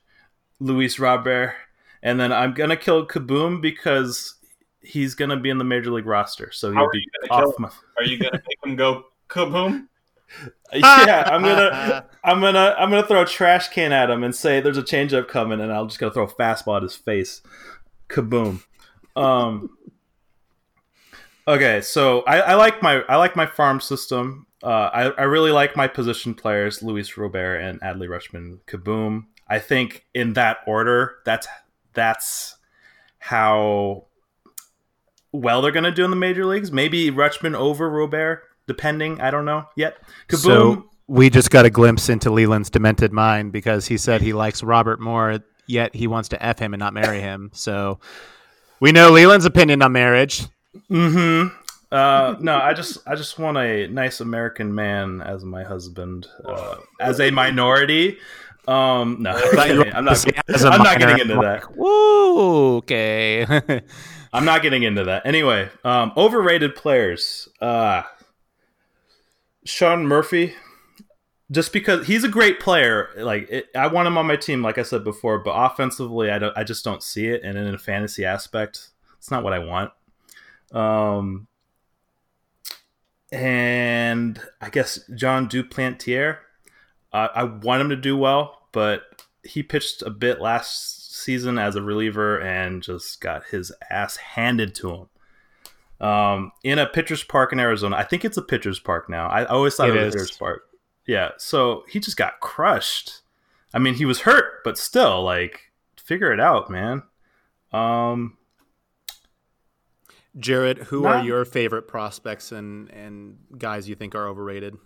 Luis 0.60 0.98
Robert, 0.98 1.54
and 2.02 2.18
then 2.18 2.32
I'm 2.32 2.54
gonna 2.54 2.76
kill 2.76 3.06
Kaboom 3.06 3.60
because 3.60 4.38
he's 4.80 5.14
gonna 5.14 5.36
be 5.36 5.50
in 5.50 5.58
the 5.58 5.64
major 5.64 5.90
league 5.90 6.06
roster. 6.06 6.50
So 6.52 6.72
he'll 6.72 6.90
be 6.90 7.06
off. 7.30 7.58
My... 7.58 7.70
are 7.98 8.04
you 8.04 8.18
gonna 8.18 8.32
make 8.48 8.70
him 8.70 8.76
go 8.76 9.04
kaboom? 9.28 9.88
yeah, 10.72 11.24
I'm 11.26 11.42
gonna, 11.42 12.06
I'm 12.24 12.40
gonna, 12.40 12.74
I'm 12.78 12.90
gonna 12.90 13.06
throw 13.06 13.22
a 13.22 13.26
trash 13.26 13.68
can 13.68 13.92
at 13.92 14.10
him 14.10 14.22
and 14.22 14.34
say 14.34 14.60
there's 14.60 14.78
a 14.78 14.82
changeup 14.82 15.28
coming, 15.28 15.60
and 15.60 15.72
I'm 15.72 15.88
just 15.88 15.98
gonna 15.98 16.12
throw 16.12 16.24
a 16.24 16.28
fastball 16.28 16.76
at 16.76 16.82
his 16.82 16.96
face. 16.96 17.42
Kaboom. 18.08 18.62
Um. 19.16 19.70
Okay, 21.46 21.80
so 21.80 22.22
I, 22.22 22.40
I 22.40 22.54
like 22.54 22.82
my 22.82 23.02
I 23.08 23.16
like 23.16 23.36
my 23.36 23.46
farm 23.46 23.80
system. 23.80 24.46
Uh, 24.62 24.90
I, 24.92 25.02
I 25.10 25.22
really 25.22 25.52
like 25.52 25.76
my 25.76 25.86
position 25.86 26.34
players, 26.34 26.82
Luis 26.82 27.16
Robert 27.16 27.58
and 27.58 27.80
Adley 27.80 28.08
Rutschman, 28.08 28.58
Kaboom! 28.66 29.26
I 29.48 29.58
think 29.58 30.04
in 30.14 30.34
that 30.34 30.58
order, 30.66 31.16
that's 31.24 31.46
that's 31.94 32.56
how 33.18 34.06
well 35.32 35.62
they're 35.62 35.72
gonna 35.72 35.90
do 35.90 36.04
in 36.04 36.10
the 36.10 36.16
major 36.16 36.44
leagues. 36.44 36.70
Maybe 36.70 37.10
Rutschman 37.10 37.54
over 37.54 37.88
Robert, 37.88 38.44
depending. 38.66 39.20
I 39.20 39.30
don't 39.30 39.44
know 39.44 39.66
yet. 39.76 39.96
Kaboom! 40.28 40.38
So 40.38 40.90
we 41.06 41.30
just 41.30 41.50
got 41.50 41.64
a 41.64 41.70
glimpse 41.70 42.08
into 42.08 42.30
Leland's 42.30 42.70
demented 42.70 43.12
mind 43.12 43.52
because 43.52 43.86
he 43.86 43.96
said 43.96 44.20
he 44.20 44.32
likes 44.32 44.62
Robert 44.62 45.00
more, 45.00 45.40
yet 45.66 45.94
he 45.94 46.06
wants 46.06 46.28
to 46.30 46.42
F 46.44 46.58
him 46.58 46.74
and 46.74 46.80
not 46.80 46.92
marry 46.92 47.20
him. 47.20 47.50
So 47.54 47.98
we 48.80 48.92
know 48.92 49.10
Leland's 49.10 49.46
opinion 49.46 49.82
on 49.82 49.92
marriage. 49.92 50.44
Mm-hmm. 50.90 51.56
Uh, 51.90 52.36
no, 52.40 52.56
I 52.56 52.74
just 52.74 52.98
I 53.06 53.14
just 53.14 53.38
want 53.38 53.56
a 53.56 53.88
nice 53.88 54.20
American 54.20 54.74
man 54.74 55.22
as 55.22 55.44
my 55.44 55.64
husband. 55.64 56.26
Uh, 56.44 56.76
as 57.00 57.18
a 57.18 57.30
minority, 57.30 58.18
Um, 58.68 59.16
no, 59.20 59.32
thought 59.54 59.68
you 59.70 59.78
were 59.78 59.84
I'm 59.86 60.04
not. 60.04 60.10
gonna 60.10 60.16
say 60.16 60.30
as 60.48 60.64
a 60.64 60.68
I'm 60.68 60.82
not 60.82 60.98
getting 60.98 61.18
into 61.20 61.34
that. 61.36 61.40
like, 61.40 61.76
Woo, 61.76 62.76
okay. 62.78 63.46
I'm 64.32 64.44
not 64.44 64.60
getting 64.60 64.82
into 64.82 65.04
that. 65.04 65.24
Anyway, 65.24 65.70
um, 65.84 66.12
overrated 66.16 66.74
players. 66.76 67.48
Uh, 67.62 68.02
Sean 69.64 70.06
Murphy, 70.06 70.54
just 71.50 71.72
because 71.72 72.06
he's 72.06 72.24
a 72.24 72.28
great 72.28 72.60
player. 72.60 73.08
Like 73.16 73.48
it, 73.48 73.68
I 73.74 73.86
want 73.86 74.06
him 74.06 74.18
on 74.18 74.26
my 74.26 74.36
team, 74.36 74.62
like 74.62 74.76
I 74.76 74.82
said 74.82 75.02
before, 75.02 75.38
but 75.38 75.52
offensively, 75.52 76.30
I 76.30 76.38
don't. 76.38 76.56
I 76.56 76.62
just 76.62 76.84
don't 76.84 77.02
see 77.02 77.26
it, 77.28 77.42
and 77.42 77.56
in 77.56 77.74
a 77.74 77.78
fantasy 77.78 78.26
aspect, 78.26 78.88
it's 79.16 79.30
not 79.30 79.42
what 79.42 79.54
I 79.54 79.60
want. 79.60 79.92
Um, 80.72 81.46
and 83.32 84.38
I 84.60 84.68
guess 84.68 85.00
Jon 85.14 85.48
Duplantier. 85.48 86.38
Uh, 87.10 87.28
I 87.34 87.44
want 87.44 87.80
him 87.80 87.88
to 87.88 87.96
do 87.96 88.14
well, 88.18 88.57
but 88.72 89.24
he 89.42 89.62
pitched 89.62 90.02
a 90.02 90.10
bit 90.10 90.40
last 90.40 91.14
season 91.14 91.58
as 91.58 91.76
a 91.76 91.82
reliever 91.82 92.40
and 92.40 92.82
just 92.82 93.20
got 93.20 93.44
his 93.46 93.72
ass 93.90 94.16
handed 94.16 94.74
to 94.76 94.90
him. 94.94 96.06
Um, 96.06 96.52
in 96.62 96.78
a 96.78 96.86
pitcher's 96.86 97.24
park 97.24 97.52
in 97.52 97.58
Arizona, 97.58 97.96
I 97.96 98.04
think 98.04 98.24
it's 98.24 98.36
a 98.36 98.42
pitcher's 98.42 98.78
park 98.78 99.08
now. 99.10 99.28
I 99.28 99.44
always 99.46 99.74
thought 99.74 99.88
It 99.88 99.96
it, 99.96 100.04
was 100.04 100.14
a 100.14 100.18
pitcher's 100.18 100.36
park. 100.36 100.62
Yeah, 101.06 101.30
so 101.38 101.84
he 101.88 101.98
just 102.00 102.16
got 102.16 102.40
crushed. 102.40 103.22
I 103.74 103.78
mean, 103.78 103.94
he 103.94 104.04
was 104.04 104.20
hurt, 104.20 104.62
but 104.64 104.78
still, 104.78 105.22
like, 105.24 105.72
figure 105.96 106.32
it 106.32 106.40
out, 106.40 106.70
man. 106.70 107.02
Um, 107.72 108.36
Jared, 110.38 110.78
who 110.78 111.02
Not- 111.02 111.16
are 111.16 111.24
your 111.24 111.44
favorite 111.44 111.88
prospects 111.88 112.52
and 112.52 112.90
and 112.90 113.38
guys 113.56 113.88
you 113.88 113.94
think 113.94 114.14
are 114.14 114.28
overrated? 114.28 114.76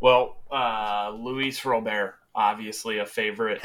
Well, 0.00 0.38
uh, 0.50 1.12
Luis 1.14 1.64
Robert, 1.64 2.14
obviously 2.40 2.98
a 2.98 3.06
favorite. 3.06 3.60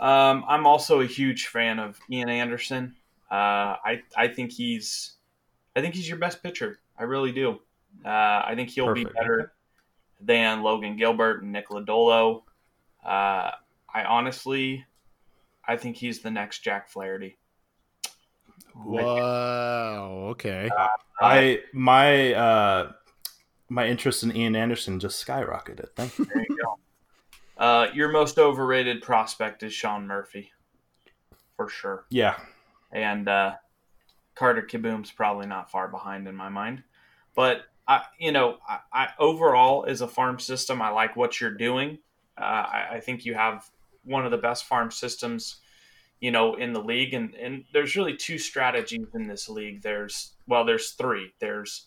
Um, 0.00 0.44
I'm 0.48 0.66
also 0.66 1.02
a 1.02 1.06
huge 1.06 1.46
fan 1.46 1.78
of 1.78 1.96
Ian 2.10 2.28
Anderson. 2.28 2.96
Uh, 3.30 3.76
I 3.84 4.02
I 4.16 4.26
think 4.26 4.50
he's 4.50 5.12
I 5.76 5.80
think 5.80 5.94
he's 5.94 6.08
your 6.08 6.18
best 6.18 6.42
pitcher. 6.42 6.80
I 6.98 7.04
really 7.04 7.30
do. 7.30 7.60
Uh, 8.04 8.08
I 8.44 8.54
think 8.56 8.70
he'll 8.70 8.92
be 8.92 9.04
better 9.04 9.52
than 10.20 10.62
Logan 10.62 10.96
Gilbert 10.96 11.42
and 11.42 11.52
Nick 11.52 11.68
Lodolo. 11.68 12.42
Uh, 13.04 13.52
I 13.94 14.04
honestly, 14.04 14.84
I 15.66 15.76
think 15.76 15.96
he's 15.96 16.20
the 16.20 16.30
next 16.30 16.60
Jack 16.60 16.88
Flaherty. 16.88 17.38
Wow. 18.74 20.30
Okay. 20.30 20.68
I 21.20 21.60
my 21.72 22.34
uh 22.34 22.92
my 23.68 23.86
interest 23.86 24.22
in 24.22 24.34
Ian 24.36 24.56
Anderson 24.56 24.98
just 24.98 25.24
skyrocketed. 25.24 25.90
Thank 25.94 26.18
you. 26.18 26.24
There 26.24 26.44
you 26.48 26.58
go. 26.62 26.78
Uh, 27.62 27.86
your 27.94 28.08
most 28.08 28.40
overrated 28.40 29.00
prospect 29.02 29.62
is 29.62 29.72
Sean 29.72 30.04
Murphy, 30.04 30.50
for 31.56 31.68
sure. 31.68 32.06
Yeah, 32.10 32.36
and 32.90 33.28
uh, 33.28 33.52
Carter 34.34 34.62
Kieboom's 34.62 35.12
probably 35.12 35.46
not 35.46 35.70
far 35.70 35.86
behind 35.86 36.26
in 36.26 36.34
my 36.34 36.48
mind. 36.48 36.82
But 37.36 37.62
I, 37.86 38.02
you 38.18 38.32
know, 38.32 38.58
I, 38.68 38.80
I 38.92 39.08
overall 39.20 39.84
as 39.86 40.00
a 40.00 40.08
farm 40.08 40.40
system, 40.40 40.82
I 40.82 40.88
like 40.88 41.14
what 41.14 41.40
you're 41.40 41.54
doing. 41.54 41.98
Uh, 42.36 42.40
I, 42.40 42.86
I 42.94 43.00
think 43.00 43.24
you 43.24 43.34
have 43.34 43.70
one 44.02 44.24
of 44.24 44.32
the 44.32 44.38
best 44.38 44.64
farm 44.64 44.90
systems, 44.90 45.58
you 46.18 46.32
know, 46.32 46.56
in 46.56 46.72
the 46.72 46.82
league. 46.82 47.14
And 47.14 47.32
and 47.36 47.62
there's 47.72 47.94
really 47.94 48.16
two 48.16 48.38
strategies 48.38 49.06
in 49.14 49.28
this 49.28 49.48
league. 49.48 49.82
There's 49.82 50.32
well, 50.48 50.64
there's 50.64 50.90
three. 50.90 51.32
There's 51.38 51.86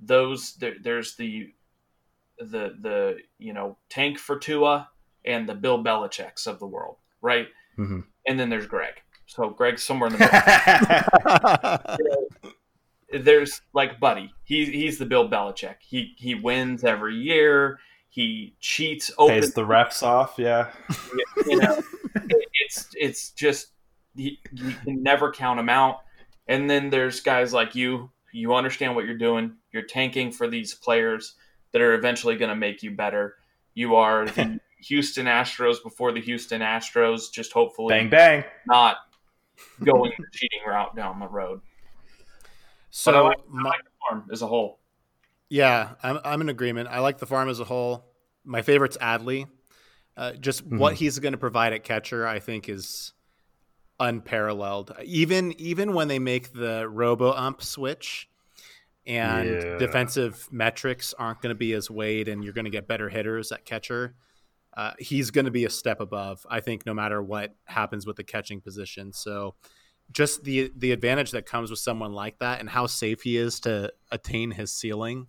those. 0.00 0.54
There, 0.54 0.76
there's 0.82 1.16
the 1.16 1.52
the 2.38 2.76
the 2.80 3.18
you 3.38 3.52
know 3.52 3.76
tank 3.90 4.16
for 4.16 4.38
Tua 4.38 4.88
and 5.24 5.48
the 5.48 5.54
Bill 5.54 5.82
Belichick's 5.82 6.46
of 6.46 6.58
the 6.58 6.66
world, 6.66 6.96
right? 7.20 7.48
Mhm. 7.78 8.04
And 8.26 8.38
then 8.38 8.50
there's 8.50 8.66
Greg. 8.66 8.94
So 9.26 9.50
Greg's 9.50 9.82
somewhere 9.82 10.08
in 10.08 10.16
the 10.18 11.86
middle 12.08 13.22
there's 13.24 13.60
like 13.72 14.00
Buddy. 14.00 14.32
He 14.44 14.64
he's 14.66 14.98
the 14.98 15.06
Bill 15.06 15.28
Belichick. 15.28 15.76
He 15.80 16.14
he 16.16 16.34
wins 16.34 16.84
every 16.84 17.14
year. 17.16 17.78
He 18.08 18.54
cheats 18.60 19.10
open. 19.18 19.40
pays 19.40 19.54
the 19.54 19.62
refs 19.66 20.02
off. 20.02 20.34
Yeah, 20.36 20.70
You 21.46 21.56
know, 21.56 21.82
it's 22.64 22.88
it's 22.94 23.30
just 23.30 23.68
you, 24.14 24.32
you 24.52 24.74
can 24.84 25.02
never 25.02 25.32
count 25.32 25.58
him 25.58 25.68
out. 25.68 26.00
And 26.46 26.68
then 26.68 26.90
there's 26.90 27.20
guys 27.20 27.52
like 27.52 27.74
you. 27.74 28.10
You 28.32 28.54
understand 28.54 28.94
what 28.94 29.04
you're 29.06 29.16
doing. 29.16 29.54
You're 29.72 29.82
tanking 29.84 30.32
for 30.32 30.48
these 30.48 30.74
players 30.74 31.34
that 31.72 31.80
are 31.80 31.94
eventually 31.94 32.36
going 32.36 32.48
to 32.50 32.56
make 32.56 32.82
you 32.82 32.90
better. 32.90 33.36
You 33.74 33.96
are 33.96 34.26
the 34.26 34.58
Houston 34.82 35.26
Astros 35.26 35.82
before 35.82 36.12
the 36.12 36.20
Houston 36.20 36.60
Astros. 36.60 37.30
Just 37.32 37.52
hopefully 37.52 37.94
bang 37.94 38.10
bang. 38.10 38.44
not 38.66 38.96
going 39.84 40.12
the 40.18 40.26
cheating 40.32 40.60
route 40.66 40.94
down 40.96 41.18
the 41.20 41.26
road. 41.28 41.60
So 42.90 43.12
But 43.12 43.18
I 43.18 43.22
like- 43.22 43.38
I 43.38 43.42
my- 43.50 43.70
like 43.70 43.84
the 43.84 43.90
farm 44.08 44.28
as 44.32 44.42
a 44.42 44.46
whole. 44.46 44.78
Yeah, 45.48 45.94
I'm 46.02 46.18
I'm 46.24 46.40
in 46.40 46.48
agreement. 46.48 46.88
I 46.88 47.00
like 47.00 47.18
the 47.18 47.26
farm 47.26 47.48
as 47.48 47.60
a 47.60 47.64
whole. 47.64 48.04
My 48.44 48.62
favorite's 48.62 48.96
Adley. 48.98 49.46
Uh, 50.16 50.32
just 50.32 50.62
what 50.66 50.94
he's 50.94 51.18
going 51.20 51.32
to 51.32 51.38
provide 51.38 51.72
at 51.72 51.84
catcher, 51.84 52.26
I 52.26 52.38
think, 52.38 52.68
is 52.68 53.12
unparalleled. 54.00 54.92
Even 55.04 55.52
even 55.60 55.94
when 55.94 56.08
they 56.08 56.18
make 56.18 56.52
the 56.52 56.88
robo 56.88 57.32
ump 57.32 57.62
switch, 57.62 58.28
and 59.06 59.48
Yeah. 59.48 59.78
defensive 59.78 60.48
metrics 60.50 61.14
aren't 61.14 61.40
going 61.40 61.50
to 61.54 61.58
be 61.58 61.72
as 61.72 61.90
weighed, 61.90 62.28
and 62.28 62.42
you're 62.44 62.52
going 62.52 62.64
to 62.66 62.70
get 62.70 62.86
better 62.86 63.08
hitters 63.08 63.52
at 63.52 63.64
catcher. 63.64 64.14
Uh, 64.74 64.92
he's 64.98 65.30
going 65.30 65.44
to 65.44 65.50
be 65.50 65.64
a 65.64 65.70
step 65.70 66.00
above, 66.00 66.46
I 66.48 66.60
think, 66.60 66.86
no 66.86 66.94
matter 66.94 67.22
what 67.22 67.54
happens 67.64 68.06
with 68.06 68.16
the 68.16 68.24
catching 68.24 68.60
position. 68.60 69.12
So, 69.12 69.54
just 70.10 70.44
the 70.44 70.72
the 70.76 70.92
advantage 70.92 71.30
that 71.32 71.46
comes 71.46 71.70
with 71.70 71.78
someone 71.78 72.12
like 72.12 72.38
that, 72.38 72.60
and 72.60 72.68
how 72.68 72.86
safe 72.86 73.22
he 73.22 73.36
is 73.36 73.60
to 73.60 73.92
attain 74.10 74.50
his 74.50 74.72
ceiling. 74.72 75.26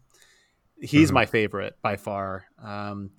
He's 0.82 1.12
Mhm. 1.12 1.14
my 1.16 1.26
favorite 1.26 1.78
by 1.82 1.96
far. 1.98 2.46
Um, 2.62 3.12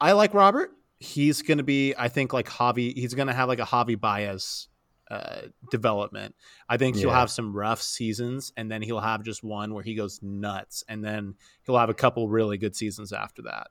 I 0.00 0.12
like 0.12 0.34
Robert. 0.34 0.72
He's 0.98 1.40
going 1.42 1.58
to 1.58 1.64
be, 1.64 1.94
I 1.96 2.08
think, 2.08 2.32
like 2.32 2.48
Javi. 2.48 2.92
He's 2.94 3.14
going 3.14 3.28
to 3.28 3.34
have 3.34 3.48
like 3.48 3.58
a 3.60 3.64
Javi 3.64 3.98
Baez 3.98 4.68
uh, 5.10 5.42
development. 5.72 6.34
I 6.68 6.76
think 6.76 6.94
he'll 6.96 7.10
have 7.16 7.30
some 7.30 7.52
rough 7.56 7.82
seasons, 7.82 8.52
and 8.56 8.70
then 8.70 8.80
he'll 8.82 9.00
have 9.00 9.24
just 9.24 9.42
one 9.42 9.74
where 9.74 9.82
he 9.82 9.94
goes 9.94 10.22
nuts, 10.22 10.84
and 10.88 11.04
then 11.04 11.34
he'll 11.66 11.78
have 11.78 11.90
a 11.90 11.94
couple 11.94 12.28
really 12.28 12.58
good 12.58 12.76
seasons 12.76 13.12
after 13.12 13.42
that. 13.42 13.66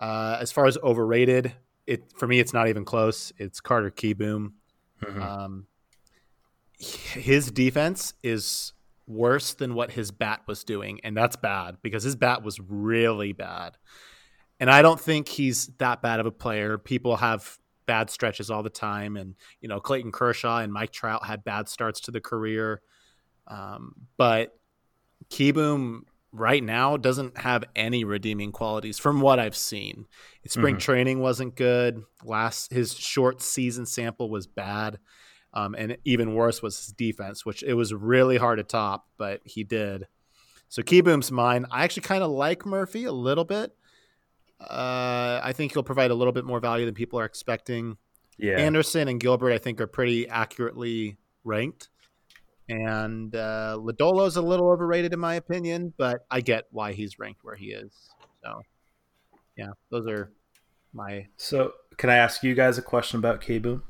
Uh, 0.00 0.38
as 0.40 0.50
far 0.50 0.66
as 0.66 0.78
overrated, 0.78 1.52
it 1.86 2.10
for 2.16 2.26
me, 2.26 2.40
it's 2.40 2.54
not 2.54 2.68
even 2.68 2.84
close. 2.84 3.32
It's 3.36 3.60
Carter 3.60 3.90
Kieboom. 3.90 4.52
Mhm. 5.02 5.20
Um, 5.20 5.66
his 6.78 7.50
defense 7.50 8.14
is 8.22 8.72
worse 9.06 9.54
than 9.54 9.74
what 9.74 9.90
his 9.90 10.10
bat 10.10 10.40
was 10.46 10.64
doing, 10.64 11.00
and 11.04 11.16
that's 11.16 11.36
bad 11.36 11.76
because 11.82 12.02
his 12.02 12.16
bat 12.16 12.42
was 12.42 12.58
really 12.60 13.32
bad. 13.32 13.76
And 14.58 14.70
I 14.70 14.82
don't 14.82 15.00
think 15.00 15.28
he's 15.28 15.66
that 15.78 16.00
bad 16.00 16.20
of 16.20 16.26
a 16.26 16.30
player. 16.30 16.78
People 16.78 17.16
have 17.16 17.58
bad 17.86 18.08
stretches 18.08 18.50
all 18.50 18.62
the 18.62 18.70
time, 18.70 19.16
and 19.16 19.34
you 19.60 19.68
know 19.68 19.80
Clayton 19.80 20.12
Kershaw 20.12 20.58
and 20.58 20.72
Mike 20.72 20.92
Trout 20.92 21.26
had 21.26 21.44
bad 21.44 21.68
starts 21.68 22.00
to 22.02 22.10
the 22.10 22.20
career. 22.20 22.80
Um, 23.46 23.94
but 24.16 24.56
Kieboom 25.28 26.02
right 26.32 26.62
now 26.62 26.96
doesn't 26.96 27.38
have 27.38 27.64
any 27.74 28.04
redeeming 28.04 28.52
qualities 28.52 28.98
from 28.98 29.20
what 29.20 29.38
I've 29.40 29.56
seen. 29.56 30.06
Spring 30.46 30.76
Mhm. 30.76 30.80
training 30.80 31.20
wasn't 31.20 31.56
good. 31.56 32.02
Last 32.24 32.72
his 32.72 32.94
short 32.96 33.42
season 33.42 33.84
sample 33.86 34.30
was 34.30 34.46
bad. 34.46 34.98
Um, 35.52 35.74
and 35.76 35.96
even 36.04 36.34
worse 36.34 36.62
was 36.62 36.78
his 36.78 36.92
defense, 36.92 37.44
which 37.44 37.62
it 37.64 37.74
was 37.74 37.92
really 37.92 38.36
hard 38.36 38.58
to 38.58 38.62
top, 38.64 39.08
but 39.18 39.40
he 39.44 39.64
did. 39.64 40.06
So 40.68 40.82
Kieboom's 40.82 41.32
mine. 41.32 41.66
I 41.72 41.82
actually 41.82 42.02
kind 42.02 42.22
of 42.22 42.30
like 42.30 42.64
Murphy 42.64 43.04
a 43.04 43.12
little 43.12 43.44
bit. 43.44 43.72
Uh, 44.60 45.40
I 45.42 45.52
think 45.54 45.72
he'll 45.72 45.82
provide 45.82 46.10
a 46.10 46.14
little 46.14 46.32
bit 46.32 46.44
more 46.44 46.60
value 46.60 46.84
than 46.86 46.94
people 46.94 47.18
are 47.18 47.24
expecting. 47.24 47.96
yeah, 48.38 48.56
Anderson 48.58 49.08
and 49.08 49.18
Gilbert, 49.20 49.52
I 49.52 49.58
think, 49.58 49.80
are 49.80 49.86
pretty 49.86 50.28
accurately 50.28 51.16
ranked. 51.44 51.88
And 52.70 53.34
uh, 53.34 53.76
Lodolo's 53.80 54.36
a 54.36 54.42
little 54.42 54.70
overrated, 54.70 55.12
in 55.12 55.18
my 55.18 55.34
opinion, 55.34 55.92
but 55.98 56.24
I 56.30 56.40
get 56.40 56.66
why 56.70 56.92
he's 56.92 57.18
ranked 57.18 57.42
where 57.42 57.56
he 57.56 57.72
is. 57.72 57.92
So, 58.44 58.62
yeah, 59.56 59.70
those 59.90 60.06
are 60.06 60.30
my. 60.92 61.26
So, 61.36 61.72
can 61.96 62.10
I 62.10 62.16
ask 62.16 62.44
you 62.44 62.54
guys 62.54 62.78
a 62.78 62.82
question 62.82 63.18
about 63.18 63.40
K-Boom? 63.40 63.82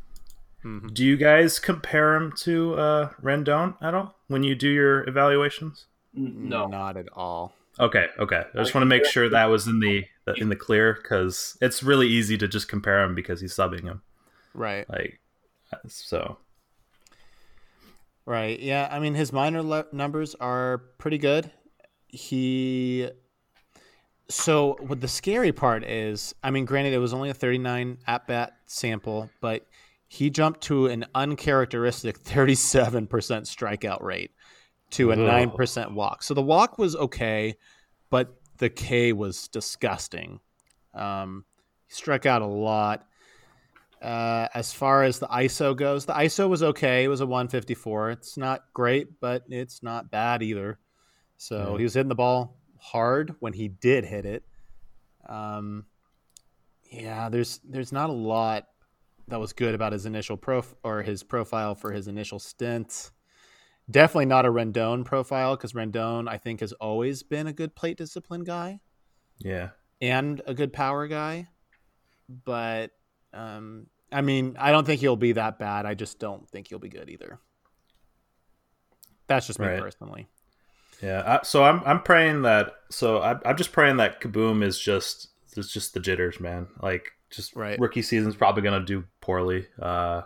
mhm. 0.64 0.94
Do 0.94 1.04
you 1.04 1.18
guys 1.18 1.58
compare 1.58 2.14
him 2.14 2.32
to 2.38 2.74
uh, 2.74 3.10
Rendon 3.22 3.76
at 3.82 3.94
all 3.94 4.14
when 4.28 4.42
you 4.42 4.54
do 4.54 4.68
your 4.68 5.06
evaluations? 5.06 5.86
No, 6.14 6.66
not 6.66 6.96
at 6.96 7.06
all. 7.12 7.52
Okay, 7.78 8.06
okay. 8.18 8.44
I 8.54 8.58
just 8.58 8.74
want 8.74 8.82
to 8.82 8.86
make 8.88 9.04
sure 9.04 9.28
that 9.28 9.44
was 9.46 9.66
in 9.66 9.80
the 9.80 10.04
in 10.36 10.48
the 10.48 10.56
clear 10.56 10.94
because 10.94 11.56
it's 11.60 11.82
really 11.82 12.08
easy 12.08 12.38
to 12.38 12.48
just 12.48 12.68
compare 12.68 13.02
him 13.02 13.14
because 13.14 13.40
he's 13.40 13.54
subbing 13.54 13.84
him. 13.84 14.02
Right. 14.54 14.88
Like, 14.88 15.20
so 15.86 16.38
Right. 18.26 18.60
Yeah. 18.60 18.88
I 18.90 19.00
mean, 19.00 19.14
his 19.14 19.32
minor 19.32 19.62
le- 19.62 19.86
numbers 19.92 20.34
are 20.36 20.78
pretty 20.98 21.18
good. 21.18 21.50
He 22.08 23.08
So 24.28 24.76
what 24.80 25.00
the 25.00 25.08
scary 25.08 25.52
part 25.52 25.84
is, 25.84 26.34
I 26.42 26.50
mean, 26.50 26.64
granted, 26.64 26.92
it 26.92 26.98
was 26.98 27.12
only 27.12 27.30
a 27.30 27.34
39 27.34 27.98
at 28.06 28.26
bat 28.26 28.54
sample, 28.66 29.30
but 29.40 29.66
he 30.08 30.28
jumped 30.30 30.62
to 30.62 30.86
an 30.86 31.06
uncharacteristic 31.14 32.18
37% 32.22 33.08
strikeout 33.08 34.02
rate 34.02 34.32
to 34.90 35.12
a 35.12 35.14
Ugh. 35.14 35.52
9% 35.56 35.94
walk. 35.94 36.22
So 36.22 36.34
the 36.34 36.42
walk 36.42 36.78
was 36.78 36.96
okay, 36.96 37.54
but 38.10 38.34
the 38.58 38.68
K 38.68 39.12
was 39.12 39.48
disgusting. 39.48 40.40
Um, 40.94 41.44
he 41.86 41.94
struck 41.94 42.26
out 42.26 42.42
a 42.42 42.46
lot. 42.46 43.06
Uh, 44.00 44.48
as 44.54 44.72
far 44.72 45.02
as 45.04 45.18
the 45.18 45.26
ISO 45.26 45.76
goes, 45.76 46.06
the 46.06 46.14
ISO 46.14 46.48
was 46.48 46.62
okay. 46.62 47.04
It 47.04 47.08
was 47.08 47.20
a 47.20 47.26
154. 47.26 48.10
It's 48.12 48.36
not 48.38 48.64
great, 48.72 49.20
but 49.20 49.44
it's 49.48 49.82
not 49.82 50.10
bad 50.10 50.42
either. 50.42 50.78
So 51.36 51.72
Yeah. 51.72 51.78
he 51.78 51.84
was 51.84 51.94
hitting 51.94 52.08
the 52.08 52.14
ball 52.14 52.58
hard 52.78 53.34
when 53.40 53.52
he 53.52 53.68
did 53.68 54.04
hit 54.04 54.24
it. 54.24 54.42
Um, 55.28 55.84
yeah, 56.90 57.28
there's 57.28 57.58
there's 57.58 57.92
not 57.92 58.08
a 58.10 58.14
lot 58.14 58.66
that 59.28 59.38
was 59.38 59.52
good 59.52 59.74
about 59.74 59.92
his 59.92 60.06
initial 60.06 60.36
prof 60.36 60.74
or 60.82 61.02
his 61.02 61.22
profile 61.22 61.74
for 61.74 61.92
his 61.92 62.08
initial 62.08 62.38
stint. 62.38 63.10
Definitely 63.90 64.26
not 64.26 64.46
a 64.46 64.50
Rendon 64.50 65.04
profile 65.04 65.56
because 65.56 65.72
Rendon 65.74 66.28
I 66.28 66.38
think 66.38 66.60
has 66.60 66.72
always 66.74 67.22
been 67.22 67.46
a 67.46 67.52
good 67.52 67.74
plate 67.76 67.96
discipline 67.98 68.44
guy 68.44 68.80
Yeah. 69.38 69.70
and 70.00 70.40
a 70.46 70.54
good 70.54 70.72
power 70.72 71.06
guy. 71.06 71.48
But 72.28 72.90
um, 73.32 73.86
I 74.12 74.20
mean, 74.22 74.56
I 74.58 74.72
don't 74.72 74.84
think 74.84 75.00
he'll 75.00 75.16
be 75.16 75.32
that 75.32 75.58
bad. 75.58 75.86
I 75.86 75.94
just 75.94 76.18
don't 76.18 76.48
think 76.48 76.68
he'll 76.68 76.78
be 76.78 76.88
good 76.88 77.08
either. 77.10 77.38
That's 79.26 79.46
just 79.46 79.58
me 79.58 79.66
Right. 79.66 79.80
personally. 79.80 80.28
Yeah. 81.02 81.22
I, 81.24 81.44
so 81.44 81.64
I'm 81.64 81.82
I'm 81.84 82.02
praying 82.02 82.42
that. 82.42 82.74
So 82.90 83.18
I, 83.18 83.36
I'm 83.48 83.56
just 83.56 83.72
praying 83.72 83.98
that 83.98 84.20
Kaboom 84.20 84.62
is 84.64 84.78
just 84.78 85.28
it's 85.56 85.72
just 85.72 85.94
the 85.94 86.00
jitters, 86.00 86.40
man. 86.40 86.66
Like 86.82 87.12
just 87.30 87.54
Right. 87.54 87.78
rookie 87.78 88.02
season's 88.02 88.36
probably 88.36 88.62
gonna 88.62 88.84
do 88.84 89.04
poorly. 89.20 89.66
Uh, 89.80 90.22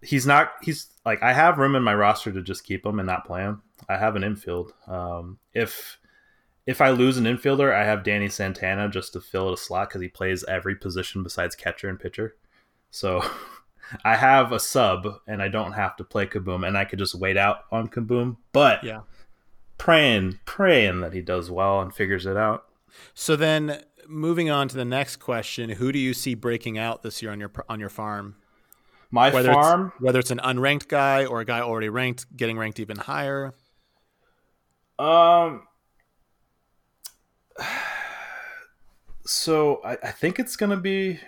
he's 0.00 0.26
not. 0.26 0.52
He's 0.62 0.86
like 1.04 1.22
I 1.22 1.32
have 1.32 1.58
room 1.58 1.74
in 1.74 1.82
my 1.82 1.94
roster 1.94 2.32
to 2.32 2.42
just 2.42 2.64
keep 2.64 2.86
him 2.86 2.98
and 3.00 3.06
not 3.06 3.26
play 3.26 3.42
him. 3.42 3.62
I 3.88 3.96
have 3.96 4.14
an 4.16 4.24
infield. 4.24 4.72
Um, 4.86 5.38
if 5.52 5.98
if 6.66 6.80
I 6.80 6.90
lose 6.90 7.16
an 7.16 7.24
infielder, 7.24 7.74
I 7.74 7.84
have 7.84 8.04
Danny 8.04 8.28
Santana 8.28 8.88
just 8.88 9.12
to 9.14 9.20
fill 9.20 9.52
a 9.52 9.56
slot 9.58 9.88
because 9.88 10.02
he 10.02 10.08
plays 10.08 10.44
every 10.44 10.74
position 10.76 11.22
besides 11.22 11.56
catcher 11.56 11.88
and 11.88 11.98
pitcher. 11.98 12.36
So 12.90 13.22
I 14.04 14.16
have 14.16 14.52
a 14.52 14.60
sub 14.60 15.06
and 15.26 15.42
I 15.42 15.48
don't 15.48 15.72
have 15.72 15.96
to 15.96 16.04
play 16.04 16.26
Kaboom 16.26 16.66
and 16.66 16.76
I 16.76 16.84
could 16.84 16.98
just 16.98 17.14
wait 17.14 17.36
out 17.36 17.64
on 17.72 17.88
Kaboom. 17.88 18.36
But 18.52 18.84
Yeah. 18.84 19.00
praying, 19.78 20.38
praying 20.44 21.00
that 21.00 21.12
he 21.12 21.22
does 21.22 21.50
well 21.50 21.80
and 21.80 21.94
figures 21.94 22.26
it 22.26 22.36
out. 22.36 22.66
So 23.14 23.36
then, 23.36 23.82
moving 24.08 24.50
on 24.50 24.66
to 24.68 24.76
the 24.76 24.84
next 24.84 25.16
question: 25.16 25.70
Who 25.70 25.92
do 25.92 25.98
you 25.98 26.12
see 26.12 26.34
breaking 26.34 26.76
out 26.76 27.02
this 27.02 27.22
year 27.22 27.30
on 27.30 27.38
your 27.38 27.52
on 27.68 27.78
your 27.78 27.88
farm? 27.88 28.34
My 29.12 29.30
Whether 29.30 29.52
farm, 29.52 29.92
it's 29.94 30.02
whether 30.02 30.18
it's 30.18 30.30
an 30.32 30.40
unranked 30.42 30.88
guy 30.88 31.24
or 31.24 31.40
a 31.40 31.44
guy 31.44 31.60
already 31.60 31.88
ranked, 31.88 32.36
getting 32.36 32.58
ranked 32.58 32.80
even 32.80 32.96
higher. 32.96 33.54
um, 34.98 35.66
so 39.24 39.80
I, 39.84 39.92
I 40.02 40.10
think 40.10 40.38
it's 40.38 40.56
gonna 40.56 40.76
be, 40.76 41.20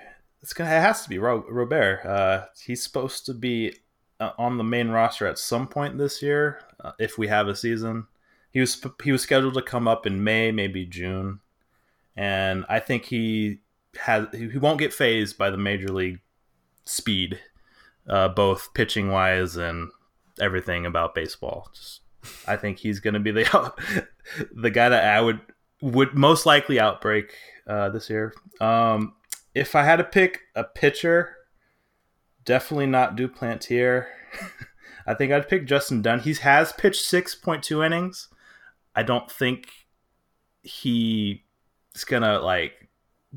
it's 0.42 0.52
gonna, 0.52 0.70
it 0.70 0.80
has 0.80 1.02
to 1.02 1.08
be 1.08 1.18
Ro- 1.18 1.46
Robert. 1.48 2.04
Uh, 2.04 2.46
he's 2.64 2.82
supposed 2.82 3.26
to 3.26 3.34
be 3.34 3.76
uh, 4.20 4.32
on 4.38 4.58
the 4.58 4.64
main 4.64 4.88
roster 4.88 5.26
at 5.26 5.38
some 5.38 5.66
point 5.66 5.98
this 5.98 6.22
year 6.22 6.60
uh, 6.80 6.92
if 6.98 7.18
we 7.18 7.28
have 7.28 7.48
a 7.48 7.56
season. 7.56 8.06
He 8.50 8.60
was 8.60 8.84
he 9.02 9.12
was 9.12 9.22
scheduled 9.22 9.54
to 9.54 9.62
come 9.62 9.88
up 9.88 10.06
in 10.06 10.22
May, 10.22 10.52
maybe 10.52 10.84
June, 10.84 11.40
and 12.16 12.66
I 12.68 12.80
think 12.80 13.06
he 13.06 13.60
has 13.98 14.26
he 14.32 14.48
he 14.50 14.58
won't 14.58 14.78
get 14.78 14.92
phased 14.92 15.38
by 15.38 15.50
the 15.50 15.56
major 15.56 15.88
league 15.88 16.20
speed, 16.84 17.40
uh, 18.08 18.28
both 18.28 18.74
pitching 18.74 19.10
wise 19.10 19.56
and 19.56 19.90
everything 20.40 20.86
about 20.86 21.14
baseball. 21.14 21.70
Just, 21.74 22.00
I 22.46 22.56
think 22.56 22.78
he's 22.78 23.00
going 23.00 23.14
to 23.14 23.20
be 23.20 23.30
the 23.30 23.72
the 24.52 24.70
guy 24.70 24.88
that 24.88 25.04
I 25.04 25.20
would 25.20 25.40
would 25.82 26.14
most 26.14 26.46
likely 26.46 26.80
outbreak 26.80 27.34
uh, 27.66 27.90
this 27.90 28.08
year. 28.08 28.32
Um, 28.60 29.14
if 29.54 29.74
I 29.74 29.82
had 29.82 29.96
to 29.96 30.04
pick 30.04 30.40
a 30.54 30.64
pitcher, 30.64 31.36
definitely 32.44 32.86
not 32.86 33.16
Duplantier. 33.16 34.06
I 35.06 35.14
think 35.14 35.32
I'd 35.32 35.48
pick 35.48 35.66
Justin 35.66 36.00
Dunn. 36.00 36.20
He 36.20 36.32
has 36.34 36.72
pitched 36.72 37.04
six 37.04 37.34
point 37.34 37.62
two 37.62 37.82
innings. 37.82 38.28
I 38.94 39.02
don't 39.02 39.30
think 39.30 39.68
he's 40.62 41.40
gonna 42.06 42.38
like 42.38 42.88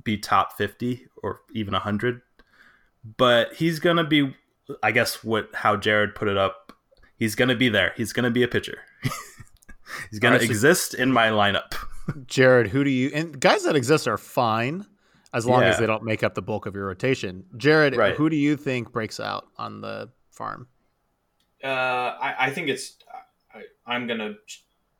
be 0.04 0.18
top 0.18 0.54
fifty 0.54 1.08
or 1.24 1.42
even 1.54 1.74
hundred, 1.74 2.22
but 3.18 3.54
he's 3.56 3.80
gonna 3.80 4.04
be. 4.04 4.36
I 4.82 4.92
guess 4.92 5.24
what 5.24 5.50
how 5.56 5.76
Jared 5.76 6.16
put 6.16 6.28
it 6.28 6.38
up. 6.38 6.74
He's 7.18 7.34
gonna 7.36 7.56
be 7.56 7.70
there. 7.70 7.94
He's 7.98 8.14
gonna 8.14 8.32
be 8.32 8.44
a 8.44 8.48
pitcher. 8.48 8.80
he's 10.12 10.20
gonna 10.20 10.36
Alright, 10.36 10.48
so- 10.48 10.52
exist 10.52 10.94
in 10.94 11.12
my 11.12 11.30
lineup. 11.30 11.74
Jared, 12.28 12.68
who 12.68 12.84
do 12.84 12.90
you 12.90 13.12
and 13.14 13.40
guys 13.40 13.64
that 13.64 13.76
exist 13.76 14.08
are 14.08 14.18
fine 14.18 14.86
as 15.34 15.46
long 15.46 15.64
as 15.64 15.78
they 15.80 15.86
don't 15.86 16.04
make 16.04 16.24
up 16.24 16.34
the 16.34 16.42
bulk 16.42 16.66
of 16.66 16.76
your 16.76 16.86
rotation. 16.86 17.44
Jared, 17.58 17.96
Right. 17.98 18.16
who 18.16 18.30
do 18.30 18.38
you 18.38 18.56
think 18.56 18.92
breaks 18.94 19.20
out 19.20 19.48
on 19.58 19.82
the 19.82 20.10
farm? 20.32 20.68
Uh, 21.64 21.68
I, 21.68 22.36
I 22.40 22.50
think 22.52 22.70
it's. 22.70 22.98
I, 23.54 23.64
I'm 23.86 24.08
gonna, 24.08 24.36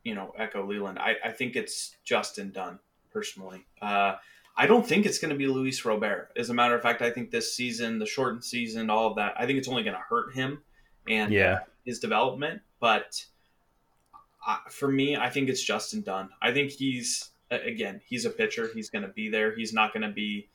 you 0.04 0.14
know, 0.14 0.34
echo 0.38 0.66
Leland. 0.66 0.98
I, 0.98 1.14
I 1.24 1.30
think 1.32 1.56
it's 1.56 1.96
Justin 2.04 2.50
Dunn 2.52 2.78
personally. 3.12 3.64
Uh, 3.80 4.16
I 4.58 4.66
don't 4.66 4.86
think 4.86 5.06
it's 5.06 5.18
going 5.18 5.30
to 5.30 5.36
be 5.36 5.46
Luis 5.46 5.84
Robert. 5.84 6.30
As 6.36 6.48
a 6.50 6.54
matter 6.54 6.74
of 6.74 6.82
fact, 6.82 7.02
I 7.02 7.10
think 7.10 7.30
this 7.30 7.54
season, 7.54 7.98
the 7.98 8.06
shortened 8.06 8.42
season, 8.44 8.88
all 8.90 9.06
of 9.08 9.16
that, 9.16 9.34
I 9.38 9.44
think 9.46 9.58
it's 9.58 9.68
only 9.68 9.82
going 9.82 9.96
to 9.96 10.02
hurt 10.08 10.34
him 10.34 10.62
and 11.06 11.30
Yeah. 11.32 11.60
his 11.84 11.98
development. 11.98 12.62
But 12.80 13.22
uh, 14.46 14.58
for 14.70 14.88
me, 14.88 15.16
I 15.16 15.28
think 15.28 15.48
it's 15.48 15.62
Justin 15.62 16.02
Dunn. 16.02 16.30
I 16.40 16.52
think 16.52 16.70
he's 16.70 17.30
again, 17.50 18.00
he's 18.06 18.24
a 18.24 18.30
pitcher. 18.30 18.70
He's 18.72 18.90
going 18.90 19.02
to 19.02 19.08
be 19.08 19.28
there. 19.28 19.54
He's 19.54 19.72
not 19.72 19.92
going 19.92 20.02
to 20.02 20.12
be 20.12 20.48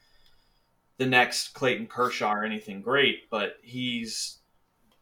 the 0.98 1.06
next 1.06 1.54
Clayton 1.54 1.88
Kershaw 1.88 2.34
or 2.34 2.44
anything 2.44 2.82
great, 2.82 3.30
but 3.30 3.58
he's 3.62 4.40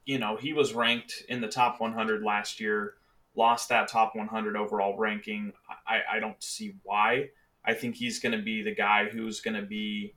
you 0.10 0.18
know, 0.18 0.36
he 0.38 0.54
was 0.54 0.74
ranked 0.74 1.24
in 1.30 1.40
the 1.40 1.48
top 1.48 1.80
100 1.80 2.24
last 2.24 2.60
year, 2.60 2.96
lost 3.36 3.70
that 3.70 3.88
top 3.88 4.16
100 4.16 4.56
overall 4.56 4.98
ranking. 4.98 5.54
I, 5.88 6.00
I 6.14 6.20
don't 6.20 6.42
see 6.42 6.74
why. 6.82 7.30
I 7.64 7.76
think 7.76 7.96
he's 7.96 8.20
going 8.20 8.36
to 8.36 8.44
be 8.44 8.64
the 8.64 8.74
guy 8.74 9.08
who's 9.08 9.40
going 9.40 9.54
to 9.54 9.62
be, 9.62 10.16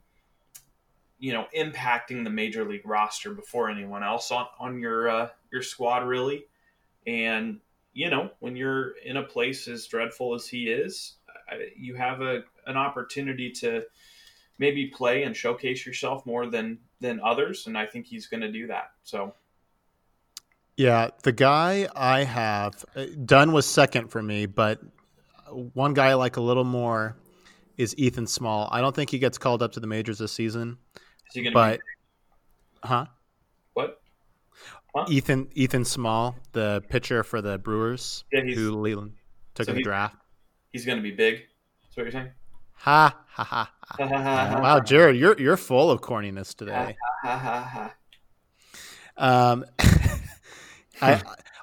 you 1.19 1.31
know, 1.31 1.45
impacting 1.55 2.23
the 2.23 2.31
major 2.31 2.65
league 2.65 2.87
roster 2.87 3.35
before 3.35 3.69
anyone 3.69 4.03
else 4.03 4.31
on, 4.31 4.47
on 4.59 4.79
your 4.79 5.09
uh, 5.09 5.29
your 5.51 5.61
squad, 5.61 6.07
really. 6.07 6.47
And 7.05 7.59
you 7.93 8.09
know, 8.09 8.31
when 8.39 8.55
you're 8.55 8.91
in 9.05 9.17
a 9.17 9.23
place 9.23 9.67
as 9.67 9.85
dreadful 9.85 10.33
as 10.33 10.47
he 10.47 10.69
is, 10.69 11.15
you 11.77 11.95
have 11.95 12.21
a 12.21 12.43
an 12.65 12.77
opportunity 12.77 13.51
to 13.51 13.83
maybe 14.57 14.87
play 14.87 15.23
and 15.23 15.35
showcase 15.35 15.85
yourself 15.85 16.25
more 16.25 16.47
than 16.47 16.79
than 16.99 17.19
others, 17.21 17.67
and 17.67 17.77
I 17.77 17.85
think 17.85 18.05
he's 18.05 18.27
going 18.27 18.41
to 18.41 18.51
do 18.51 18.67
that. 18.67 18.91
So. 19.03 19.33
Yeah, 20.75 21.09
the 21.21 21.31
guy 21.31 21.87
I 21.95 22.23
have, 22.23 22.83
uh, 22.95 23.05
Dunn 23.25 23.51
was 23.51 23.67
second 23.67 24.07
for 24.07 24.23
me, 24.23 24.47
but 24.47 24.79
one 25.51 25.93
guy 25.93 26.07
I 26.07 26.13
like 26.15 26.37
a 26.37 26.41
little 26.41 26.63
more 26.63 27.15
is 27.77 27.93
Ethan 27.95 28.25
Small. 28.25 28.69
I 28.71 28.81
don't 28.81 28.95
think 28.95 29.11
he 29.11 29.19
gets 29.19 29.37
called 29.37 29.61
up 29.61 29.73
to 29.73 29.79
the 29.79 29.85
majors 29.85 30.17
this 30.17 30.31
season, 30.31 30.77
Is 30.95 31.35
he 31.35 31.43
going 31.43 31.53
to 31.53 31.55
but 31.55 31.79
be 31.79 32.87
huh? 32.87 33.05
What? 34.93 35.11
Ethan 35.11 35.49
Ethan 35.53 35.85
Small, 35.85 36.35
the 36.53 36.81
pitcher 36.89 37.23
for 37.23 37.41
the 37.41 37.57
Brewers, 37.57 38.23
Yeah, 38.31 38.41
who 38.41 38.71
Leland 38.71 39.13
took 39.55 39.65
so 39.65 39.71
in 39.71 39.77
the 39.77 39.83
draft. 39.83 40.15
he's 40.71 40.85
going 40.85 40.97
to 40.97 41.03
be 41.03 41.11
big. 41.11 41.41
That's 41.81 41.97
what 41.97 42.03
you're 42.03 42.11
saying. 42.11 42.31
Ha 42.75 43.15
ha 43.27 43.43
ha! 43.43 43.71
ha. 43.81 44.59
wow, 44.61 44.79
Jared, 44.79 45.15
you're 45.17 45.39
you're 45.39 45.57
full 45.57 45.91
of 45.91 46.01
corniness 46.01 46.55
today. 46.55 46.95
Um, 49.17 49.65
I 51.01 51.21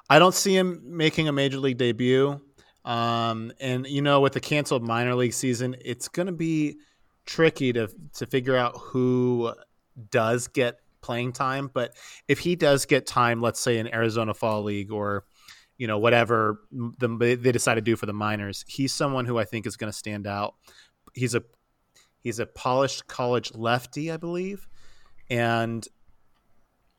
I 0.09 0.19
don't 0.19 0.33
see 0.33 0.55
him 0.55 0.81
making 0.83 1.27
a 1.27 1.31
major 1.31 1.57
league 1.57 1.77
debut. 1.77 2.41
Um, 2.83 3.53
and 3.59 3.85
you 3.87 4.01
know, 4.01 4.21
with 4.21 4.33
the 4.33 4.39
canceled 4.39 4.83
minor 4.83 5.15
league 5.15 5.33
season, 5.33 5.75
it's 5.83 6.07
going 6.07 6.25
to 6.25 6.31
be 6.31 6.77
tricky 7.25 7.71
to 7.73 7.87
to 8.15 8.25
figure 8.25 8.57
out 8.57 8.75
who 8.77 9.53
does 10.09 10.47
get 10.47 10.79
playing 11.01 11.33
time. 11.33 11.69
But 11.73 11.95
if 12.27 12.39
he 12.39 12.55
does 12.55 12.85
get 12.85 13.05
time, 13.07 13.41
let's 13.41 13.59
say 13.59 13.77
in 13.77 13.93
Arizona 13.93 14.33
Fall 14.33 14.63
League 14.63 14.91
or 14.91 15.25
you 15.77 15.87
know 15.87 15.97
whatever 15.97 16.61
the, 16.71 17.37
they 17.41 17.51
decide 17.51 17.75
to 17.75 17.81
do 17.81 17.95
for 17.95 18.05
the 18.05 18.13
minors, 18.13 18.63
he's 18.67 18.93
someone 18.93 19.25
who 19.25 19.37
I 19.37 19.45
think 19.45 19.65
is 19.65 19.77
going 19.77 19.91
to 19.91 19.97
stand 19.97 20.27
out. 20.27 20.55
He's 21.13 21.35
a 21.35 21.43
he's 22.19 22.39
a 22.39 22.45
polished 22.45 23.07
college 23.07 23.53
lefty, 23.55 24.11
I 24.11 24.17
believe, 24.17 24.67
and 25.29 25.87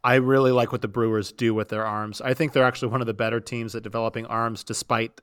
I 0.04 0.16
really 0.16 0.50
like 0.50 0.72
what 0.72 0.82
the 0.82 0.88
Brewers 0.88 1.30
do 1.30 1.54
with 1.54 1.68
their 1.68 1.86
arms. 1.86 2.20
I 2.20 2.34
think 2.34 2.52
they're 2.52 2.64
actually 2.64 2.90
one 2.90 3.00
of 3.00 3.06
the 3.06 3.14
better 3.14 3.40
teams 3.40 3.76
at 3.76 3.84
developing 3.84 4.26
arms, 4.26 4.64
despite 4.64 5.20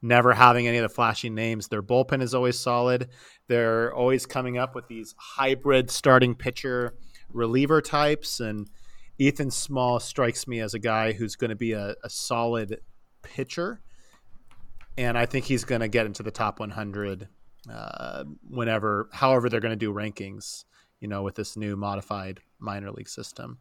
never 0.00 0.32
having 0.32 0.66
any 0.66 0.78
of 0.78 0.82
the 0.82 0.88
flashy 0.88 1.30
names. 1.30 1.68
Their 1.68 1.82
bullpen 1.82 2.22
is 2.22 2.34
always 2.34 2.58
solid. 2.58 3.08
They're 3.48 3.92
always 3.92 4.26
coming 4.26 4.56
up 4.56 4.74
with 4.74 4.86
these 4.88 5.14
hybrid 5.18 5.90
starting 5.90 6.34
pitcher 6.34 6.94
reliever 7.34 7.82
types. 7.82 8.40
And 8.40 8.68
Ethan 9.18 9.50
Small 9.50 10.00
strikes 10.00 10.46
me 10.48 10.60
as 10.60 10.74
a 10.74 10.78
guy 10.78 11.12
who's 11.12 11.36
going 11.36 11.50
to 11.50 11.56
be 11.56 11.72
a, 11.72 11.94
a 12.02 12.08
solid 12.08 12.80
pitcher. 13.22 13.80
And 14.96 15.18
I 15.18 15.26
think 15.26 15.44
he's 15.44 15.64
going 15.64 15.80
to 15.80 15.88
get 15.88 16.06
into 16.06 16.22
the 16.22 16.30
top 16.30 16.60
100 16.60 17.28
uh, 17.70 18.24
whenever, 18.48 19.08
however, 19.12 19.48
they're 19.48 19.60
going 19.60 19.70
to 19.70 19.76
do 19.76 19.92
rankings, 19.92 20.64
you 21.00 21.08
know, 21.08 21.22
with 21.22 21.34
this 21.34 21.56
new 21.56 21.76
modified 21.76 22.40
minor 22.58 22.90
league 22.90 23.08
system. 23.08 23.58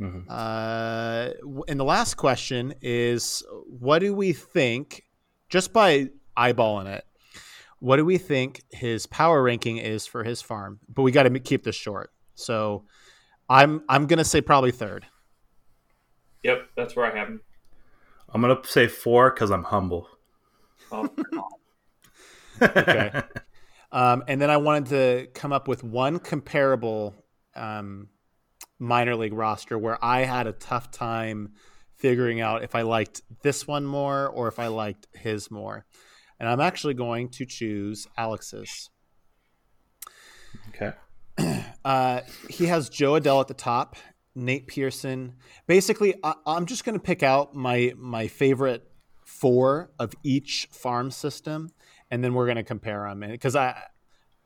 Mm-hmm. 0.00 0.30
Uh, 0.30 1.62
and 1.68 1.78
the 1.78 1.84
last 1.84 2.14
question 2.14 2.74
is 2.80 3.44
what 3.66 3.98
do 3.98 4.14
we 4.14 4.32
think, 4.32 5.04
just 5.48 5.72
by 5.72 6.08
eyeballing 6.36 6.86
it, 6.86 7.04
what 7.80 7.96
do 7.96 8.04
we 8.04 8.18
think 8.18 8.62
his 8.70 9.06
power 9.06 9.42
ranking 9.42 9.78
is 9.78 10.06
for 10.06 10.24
his 10.24 10.40
farm? 10.42 10.80
But 10.88 11.02
we 11.02 11.12
got 11.12 11.24
to 11.24 11.40
keep 11.40 11.64
this 11.64 11.76
short. 11.76 12.10
So 12.40 12.84
I'm 13.48 13.82
I'm 13.88 14.06
gonna 14.06 14.24
say 14.24 14.40
probably 14.40 14.72
third. 14.72 15.06
Yep, 16.42 16.68
that's 16.76 16.96
where 16.96 17.10
I 17.10 17.16
have 17.18 17.28
him. 17.28 17.40
I'm 18.32 18.40
gonna 18.40 18.60
say 18.64 18.86
four 18.86 19.30
because 19.30 19.50
I'm 19.50 19.64
humble. 19.64 20.08
Oh, 20.92 21.08
okay. 22.62 23.22
Um, 23.92 24.22
and 24.28 24.40
then 24.40 24.50
I 24.50 24.56
wanted 24.58 24.86
to 24.90 25.26
come 25.34 25.52
up 25.52 25.66
with 25.66 25.82
one 25.82 26.20
comparable 26.20 27.14
um, 27.56 28.08
minor 28.78 29.16
league 29.16 29.32
roster 29.32 29.78
where 29.78 30.02
I 30.04 30.20
had 30.20 30.46
a 30.46 30.52
tough 30.52 30.90
time 30.90 31.54
figuring 31.96 32.40
out 32.40 32.62
if 32.62 32.74
I 32.74 32.82
liked 32.82 33.22
this 33.42 33.66
one 33.66 33.84
more 33.84 34.28
or 34.28 34.48
if 34.48 34.58
I 34.58 34.68
liked 34.68 35.08
his 35.14 35.50
more. 35.50 35.84
And 36.38 36.48
I'm 36.48 36.60
actually 36.60 36.94
going 36.94 37.28
to 37.30 37.44
choose 37.44 38.06
Alex's. 38.16 38.90
Okay. 40.68 40.92
Uh, 41.84 42.20
he 42.48 42.66
has 42.66 42.88
Jo 42.88 43.12
Adell 43.12 43.40
at 43.40 43.48
the 43.48 43.54
top, 43.54 43.96
Nate 44.34 44.66
Pearson. 44.66 45.34
Basically, 45.66 46.14
I, 46.22 46.34
am 46.46 46.66
just 46.66 46.84
going 46.84 46.98
to 46.98 47.02
pick 47.02 47.22
out 47.22 47.54
my 47.54 47.94
my 47.96 48.26
favorite 48.28 48.90
four 49.24 49.90
of 49.98 50.12
each 50.22 50.68
farm 50.72 51.10
system, 51.10 51.70
and 52.10 52.22
then 52.22 52.34
we're 52.34 52.46
going 52.46 52.56
to 52.56 52.62
compare 52.62 53.08
them 53.08 53.20
because 53.20 53.56
I 53.56 53.82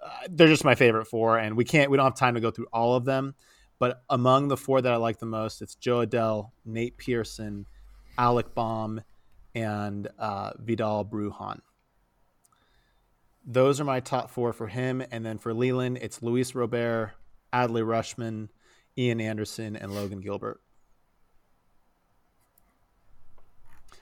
uh, 0.05 0.09
they're 0.31 0.49
just 0.49 0.65
my 0.65 0.75
favorite 0.75 1.07
four, 1.07 1.39
and 1.39 1.57
we 1.57 1.65
can't 1.65 1.91
we 1.91 1.97
don't 1.97 2.07
have 2.07 2.17
time 2.17 2.35
to 2.35 2.41
go 2.41 2.51
through 2.51 2.69
all 2.73 2.95
of 2.95 3.05
them. 3.05 3.35
But 3.79 4.03
among 4.09 4.49
the 4.49 4.57
four 4.57 4.81
that 4.81 4.93
I 4.93 4.97
like 4.97 5.19
the 5.19 5.27
most, 5.27 5.61
it's 5.61 5.75
Jo 5.75 6.07
Adell, 6.07 6.51
Nate 6.65 6.97
Pearson, 6.97 7.67
Alec 8.17 8.55
Bohm, 8.55 9.03
and 9.55 10.09
uh, 10.19 10.53
Vidal 10.59 11.05
Brujan. 11.05 11.61
Those 13.47 13.81
are 13.81 13.85
my 13.85 14.01
top 14.01 14.31
four 14.31 14.53
for 14.53 14.69
him. 14.69 15.03
And 15.11 15.25
then 15.25 15.39
for 15.39 15.53
Leland, 15.53 15.99
it's 16.01 16.23
Luis 16.23 16.55
Robert, 16.55 17.13
Adley 17.55 17.83
Rutschman, 17.83 18.49
Ian 18.99 19.21
Anderson, 19.21 19.77
and 19.77 19.95
Logan 19.95 20.21
Gilbert. 20.21 20.61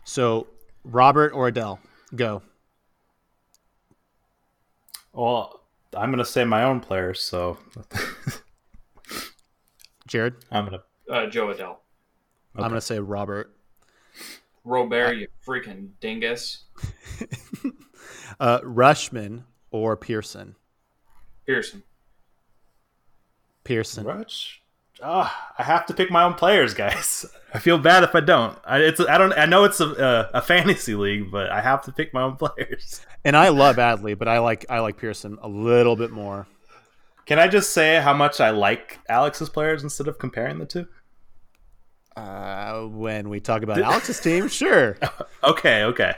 So, 0.05 0.47
Robert 0.85 1.33
or 1.33 1.51
Adell, 1.51 1.79
go. 2.17 2.43
Well, 5.13 5.61
I'm 5.95 6.11
going 6.11 6.19
to 6.19 6.25
say 6.25 6.45
my 6.45 6.65
own 6.65 6.81
players, 6.81 7.23
so. 7.23 7.59
Jared? 10.09 10.35
I'm 10.51 10.67
going 10.67 10.81
to. 10.81 11.13
Uh, 11.13 11.27
Jo 11.29 11.49
Adell. 11.49 11.55
Okay. 11.55 11.77
I'm 12.57 12.69
going 12.69 12.75
to 12.75 12.81
say 12.81 12.99
Robert. 12.99 13.55
Robert, 14.65 15.13
you 15.15 15.29
freaking 15.47 15.91
dingus. 16.01 16.65
uh, 18.41 18.61
Rutschman 18.61 19.45
or 19.71 19.97
Pearson? 19.97 20.55
Pearson. 21.47 21.83
Pearson. 23.65 24.05
Rush. 24.05 24.61
Oh, 25.03 25.31
I 25.59 25.63
have 25.65 25.87
to 25.87 25.95
pick 25.95 26.11
my 26.11 26.23
own 26.23 26.35
players, 26.35 26.75
guys. 26.75 27.27
I 27.55 27.59
feel 27.59 27.77
bad 27.77 28.05
if 28.05 28.15
I 28.15 28.21
don't. 28.21 28.57
I, 28.65 28.79
it's 28.79 29.01
I 29.01 29.19
don't. 29.19 29.33
I 29.33 29.47
know 29.47 29.65
it's 29.65 29.81
a, 29.81 29.89
a, 29.89 30.39
a 30.39 30.43
fantasy 30.43 30.95
league, 30.95 31.31
but 31.31 31.51
I 31.51 31.61
have 31.61 31.83
to 31.85 31.93
pick 31.93 32.15
my 32.15 32.23
own 32.23 32.37
players. 32.39 33.05
And 33.25 33.37
I 33.37 33.49
love 33.49 33.77
Adley, 33.77 34.17
but 34.17 34.29
I 34.29 34.39
like 34.39 34.65
I 34.71 34.79
like 34.79 34.97
Pearson 34.97 35.39
a 35.43 35.49
little 35.49 35.97
bit 35.97 36.11
more. 36.13 36.47
Can 37.27 37.39
I 37.39 37.49
just 37.49 37.71
say 37.71 38.01
how 38.01 38.13
much 38.15 38.41
I 38.41 38.51
like 38.51 38.99
Alex's 39.09 39.49
players 39.49 39.83
instead 39.83 40.09
of 40.09 40.19
comparing 40.19 40.59
the 40.59 40.67
two? 40.67 40.87
Uh, 42.17 42.83
when 42.83 43.29
we 43.29 43.41
talk 43.41 43.63
about 43.63 43.79
Alex's 43.79 44.21
team, 44.21 44.49
sure. 44.49 44.99
okay, 45.43 45.85
okay. 45.85 46.15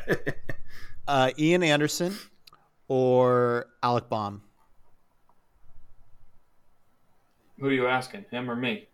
uh, 1.07 1.30
Ian 1.38 1.62
Anderson 1.62 2.16
or 2.88 3.66
Alec 3.82 4.09
Bohm? 4.09 4.42
Who 7.59 7.67
are 7.67 7.73
you 7.73 7.87
asking, 7.87 8.27
him 8.31 8.51
or 8.51 8.57
me? 8.57 8.89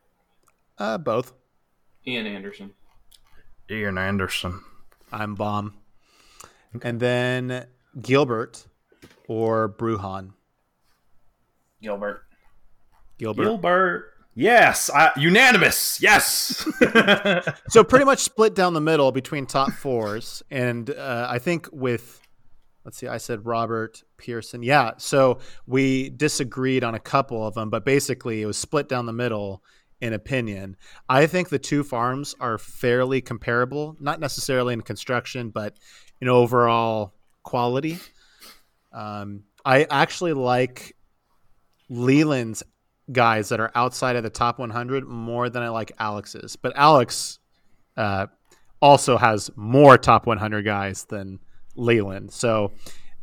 Uh, 0.78 0.98
both. 0.98 1.32
Ian 2.06 2.26
Anderson. 2.26 2.72
Ian 3.70 3.98
Anderson. 3.98 4.60
I'm 5.12 5.34
Bohm. 5.34 5.74
Okay. 6.76 6.88
And 6.88 7.00
then 7.00 7.66
Gilbert 8.00 8.66
or 9.28 9.68
Brujan? 9.68 10.32
Gilbert. 11.82 12.24
Gilbert. 13.18 13.44
Gilbert. 13.44 14.06
Yes, 14.34 14.88
I, 14.90 15.10
unanimous. 15.16 16.00
Yes. 16.00 16.66
so 17.68 17.82
pretty 17.84 18.04
much 18.04 18.20
split 18.20 18.54
down 18.54 18.74
the 18.74 18.80
middle 18.80 19.12
between 19.12 19.44
top 19.44 19.72
fours, 19.72 20.42
and 20.50 20.88
uh, 20.90 21.26
I 21.28 21.38
think 21.38 21.68
with 21.72 22.20
let's 22.84 22.98
see, 22.98 23.08
I 23.08 23.18
said 23.18 23.46
Robert 23.46 24.02
Pearson. 24.16 24.62
Yeah, 24.62 24.92
so 24.96 25.38
we 25.66 26.10
disagreed 26.10 26.84
on 26.84 26.94
a 26.94 27.00
couple 27.00 27.46
of 27.46 27.54
them, 27.54 27.70
but 27.70 27.84
basically 27.84 28.42
it 28.42 28.46
was 28.46 28.56
split 28.56 28.88
down 28.88 29.06
the 29.06 29.12
middle 29.12 29.62
in 30.00 30.12
opinion. 30.12 30.76
I 31.08 31.26
think 31.26 31.48
the 31.48 31.58
two 31.58 31.84
farms 31.84 32.34
are 32.40 32.58
fairly 32.58 33.20
comparable, 33.20 33.96
not 34.00 34.18
necessarily 34.18 34.72
in 34.72 34.80
construction, 34.80 35.50
but 35.50 35.76
in 36.20 36.28
overall 36.28 37.14
quality. 37.42 37.98
Um, 38.92 39.44
I 39.64 39.86
actually 39.90 40.32
like 40.32 40.96
Leland's 41.88 42.62
guys 43.12 43.48
that 43.50 43.60
are 43.60 43.72
outside 43.74 44.16
of 44.16 44.22
the 44.22 44.30
top 44.30 44.58
100 44.58 45.06
more 45.06 45.50
than 45.50 45.62
I 45.62 45.68
like 45.68 45.92
Alex's. 45.98 46.56
But 46.56 46.72
Alex 46.76 47.38
uh, 47.96 48.26
also 48.80 49.16
has 49.16 49.50
more 49.56 49.98
top 49.98 50.26
100 50.26 50.64
guys 50.64 51.04
than 51.04 51.40
Leland. 51.76 52.32
So 52.32 52.72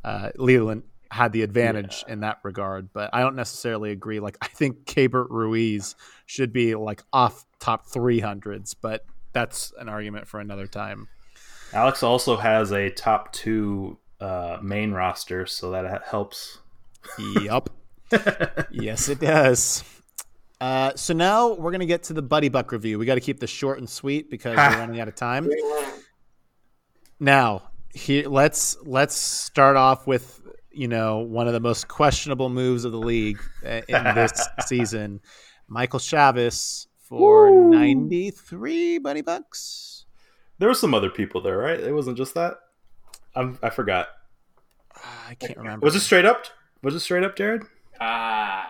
uh, 0.03 0.31
Leland 0.35 0.83
had 1.11 1.31
the 1.31 1.43
advantage 1.43 2.03
yeah. 2.05 2.13
in 2.13 2.19
that 2.21 2.39
regard. 2.43 2.91
But 2.93 3.09
I 3.13 3.21
don't 3.21 3.35
necessarily 3.35 3.91
agree. 3.91 4.19
Like 4.19 4.37
I 4.41 4.47
think 4.47 4.85
Keibert 4.85 5.27
Ruiz 5.29 5.95
should 6.25 6.53
be 6.53 6.75
like 6.75 7.03
off 7.13 7.45
top 7.59 7.87
300s, 7.87 8.75
but 8.79 9.05
that's 9.33 9.73
an 9.77 9.89
argument 9.89 10.27
for 10.27 10.39
another 10.39 10.67
time. 10.67 11.07
Alex 11.73 12.01
also 12.01 12.37
has 12.37 12.71
a 12.71 12.89
top 12.89 13.33
two 13.33 13.97
uh, 14.19 14.57
main 14.61 14.91
roster, 14.91 15.45
so 15.45 15.71
that 15.71 16.03
helps. 16.05 16.59
Yep. 17.41 17.69
yes, 18.71 19.09
it 19.09 19.19
does. 19.19 19.83
Uh, 20.59 20.93
so 20.95 21.13
now 21.13 21.53
we're 21.53 21.71
gonna 21.71 21.85
get 21.85 22.03
to 22.03 22.13
the 22.13 22.21
Buddy 22.21 22.49
Buck 22.49 22.71
review. 22.71 22.97
We 22.97 23.05
got 23.05 23.15
to 23.15 23.21
keep 23.21 23.39
this 23.39 23.49
short 23.49 23.77
and 23.79 23.89
sweet 23.89 24.29
because 24.29 24.55
we're 24.55 24.77
running 24.79 24.99
out 24.99 25.07
of 25.07 25.15
time. 25.15 25.49
Now, 27.19 27.69
here 27.93 28.27
let's 28.27 28.77
let's 28.83 29.15
start 29.15 29.75
off 29.75 30.07
with 30.07 30.41
you 30.71 30.87
know 30.87 31.19
one 31.19 31.47
of 31.47 31.53
the 31.53 31.59
most 31.59 31.87
questionable 31.87 32.49
moves 32.49 32.85
of 32.85 32.91
the 32.91 32.99
league 32.99 33.39
uh, 33.65 33.81
in 33.87 34.03
this 34.15 34.47
season. 34.65 35.21
Michael 35.67 35.99
Chavis 35.99 36.87
for 36.97 37.51
Woo! 37.51 37.69
93 37.71 38.99
Buddy 38.99 39.21
Bucks. 39.21 40.05
There 40.59 40.69
were 40.69 40.75
some 40.75 40.93
other 40.93 41.09
people 41.09 41.41
there, 41.41 41.57
right? 41.57 41.79
It 41.79 41.93
wasn't 41.93 42.17
just 42.17 42.33
that. 42.33 42.55
I'm, 43.35 43.59
I 43.61 43.69
forgot. 43.69 44.07
I 45.27 45.35
can't 45.35 45.57
remember. 45.57 45.85
Was 45.85 45.95
it 45.95 45.99
straight 45.99 46.25
up? 46.25 46.45
Was 46.81 46.95
it 46.95 47.01
straight 47.01 47.23
up, 47.23 47.35
Jared? 47.35 47.63
Uh, 47.99 48.63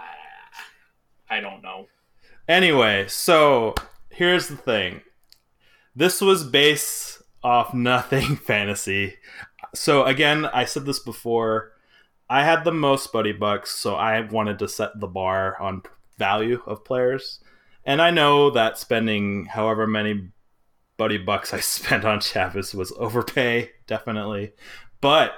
I 1.29 1.39
don't 1.39 1.61
know. 1.61 1.87
Anyway, 2.47 3.05
so 3.07 3.75
here's 4.09 4.47
the 4.47 4.57
thing. 4.57 5.01
This 5.95 6.21
was 6.21 6.43
based 6.43 7.16
off 7.43 7.73
nothing 7.73 8.35
fantasy. 8.35 9.15
So 9.73 10.05
again, 10.05 10.45
I 10.45 10.65
said 10.65 10.85
this 10.85 10.99
before. 10.99 11.71
I 12.29 12.43
had 12.43 12.63
the 12.63 12.73
most 12.73 13.13
buddy 13.13 13.31
bucks, 13.31 13.71
so 13.71 13.95
I 13.95 14.21
wanted 14.21 14.59
to 14.59 14.67
set 14.67 14.99
the 14.99 15.07
bar 15.07 15.59
on 15.61 15.83
value 16.17 16.61
of 16.65 16.83
players. 16.83 17.39
And 17.85 18.01
I 18.01 18.11
know 18.11 18.49
that 18.49 18.77
spending 18.77 19.45
however 19.45 19.87
many 19.87 20.29
buddy 20.97 21.17
bucks 21.17 21.53
I 21.53 21.59
spent 21.61 22.03
on 22.03 22.19
Chavis 22.19 22.75
was 22.75 22.91
overpay, 22.97 23.71
definitely. 23.87 24.53
But 24.99 25.33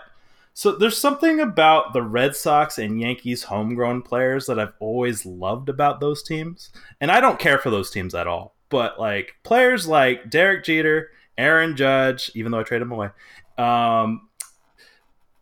so 0.54 0.74
there's 0.74 0.98
something 0.98 1.40
about 1.40 1.94
the 1.94 2.02
Red 2.02 2.36
Sox 2.36 2.78
and 2.78 3.00
Yankees 3.00 3.44
homegrown 3.44 4.02
players 4.02 4.48
that 4.48 4.60
I've 4.60 4.74
always 4.80 5.26
loved 5.26 5.70
about 5.70 6.00
those 6.00 6.24
teams. 6.24 6.72
And 7.00 7.12
I 7.12 7.22
don't 7.22 7.40
care 7.40 7.60
for 7.60 7.70
those 7.70 7.92
teams 7.92 8.16
at 8.16 8.28
all. 8.28 8.56
But 8.70 9.00
like 9.00 9.36
players 9.44 9.88
like 9.88 10.30
Derek 10.30 10.66
Jeter, 10.66 11.12
Aaron 11.40 11.76
Judge, 11.76 12.32
even 12.36 12.52
though 12.52 12.60
I 12.60 12.64
traded 12.64 12.84
him 12.88 12.92
away, 12.92 13.10
um, 13.58 14.28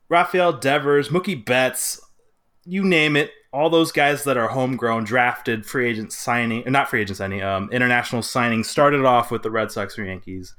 Rafael 0.10 0.54
Devers, 0.54 1.10
Mookie 1.10 1.44
Betts, 1.44 2.00
you 2.66 2.84
name 2.84 3.16
it, 3.16 3.32
all 3.52 3.70
those 3.70 3.92
guys 3.92 4.24
that 4.26 4.38
are 4.38 4.50
homegrown, 4.50 5.04
drafted, 5.04 5.66
free 5.66 5.90
agent 5.90 6.14
signing, 6.14 6.64
not 6.68 6.90
free 6.90 7.02
agent 7.02 7.18
signing, 7.18 7.42
um, 7.42 7.70
international 7.72 8.22
signing, 8.22 8.64
started 8.64 9.04
off 9.06 9.32
with 9.32 9.44
the 9.44 9.52
Red 9.52 9.72
Sox 9.72 9.98
or 9.98 10.06
Yankees. 10.06 10.54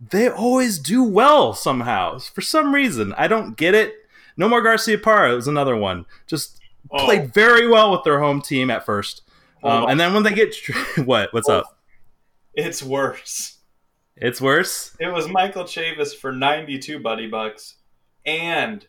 They 0.00 0.28
always 0.28 0.78
do 0.78 1.02
well 1.02 1.52
somehow. 1.54 2.18
For 2.18 2.40
some 2.40 2.74
reason. 2.74 3.12
I 3.18 3.28
don't 3.28 3.56
get 3.56 3.74
it. 3.74 3.94
Nomar 4.38 4.62
Garciaparra 4.62 5.34
was 5.34 5.46
another 5.48 5.76
one. 5.76 6.06
Just 6.26 6.60
Oh, 6.90 7.04
played 7.04 7.32
very 7.32 7.68
well 7.68 7.92
with 7.92 8.04
their 8.04 8.18
home 8.20 8.40
team 8.40 8.70
at 8.70 8.84
first. 8.86 9.22
Um, 9.62 9.86
and 9.88 10.00
then 10.00 10.14
when 10.14 10.22
they 10.22 10.32
get 10.32 10.54
what? 11.04 11.32
What's 11.32 11.48
up? 11.48 11.76
it's 12.54 12.82
worse. 12.82 13.58
It's 14.16 14.40
worse. 14.40 14.96
It 15.00 15.12
was 15.12 15.28
Michael 15.28 15.64
Chavis 15.64 16.14
for 16.14 16.32
92 16.32 16.98
buddy 17.00 17.26
bucks 17.26 17.76
and 18.26 18.86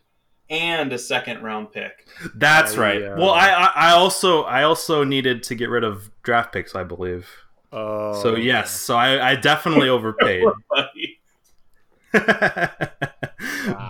and 0.50 0.92
a 0.92 0.98
second 0.98 1.42
round 1.42 1.72
pick. 1.72 2.06
That's 2.34 2.76
Uh, 2.76 2.80
right. 2.80 3.00
yeah. 3.00 3.14
Well, 3.14 3.30
I, 3.30 3.48
I 3.50 3.72
I 3.74 3.90
also 3.92 4.42
I 4.42 4.64
also 4.64 5.04
needed 5.04 5.42
to 5.44 5.54
get 5.54 5.70
rid 5.70 5.84
of 5.84 6.10
draft 6.22 6.52
picks, 6.52 6.74
I 6.74 6.84
believe. 6.84 7.28
Oh, 7.72 8.20
so 8.22 8.36
yes, 8.36 8.70
so 8.78 8.96
I, 8.96 9.30
I 9.30 9.36
definitely 9.36 9.88
overpaid. 9.88 10.44
Buddy. 10.68 11.20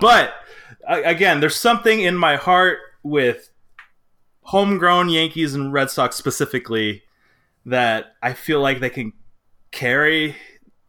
But 0.00 0.34
again, 0.86 1.40
there's 1.40 1.56
something 1.56 2.00
in 2.00 2.16
my 2.16 2.36
heart 2.36 2.78
with 3.02 3.50
homegrown 4.42 5.08
Yankees 5.08 5.54
and 5.54 5.72
Red 5.72 5.90
Sox 5.90 6.16
specifically 6.16 7.02
that 7.66 8.14
I 8.22 8.32
feel 8.32 8.60
like 8.60 8.80
they 8.80 8.90
can 8.90 9.12
carry 9.70 10.36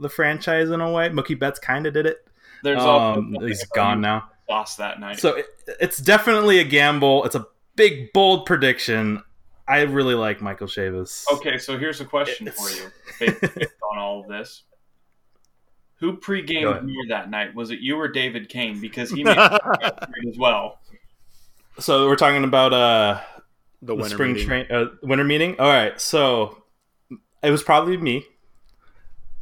the 0.03 0.09
franchise 0.09 0.69
in 0.69 0.79
a 0.81 0.91
way. 0.91 1.09
Mookie 1.09 1.37
Betts 1.39 1.57
kind 1.59 1.87
of 1.87 1.93
did 1.95 2.05
it. 2.05 2.27
There's 2.63 2.81
also 2.81 3.19
Um, 3.21 3.35
he's 3.41 3.65
gone 3.67 3.99
now. 4.01 4.29
lost 4.49 4.77
that 4.77 4.99
night. 4.99 5.19
So 5.19 5.35
it, 5.35 5.47
it's 5.81 5.97
definitely 5.97 6.59
a 6.59 6.63
gamble. 6.63 7.23
It's 7.25 7.35
a 7.35 7.47
big, 7.75 8.13
bold 8.13 8.45
prediction. 8.45 9.23
I 9.67 9.81
really 9.81 10.15
like 10.15 10.41
Michael 10.41 10.67
Chavis. 10.67 11.23
okay, 11.33 11.57
so 11.57 11.77
here's 11.77 11.99
a 12.01 12.05
question 12.05 12.49
for 12.51 12.69
you 12.69 12.83
based, 13.19 13.41
based 13.55 13.73
on 13.91 13.97
all 13.97 14.19
of 14.21 14.27
this. 14.27 14.63
Who 15.99 16.11
Go 16.13 16.17
pre-gamed 16.17 16.67
ahead. 16.69 16.83
here 16.85 17.05
that 17.09 17.29
night? 17.29 17.55
Was 17.55 17.71
it 17.71 17.79
you 17.79 17.97
or 17.97 18.09
David 18.09 18.49
Kane? 18.49 18.81
Because 18.81 19.09
he 19.09 19.23
made 19.23 19.37
as 19.37 20.37
well. 20.37 20.79
So 21.79 22.07
we're 22.07 22.17
talking 22.17 22.43
about 22.43 22.73
uh, 22.73 23.21
the 23.81 23.87
the 23.87 23.95
winter 23.95 24.09
spring 24.15 24.33
meeting. 24.33 24.47
train 24.47 24.65
uh, 24.69 24.85
winter 25.01 25.23
meeting. 25.23 25.55
All 25.59 25.67
right, 25.69 25.99
so 25.99 26.61
it 27.41 27.51
was 27.51 27.63
probably 27.63 27.95
me. 27.97 28.25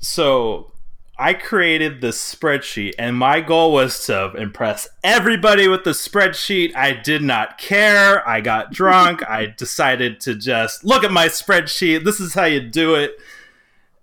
So 0.01 0.71
I 1.17 1.35
created 1.35 2.01
this 2.01 2.17
spreadsheet, 2.19 2.95
and 2.97 3.15
my 3.15 3.41
goal 3.41 3.71
was 3.71 4.05
to 4.07 4.33
impress 4.35 4.89
everybody 5.03 5.67
with 5.67 5.83
the 5.83 5.91
spreadsheet. 5.91 6.75
I 6.75 6.93
did 6.93 7.21
not 7.21 7.59
care. 7.59 8.27
I 8.27 8.41
got 8.41 8.71
drunk. 8.73 9.27
I 9.29 9.45
decided 9.45 10.19
to 10.21 10.35
just 10.35 10.83
look 10.83 11.03
at 11.03 11.11
my 11.11 11.27
spreadsheet. 11.27 12.03
This 12.03 12.19
is 12.19 12.33
how 12.33 12.45
you 12.45 12.59
do 12.59 12.95
it, 12.95 13.17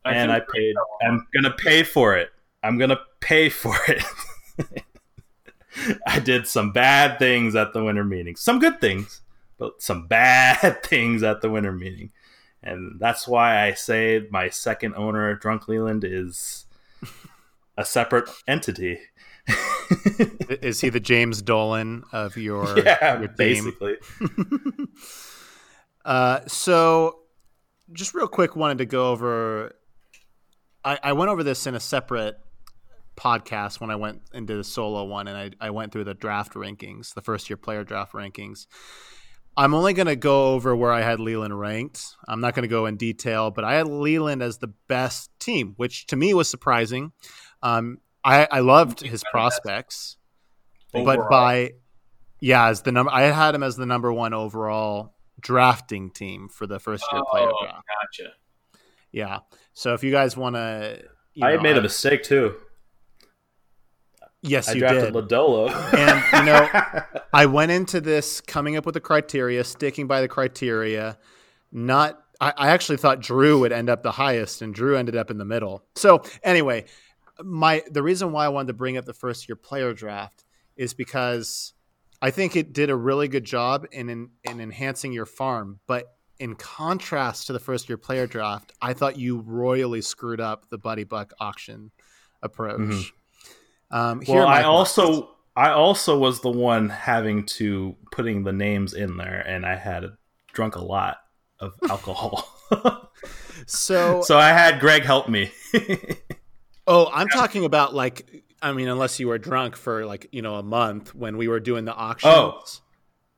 and 0.04 0.30
I 0.30 0.40
paid. 0.40 0.76
I'm 1.02 1.26
gonna 1.34 1.54
pay 1.54 1.82
for 1.82 2.16
it. 2.16 2.30
I'm 2.62 2.78
gonna 2.78 3.00
pay 3.20 3.48
for 3.48 3.76
it. 3.88 4.04
I 6.06 6.20
did 6.20 6.46
some 6.46 6.72
bad 6.72 7.18
things 7.18 7.56
at 7.56 7.72
the 7.72 7.82
winter 7.82 8.04
meeting. 8.04 8.36
Some 8.36 8.60
good 8.60 8.80
things, 8.80 9.22
but 9.58 9.82
some 9.82 10.06
bad 10.06 10.82
things 10.84 11.24
at 11.24 11.40
the 11.40 11.50
winter 11.50 11.72
meeting. 11.72 12.12
And 12.68 13.00
that's 13.00 13.26
why 13.26 13.64
I 13.64 13.74
say 13.74 14.26
my 14.30 14.48
second 14.48 14.94
owner, 14.94 15.34
Drunk 15.34 15.68
Leland, 15.68 16.04
is 16.04 16.66
a 17.76 17.84
separate 17.84 18.28
entity. 18.46 18.98
Is 20.50 20.80
he 20.82 20.90
the 20.90 21.00
James 21.00 21.40
Dolan 21.40 22.04
of 22.12 22.36
your, 22.36 22.78
yeah, 22.84 23.20
your 23.20 23.28
basically. 23.28 23.96
Uh, 26.04 26.40
so, 26.46 27.18
just 27.92 28.14
real 28.14 28.28
quick, 28.28 28.56
wanted 28.56 28.78
to 28.78 28.86
go 28.86 29.10
over. 29.10 29.74
I, 30.82 30.98
I 31.02 31.12
went 31.12 31.30
over 31.30 31.42
this 31.44 31.66
in 31.66 31.74
a 31.74 31.80
separate 31.80 32.38
podcast 33.14 33.78
when 33.78 33.90
I 33.90 33.96
went 33.96 34.22
into 34.32 34.56
the 34.56 34.64
solo 34.64 35.04
one, 35.04 35.28
and 35.28 35.36
I, 35.36 35.50
I 35.66 35.68
went 35.68 35.92
through 35.92 36.04
the 36.04 36.14
draft 36.14 36.54
rankings, 36.54 37.12
the 37.12 37.20
first 37.20 37.50
year 37.50 37.58
player 37.58 37.84
draft 37.84 38.14
rankings. 38.14 38.68
I'm 39.58 39.74
only 39.74 39.92
going 39.92 40.06
to 40.06 40.16
go 40.16 40.54
over 40.54 40.74
where 40.76 40.92
I 40.92 41.00
had 41.02 41.18
Leland 41.18 41.58
ranked. 41.58 42.00
I'm 42.28 42.40
not 42.40 42.54
going 42.54 42.62
to 42.62 42.68
go 42.68 42.86
in 42.86 42.96
detail, 42.96 43.50
but 43.50 43.64
I 43.64 43.74
had 43.74 43.88
Leland 43.88 44.40
as 44.40 44.58
the 44.58 44.68
best 44.88 45.30
team, 45.40 45.74
which 45.76 46.06
to 46.06 46.16
me 46.16 46.32
was 46.32 46.48
surprising. 46.48 47.10
Um, 47.60 47.98
I, 48.24 48.46
I 48.50 48.60
loved 48.60 49.00
his 49.00 49.24
prospects, 49.32 50.16
but 50.92 51.28
by 51.28 51.72
yeah, 52.40 52.68
as 52.68 52.82
the 52.82 52.92
number 52.92 53.10
I 53.12 53.22
had 53.22 53.54
him 53.54 53.64
as 53.64 53.74
the 53.76 53.84
number 53.86 54.12
one 54.12 54.32
overall 54.32 55.16
drafting 55.40 56.10
team 56.10 56.48
for 56.48 56.66
the 56.68 56.78
first 56.78 57.04
year 57.12 57.22
player 57.30 57.48
Oh, 57.48 57.64
draft. 57.64 57.84
gotcha. 58.00 58.30
Yeah. 59.10 59.40
So 59.72 59.94
if 59.94 60.04
you 60.04 60.12
guys 60.12 60.36
want 60.36 60.54
to, 60.54 61.02
I 61.42 61.56
made 61.56 61.76
a 61.76 61.82
mistake 61.82 62.22
too. 62.22 62.54
Yes, 64.42 64.68
I 64.68 64.72
you 64.72 64.80
drafted 64.80 65.12
did. 65.12 65.28
Lodolo. 65.28 65.70
And, 65.94 66.24
you 66.32 66.52
know, 66.52 67.20
I 67.32 67.46
went 67.46 67.72
into 67.72 68.00
this 68.00 68.40
coming 68.40 68.76
up 68.76 68.86
with 68.86 68.94
the 68.94 69.00
criteria, 69.00 69.64
sticking 69.64 70.06
by 70.06 70.20
the 70.20 70.28
criteria. 70.28 71.18
Not, 71.72 72.22
I, 72.40 72.52
I 72.56 72.68
actually 72.68 72.98
thought 72.98 73.20
Drew 73.20 73.60
would 73.60 73.72
end 73.72 73.90
up 73.90 74.02
the 74.02 74.12
highest, 74.12 74.62
and 74.62 74.74
Drew 74.74 74.96
ended 74.96 75.16
up 75.16 75.30
in 75.30 75.38
the 75.38 75.44
middle. 75.44 75.84
So 75.96 76.22
anyway, 76.42 76.86
my 77.42 77.82
the 77.90 78.02
reason 78.02 78.32
why 78.32 78.46
I 78.46 78.48
wanted 78.48 78.68
to 78.68 78.74
bring 78.74 78.96
up 78.96 79.04
the 79.04 79.14
first 79.14 79.48
year 79.48 79.56
player 79.56 79.92
draft 79.94 80.44
is 80.76 80.94
because 80.94 81.72
I 82.20 82.30
think 82.30 82.56
it 82.56 82.72
did 82.72 82.90
a 82.90 82.96
really 82.96 83.28
good 83.28 83.44
job 83.44 83.86
in 83.92 84.08
in, 84.08 84.30
in 84.44 84.60
enhancing 84.60 85.12
your 85.12 85.26
farm, 85.26 85.80
but 85.86 86.16
in 86.40 86.54
contrast 86.54 87.48
to 87.48 87.52
the 87.52 87.58
first 87.58 87.88
year 87.88 87.98
player 87.98 88.26
draft, 88.26 88.72
I 88.80 88.92
thought 88.92 89.18
you 89.18 89.40
royally 89.40 90.00
screwed 90.00 90.40
up 90.40 90.70
the 90.70 90.78
Buddy 90.78 91.04
Buck 91.04 91.32
auction 91.40 91.90
approach. 92.42 92.78
Mhm. 92.80 93.10
Um, 93.90 94.20
here 94.20 94.36
are 94.36 94.38
well, 94.40 94.48
my 94.48 94.58
I 94.58 94.62
thoughts. 94.62 94.98
also 94.98 95.30
I 95.56 95.70
also 95.70 96.18
was 96.18 96.40
the 96.40 96.50
one 96.50 96.88
having 96.88 97.44
to 97.46 97.96
putting 98.12 98.44
the 98.44 98.52
names 98.52 98.94
in 98.94 99.16
there, 99.16 99.40
and 99.40 99.66
I 99.66 99.76
had 99.76 100.04
drunk 100.52 100.76
a 100.76 100.84
lot 100.84 101.18
of 101.58 101.74
alcohol. 101.90 102.48
so 103.66 104.22
so 104.24 104.38
I 104.38 104.50
had 104.50 104.80
Greg 104.80 105.02
help 105.02 105.28
me. 105.28 105.50
Oh, 106.90 107.10
I'm 107.12 107.28
talking 107.28 107.66
about 107.66 107.94
like 107.94 108.44
I 108.62 108.72
mean, 108.72 108.88
unless 108.88 109.20
you 109.20 109.28
were 109.28 109.36
drunk 109.36 109.76
for 109.76 110.06
like 110.06 110.26
you 110.32 110.40
know 110.40 110.54
a 110.54 110.62
month 110.62 111.14
when 111.14 111.36
we 111.36 111.46
were 111.46 111.60
doing 111.60 111.84
the 111.84 111.94
auctions. 111.94 112.32
Oh. 112.34 112.62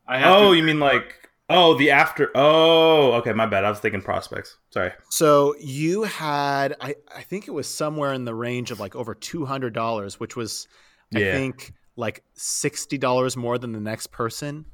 I 0.06 0.18
have 0.18 0.36
oh, 0.36 0.50
to, 0.52 0.56
you 0.56 0.62
mean 0.62 0.78
like 0.78 1.29
oh 1.50 1.74
the 1.76 1.90
after? 1.90 2.30
Oh, 2.34 3.12
okay, 3.14 3.32
my 3.34 3.44
bad. 3.46 3.64
I 3.64 3.70
was 3.70 3.80
thinking 3.80 4.00
prospects. 4.00 4.56
Sorry. 4.70 4.92
So 5.10 5.54
you 5.60 6.04
had 6.04 6.76
I 6.80 6.94
I 7.14 7.22
think 7.22 7.46
it 7.48 7.50
was 7.52 7.68
somewhere 7.68 8.14
in 8.14 8.24
the 8.24 8.34
range 8.34 8.70
of 8.70 8.80
like 8.80 8.96
over 8.96 9.14
two 9.14 9.44
hundred 9.44 9.74
dollars, 9.74 10.18
which 10.18 10.36
was 10.36 10.66
I 11.14 11.18
Yeah. 11.18 11.32
think 11.32 11.72
like 11.96 12.22
sixty 12.34 12.96
dollars 12.96 13.36
more 13.36 13.58
than 13.58 13.72
the 13.72 13.80
next 13.80 14.08
person. 14.12 14.64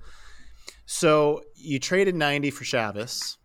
So 0.84 1.42
you 1.56 1.78
traded 1.80 2.14
ninety 2.14 2.50
for 2.50 2.64
Chavis, 2.64 3.36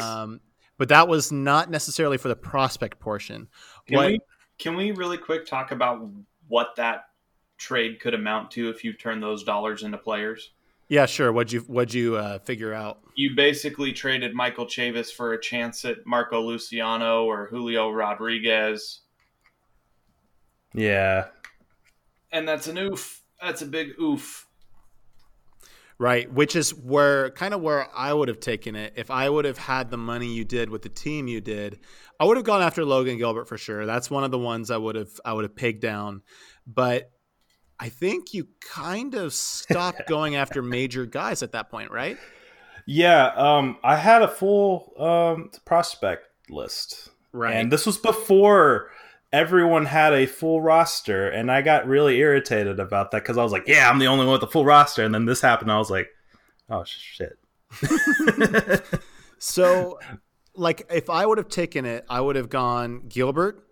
um, 0.00 0.40
but 0.78 0.88
that 0.88 1.06
was 1.06 1.30
not 1.30 1.70
necessarily 1.70 2.18
for 2.18 2.28
the 2.28 2.36
prospect 2.36 2.98
portion. 2.98 3.48
Can 3.86 3.96
What- 3.96 4.06
we 4.08 4.20
can 4.58 4.76
we 4.76 4.90
really 4.90 5.18
quick 5.18 5.46
talk 5.46 5.70
about 5.70 6.06
what 6.48 6.74
that 6.76 7.04
trade 7.58 8.00
could 8.00 8.14
amount 8.14 8.50
to 8.52 8.68
if 8.70 8.82
you 8.84 8.92
turn 8.92 9.20
those 9.20 9.44
dollars 9.44 9.82
into 9.82 9.96
players? 9.98 10.52
Yeah, 10.90 11.06
sure. 11.06 11.32
What'd 11.32 11.52
you 11.52 11.60
what'd 11.60 11.94
you 11.94 12.16
uh, 12.16 12.40
figure 12.40 12.74
out? 12.74 12.98
You 13.14 13.30
basically 13.36 13.92
traded 13.92 14.34
Michael 14.34 14.66
Chavis 14.66 15.10
for 15.12 15.32
a 15.32 15.40
chance 15.40 15.84
at 15.84 15.98
Marco 16.04 16.40
Luciano 16.42 17.24
or 17.26 17.46
Julio 17.46 17.90
Rodriguez, 17.92 19.02
Yeah. 20.74 21.26
and 22.32 22.46
that's 22.46 22.66
an 22.66 22.76
oof. 22.76 23.22
That's 23.40 23.62
a 23.62 23.66
big 23.66 23.92
oof. 24.00 24.46
Right, 25.96 26.32
which 26.32 26.56
is 26.56 26.74
where 26.74 27.30
kind 27.30 27.54
of 27.54 27.60
where 27.60 27.86
I 27.94 28.12
would 28.12 28.28
have 28.28 28.40
taken 28.40 28.74
it 28.74 28.94
if 28.96 29.10
I 29.12 29.28
would 29.28 29.44
have 29.44 29.58
had 29.58 29.90
the 29.90 29.96
money 29.98 30.32
you 30.32 30.44
did 30.44 30.70
with 30.70 30.82
the 30.82 30.88
team 30.88 31.28
you 31.28 31.40
did. 31.40 31.78
I 32.18 32.24
would 32.24 32.36
have 32.36 32.46
gone 32.46 32.62
after 32.62 32.84
Logan 32.84 33.16
Gilbert 33.18 33.46
for 33.48 33.58
sure. 33.58 33.86
That's 33.86 34.10
one 34.10 34.24
of 34.24 34.30
the 34.32 34.38
ones 34.38 34.70
I 34.72 34.76
would 34.76 34.96
have 34.96 35.10
I 35.24 35.34
would 35.34 35.44
have 35.44 35.54
pegged 35.54 35.82
down. 35.82 36.22
But 36.66 37.10
I 37.80 37.88
think 37.88 38.34
you 38.34 38.48
kind 38.60 39.14
of 39.14 39.32
stopped 39.32 40.02
going 40.08 40.36
after 40.36 40.62
major 40.62 41.06
guys 41.06 41.42
at 41.42 41.52
that 41.52 41.70
point, 41.70 41.90
right? 41.90 42.18
Yeah. 42.86 43.28
Um, 43.28 43.78
I 43.82 43.96
had 43.96 44.22
a 44.22 44.28
full 44.28 44.92
um 44.98 45.50
prospect 45.64 46.26
list. 46.48 47.08
Right. 47.32 47.54
And 47.54 47.72
this 47.72 47.86
was 47.86 47.96
before 47.96 48.90
everyone 49.32 49.86
had 49.86 50.12
a 50.12 50.26
full 50.26 50.60
roster, 50.60 51.28
and 51.28 51.50
I 51.50 51.62
got 51.62 51.86
really 51.86 52.18
irritated 52.18 52.80
about 52.80 53.12
that 53.12 53.22
because 53.22 53.38
I 53.38 53.42
was 53.42 53.52
like, 53.52 53.68
"Yeah, 53.68 53.88
I'm 53.88 53.98
the 53.98 54.08
only 54.08 54.26
one 54.26 54.34
with 54.34 54.42
a 54.42 54.50
full 54.52 54.64
roster." 54.64 55.04
And 55.04 55.14
then 55.14 55.26
this 55.26 55.40
happened, 55.40 55.70
and 55.70 55.76
I 55.76 55.78
was 55.78 55.90
like, 55.90 56.08
"Oh 56.68 56.84
shit!" 56.84 57.38
So, 59.40 59.98
like, 60.54 60.86
if 60.92 61.10
I 61.10 61.26
would 61.26 61.38
have 61.38 61.48
taken 61.48 61.84
it, 61.84 62.04
I 62.08 62.20
would 62.20 62.36
have 62.36 62.48
gone 62.48 63.08
Gilbert 63.08 63.66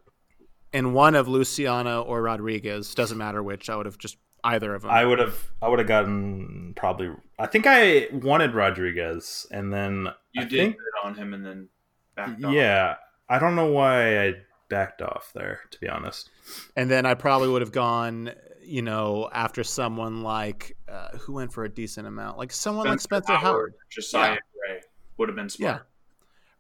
and 0.73 0.95
one 0.95 1.15
of 1.15 1.29
Luciano 1.29 2.03
or 2.03 2.23
Rodriguez. 2.23 2.95
Doesn't 2.95 3.19
matter 3.19 3.43
which. 3.43 3.69
I 3.71 3.77
would 3.77 3.87
have 3.87 3.99
just 3.99 4.17
either 4.45 4.75
of 4.75 4.83
them. 4.83 4.91
I 4.91 5.05
would 5.05 5.19
have. 5.19 5.51
I 5.63 5.69
would 5.69 5.79
have 5.79 5.89
gotten 5.89 6.73
probably. 6.77 7.11
I 7.39 7.47
think 7.47 7.67
I 7.67 8.09
wanted 8.13 8.55
Rodriguez, 8.55 9.47
and 9.51 9.73
then 9.73 10.09
You 10.33 10.43
I 10.43 10.45
did 10.45 10.51
think, 10.59 10.77
bid 10.77 10.85
on 11.09 11.15
him 11.15 11.35
and 11.35 11.45
then 11.45 11.69
backed 12.15 12.45
off. 12.45 12.53
yeah. 12.53 12.97
I 13.29 13.39
don't 13.39 13.57
know 13.57 13.67
why 13.71 14.27
I 14.27 14.35
backed 14.71 15.03
off 15.03 15.31
there. 15.35 15.61
To 15.71 15.79
be 15.81 15.89
honest. 15.89 16.31
and 16.77 16.91
then 16.91 17.05
I 17.07 17.15
probably 17.15 17.49
would 17.49 17.63
have 17.63 17.73
gone, 17.73 18.31
you 18.63 18.81
know, 18.83 19.29
after 19.33 19.63
someone 19.65 20.23
like 20.23 20.77
uh, 20.89 21.17
who 21.19 21.35
went 21.35 21.53
for 21.53 21.65
a 21.65 21.69
decent 21.69 22.07
amount, 22.07 22.39
like 22.39 22.53
someone 22.53 22.87
like 22.87 23.01
Spencer 23.01 23.35
Howard. 23.35 23.75
Josiah 23.91 24.33
Yeah. 24.33 24.37
Gray 24.67 24.81
would 25.19 25.29
have 25.29 25.37
been 25.37 25.49
Yeah. 25.59 25.81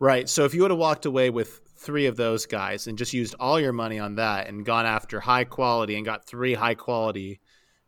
Right. 0.00 0.28
So 0.28 0.44
if 0.44 0.54
you 0.54 0.62
would 0.62 0.70
have 0.70 0.78
walked 0.78 1.06
away 1.06 1.30
with 1.30 1.60
three 1.78 2.06
of 2.06 2.16
those 2.16 2.46
guys 2.46 2.86
and 2.86 2.98
just 2.98 3.12
used 3.12 3.34
all 3.38 3.60
your 3.60 3.72
money 3.72 3.98
on 3.98 4.16
that 4.16 4.48
and 4.48 4.64
gone 4.64 4.86
after 4.86 5.20
high 5.20 5.44
quality 5.44 5.96
and 5.96 6.04
got 6.04 6.26
three 6.26 6.54
high 6.54 6.74
quality 6.74 7.40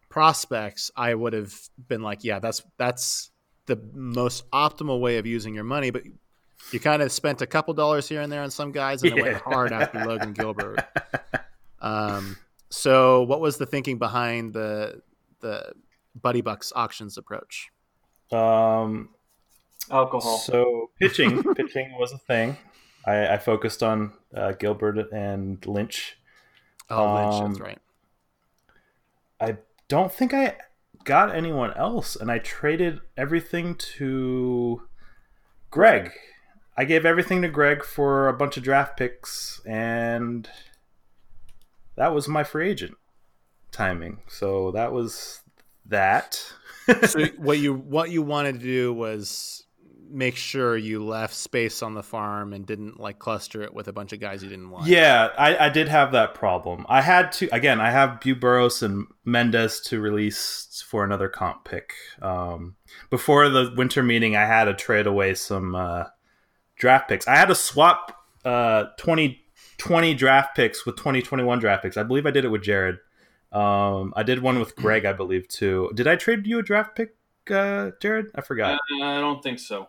prospects, 0.08 0.90
I 0.96 1.14
would 1.14 1.32
have 1.32 1.54
been 1.88 2.02
like, 2.02 2.24
yeah, 2.24 2.38
that's 2.38 2.62
that's 2.78 3.30
the 3.66 3.80
most 3.92 4.48
optimal 4.50 5.00
way 5.00 5.18
of 5.18 5.26
using 5.26 5.54
your 5.54 5.64
money. 5.64 5.90
But 5.90 6.02
you 6.72 6.80
kind 6.80 7.02
of 7.02 7.10
spent 7.10 7.42
a 7.42 7.46
couple 7.46 7.74
dollars 7.74 8.08
here 8.08 8.20
and 8.20 8.30
there 8.30 8.42
on 8.42 8.50
some 8.50 8.72
guys 8.72 9.02
and 9.02 9.16
it 9.16 9.22
went 9.22 9.36
hard 9.38 9.72
after 9.72 10.04
Logan 10.04 10.32
Gilbert. 10.32 10.80
Um, 11.82 12.36
so 12.68 13.22
what 13.22 13.40
was 13.40 13.56
the 13.56 13.64
thinking 13.64 13.98
behind 13.98 14.52
the 14.52 15.00
the 15.40 15.72
Buddy 16.14 16.42
Bucks 16.42 16.74
auctions 16.76 17.16
approach? 17.16 17.70
Um. 18.30 19.08
Alcohol. 19.90 20.38
So 20.38 20.90
pitching, 21.00 21.42
pitching 21.54 21.96
was 21.98 22.12
a 22.12 22.18
thing. 22.18 22.56
I, 23.04 23.34
I 23.34 23.38
focused 23.38 23.82
on 23.82 24.12
uh, 24.34 24.52
Gilbert 24.52 25.10
and 25.12 25.64
Lynch. 25.66 26.18
Oh, 26.88 27.14
Lynch, 27.14 27.40
that's 27.42 27.60
Um, 27.60 27.66
right. 27.66 27.78
I 29.40 29.56
don't 29.88 30.12
think 30.12 30.34
I 30.34 30.56
got 31.04 31.34
anyone 31.34 31.72
else, 31.74 32.14
and 32.16 32.30
I 32.30 32.38
traded 32.38 33.00
everything 33.16 33.74
to 33.96 34.82
Greg. 35.70 36.12
I 36.76 36.84
gave 36.84 37.04
everything 37.06 37.42
to 37.42 37.48
Greg 37.48 37.84
for 37.84 38.28
a 38.28 38.32
bunch 38.32 38.56
of 38.56 38.62
draft 38.62 38.96
picks, 38.96 39.60
and 39.66 40.48
that 41.96 42.14
was 42.14 42.28
my 42.28 42.44
free 42.44 42.70
agent 42.70 42.96
timing. 43.72 44.20
So 44.28 44.70
that 44.72 44.92
was 44.92 45.40
that. 45.86 46.34
so 47.06 47.24
what 47.38 47.58
you 47.58 47.74
what 47.74 48.10
you 48.10 48.22
wanted 48.22 48.60
to 48.60 48.66
do 48.66 48.92
was 48.92 49.64
make 50.10 50.36
sure 50.36 50.76
you 50.76 51.04
left 51.04 51.34
space 51.34 51.82
on 51.82 51.94
the 51.94 52.02
farm 52.02 52.52
and 52.52 52.66
didn't 52.66 52.98
like 53.00 53.18
cluster 53.18 53.62
it 53.62 53.72
with 53.72 53.88
a 53.88 53.92
bunch 53.92 54.12
of 54.12 54.20
guys 54.20 54.42
you 54.42 54.48
didn't 54.48 54.70
want. 54.70 54.86
Yeah, 54.86 55.28
I, 55.38 55.66
I 55.66 55.68
did 55.68 55.88
have 55.88 56.12
that 56.12 56.34
problem. 56.34 56.84
I 56.88 57.02
had 57.02 57.32
to 57.32 57.48
again. 57.52 57.80
I 57.80 57.90
have 57.90 58.20
Buburros 58.20 58.82
and 58.82 59.06
Mendez 59.24 59.80
to 59.82 60.00
release 60.00 60.84
for 60.86 61.04
another 61.04 61.28
comp 61.28 61.64
pick. 61.64 61.94
Um, 62.20 62.76
before 63.10 63.48
the 63.48 63.72
winter 63.76 64.02
meeting, 64.02 64.36
I 64.36 64.44
had 64.44 64.64
to 64.64 64.74
trade 64.74 65.06
away 65.06 65.34
some 65.34 65.74
uh, 65.74 66.04
draft 66.76 67.08
picks. 67.08 67.28
I 67.28 67.36
had 67.36 67.46
to 67.46 67.54
swap 67.54 68.16
uh, 68.44 68.84
2020 68.98 70.14
draft 70.14 70.56
picks 70.56 70.84
with 70.84 70.96
2021 70.96 71.58
draft 71.58 71.82
picks. 71.82 71.96
I 71.96 72.02
believe 72.02 72.26
I 72.26 72.30
did 72.30 72.44
it 72.44 72.48
with 72.48 72.62
Jared. 72.62 72.98
Um, 73.52 74.12
I 74.16 74.22
did 74.22 74.42
one 74.42 74.58
with 74.58 74.76
Greg, 74.76 75.04
I 75.04 75.12
believe 75.12 75.48
too. 75.48 75.90
Did 75.94 76.06
I 76.06 76.16
trade 76.16 76.46
you 76.46 76.58
a 76.58 76.62
draft 76.62 76.94
pick, 76.94 77.16
uh, 77.50 77.90
Jared? 78.00 78.26
I 78.34 78.42
forgot. 78.42 78.74
Uh, 78.74 79.04
I 79.04 79.20
don't 79.20 79.42
think 79.42 79.58
so. 79.58 79.88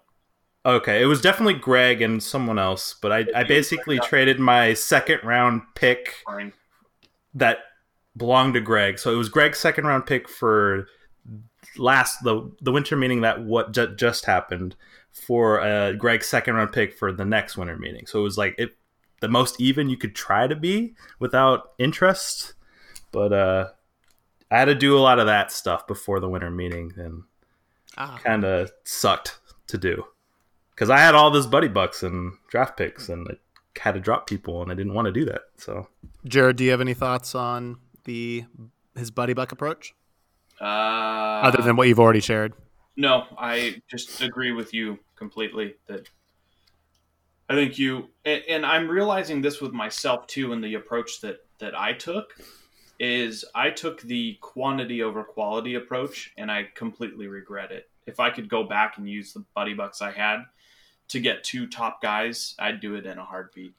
Okay, 0.63 1.01
it 1.01 1.05
was 1.05 1.21
definitely 1.21 1.55
Greg 1.55 2.01
and 2.03 2.21
someone 2.21 2.59
else, 2.59 2.95
but 3.01 3.11
I, 3.11 3.25
I 3.35 3.43
basically 3.43 3.97
traded 3.99 4.39
my 4.39 4.73
second 4.75 5.21
round 5.23 5.63
pick 5.73 6.17
Fine. 6.25 6.53
that 7.33 7.59
belonged 8.15 8.53
to 8.53 8.61
Greg. 8.61 8.99
So 8.99 9.11
it 9.11 9.15
was 9.15 9.27
Greg's 9.29 9.57
second 9.59 9.85
round 9.87 10.05
pick 10.05 10.29
for 10.29 10.87
last 11.77 12.23
the 12.23 12.51
the 12.61 12.71
winter 12.71 12.95
meeting 12.95 13.21
that 13.21 13.41
what 13.43 13.71
ju- 13.71 13.95
just 13.95 14.25
happened 14.25 14.75
for 15.11 15.61
uh, 15.61 15.93
Greg's 15.93 16.27
second 16.27 16.53
round 16.55 16.71
pick 16.73 16.93
for 16.93 17.11
the 17.11 17.25
next 17.25 17.57
winter 17.57 17.77
meeting. 17.77 18.05
So 18.05 18.19
it 18.19 18.23
was 18.23 18.37
like 18.37 18.53
it 18.59 18.75
the 19.19 19.27
most 19.29 19.59
even 19.59 19.89
you 19.89 19.97
could 19.97 20.13
try 20.15 20.45
to 20.45 20.55
be 20.55 20.93
without 21.19 21.71
interest, 21.79 22.53
but 23.11 23.33
uh, 23.33 23.69
I 24.51 24.59
had 24.59 24.65
to 24.65 24.75
do 24.75 24.95
a 24.95 24.99
lot 25.01 25.17
of 25.17 25.25
that 25.25 25.51
stuff 25.51 25.87
before 25.87 26.19
the 26.19 26.29
winter 26.29 26.51
meeting 26.51 26.93
and 26.97 27.23
Ah. 27.97 28.19
kind 28.23 28.45
of 28.45 28.71
sucked 28.85 29.39
to 29.67 29.77
do 29.77 30.05
because 30.81 30.89
I 30.89 30.97
had 30.97 31.13
all 31.13 31.29
this 31.29 31.45
buddy 31.45 31.67
bucks 31.67 32.01
and 32.01 32.33
draft 32.47 32.75
picks 32.75 33.07
and 33.07 33.27
I 33.29 33.35
had 33.79 33.93
to 33.93 33.99
drop 33.99 34.25
people 34.25 34.63
and 34.63 34.71
I 34.71 34.73
didn't 34.73 34.95
want 34.95 35.05
to 35.05 35.11
do 35.11 35.25
that. 35.25 35.41
So 35.55 35.87
Jared, 36.25 36.55
do 36.55 36.63
you 36.63 36.71
have 36.71 36.81
any 36.81 36.95
thoughts 36.95 37.35
on 37.35 37.77
the 38.05 38.45
his 38.95 39.11
buddy 39.11 39.33
buck 39.33 39.51
approach 39.51 39.93
Uh, 40.59 40.63
other 41.43 41.61
than 41.61 41.75
what 41.75 41.87
you've 41.87 41.99
already 41.99 42.19
shared? 42.19 42.53
No, 42.97 43.25
I 43.37 43.83
just 43.91 44.21
agree 44.21 44.53
with 44.53 44.73
you 44.73 44.97
completely 45.15 45.75
that 45.85 46.09
I 47.47 47.53
think 47.53 47.77
you 47.77 48.07
and, 48.25 48.41
and 48.49 48.65
I'm 48.65 48.89
realizing 48.89 49.43
this 49.43 49.61
with 49.61 49.73
myself 49.73 50.25
too 50.25 50.51
in 50.51 50.61
the 50.61 50.73
approach 50.73 51.21
that 51.21 51.45
that 51.59 51.79
I 51.79 51.93
took 51.93 52.33
is 52.99 53.45
I 53.53 53.69
took 53.69 54.01
the 54.01 54.39
quantity 54.41 55.03
over 55.03 55.23
quality 55.23 55.75
approach 55.75 56.33
and 56.39 56.51
I 56.51 56.69
completely 56.73 57.27
regret 57.27 57.71
it. 57.71 57.87
If 58.07 58.19
I 58.19 58.31
could 58.31 58.49
go 58.49 58.63
back 58.63 58.97
and 58.97 59.07
use 59.07 59.31
the 59.33 59.45
buddy 59.53 59.75
bucks 59.75 60.01
I 60.01 60.09
had 60.09 60.39
to 61.11 61.19
get 61.19 61.43
two 61.43 61.67
top 61.67 62.01
guys, 62.01 62.55
I'd 62.59 62.79
do 62.79 62.95
it 62.95 63.05
in 63.05 63.17
a 63.17 63.23
heartbeat. 63.23 63.73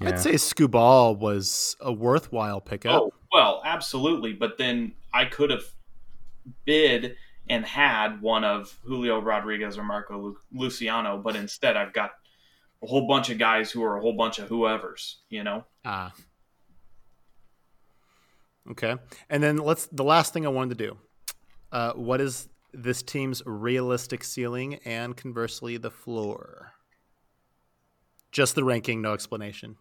yeah. 0.00 0.08
I'd 0.08 0.18
say 0.20 0.32
Skubal 0.34 1.18
was 1.18 1.76
a 1.80 1.92
worthwhile 1.92 2.60
pickup. 2.60 3.02
Oh, 3.02 3.12
well, 3.32 3.62
absolutely. 3.64 4.32
But 4.32 4.58
then 4.58 4.92
I 5.12 5.24
could 5.26 5.50
have 5.50 5.64
bid 6.64 7.16
and 7.48 7.64
had 7.64 8.20
one 8.22 8.44
of 8.44 8.78
Julio 8.84 9.20
Rodriguez 9.20 9.76
or 9.76 9.84
Marco 9.84 10.18
Lu- 10.18 10.38
Luciano, 10.52 11.18
but 11.18 11.36
instead 11.36 11.76
I've 11.76 11.92
got 11.92 12.12
a 12.82 12.86
whole 12.86 13.06
bunch 13.06 13.28
of 13.30 13.38
guys 13.38 13.70
who 13.70 13.82
are 13.84 13.96
a 13.96 14.00
whole 14.00 14.14
bunch 14.16 14.38
of 14.38 14.48
whoever's, 14.48 15.18
you 15.28 15.44
know? 15.44 15.64
Ah. 15.84 16.12
Okay. 18.70 18.96
And 19.28 19.42
then 19.42 19.58
let's 19.58 19.86
the 19.86 20.04
last 20.04 20.32
thing 20.32 20.46
I 20.46 20.48
wanted 20.48 20.78
to 20.78 20.86
do. 20.86 20.96
Uh, 21.70 21.92
what 21.92 22.20
is 22.20 22.48
this 22.74 23.02
team's 23.02 23.42
realistic 23.46 24.24
ceiling 24.24 24.76
and 24.84 25.16
conversely 25.16 25.76
the 25.76 25.90
floor? 25.90 26.72
Just 28.32 28.54
the 28.54 28.64
ranking, 28.64 29.00
no 29.00 29.12
explanation. 29.14 29.76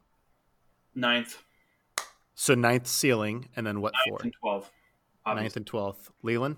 Ninth, 0.95 1.41
So 2.35 2.53
ninth 2.53 2.85
ceiling, 2.87 3.49
and 3.55 3.65
then 3.65 3.81
what 3.81 3.93
ninth 3.93 4.03
floor? 4.07 4.19
and 4.23 4.33
12. 4.39 4.71
Ninth 5.25 5.55
and 5.55 5.65
twelfth. 5.65 6.11
Leland? 6.21 6.57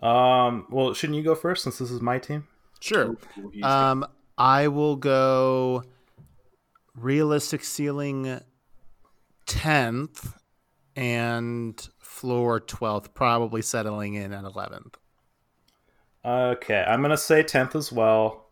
Um. 0.00 0.66
Well, 0.70 0.94
shouldn't 0.94 1.16
you 1.16 1.24
go 1.24 1.34
first 1.34 1.64
since 1.64 1.78
this 1.78 1.90
is 1.90 2.00
my 2.00 2.18
team? 2.18 2.46
Sure. 2.80 3.16
Um, 3.62 4.06
I 4.38 4.68
will 4.68 4.96
go 4.96 5.82
realistic 6.94 7.64
ceiling 7.64 8.40
tenth 9.46 10.34
and 10.94 11.88
floor 11.98 12.60
twelfth, 12.60 13.14
probably 13.14 13.62
settling 13.62 14.14
in 14.14 14.32
at 14.32 14.44
eleventh. 14.44 14.96
Okay, 16.26 16.84
I'm 16.86 17.02
gonna 17.02 17.16
say 17.16 17.42
tenth 17.42 17.76
as 17.76 17.92
well, 17.92 18.48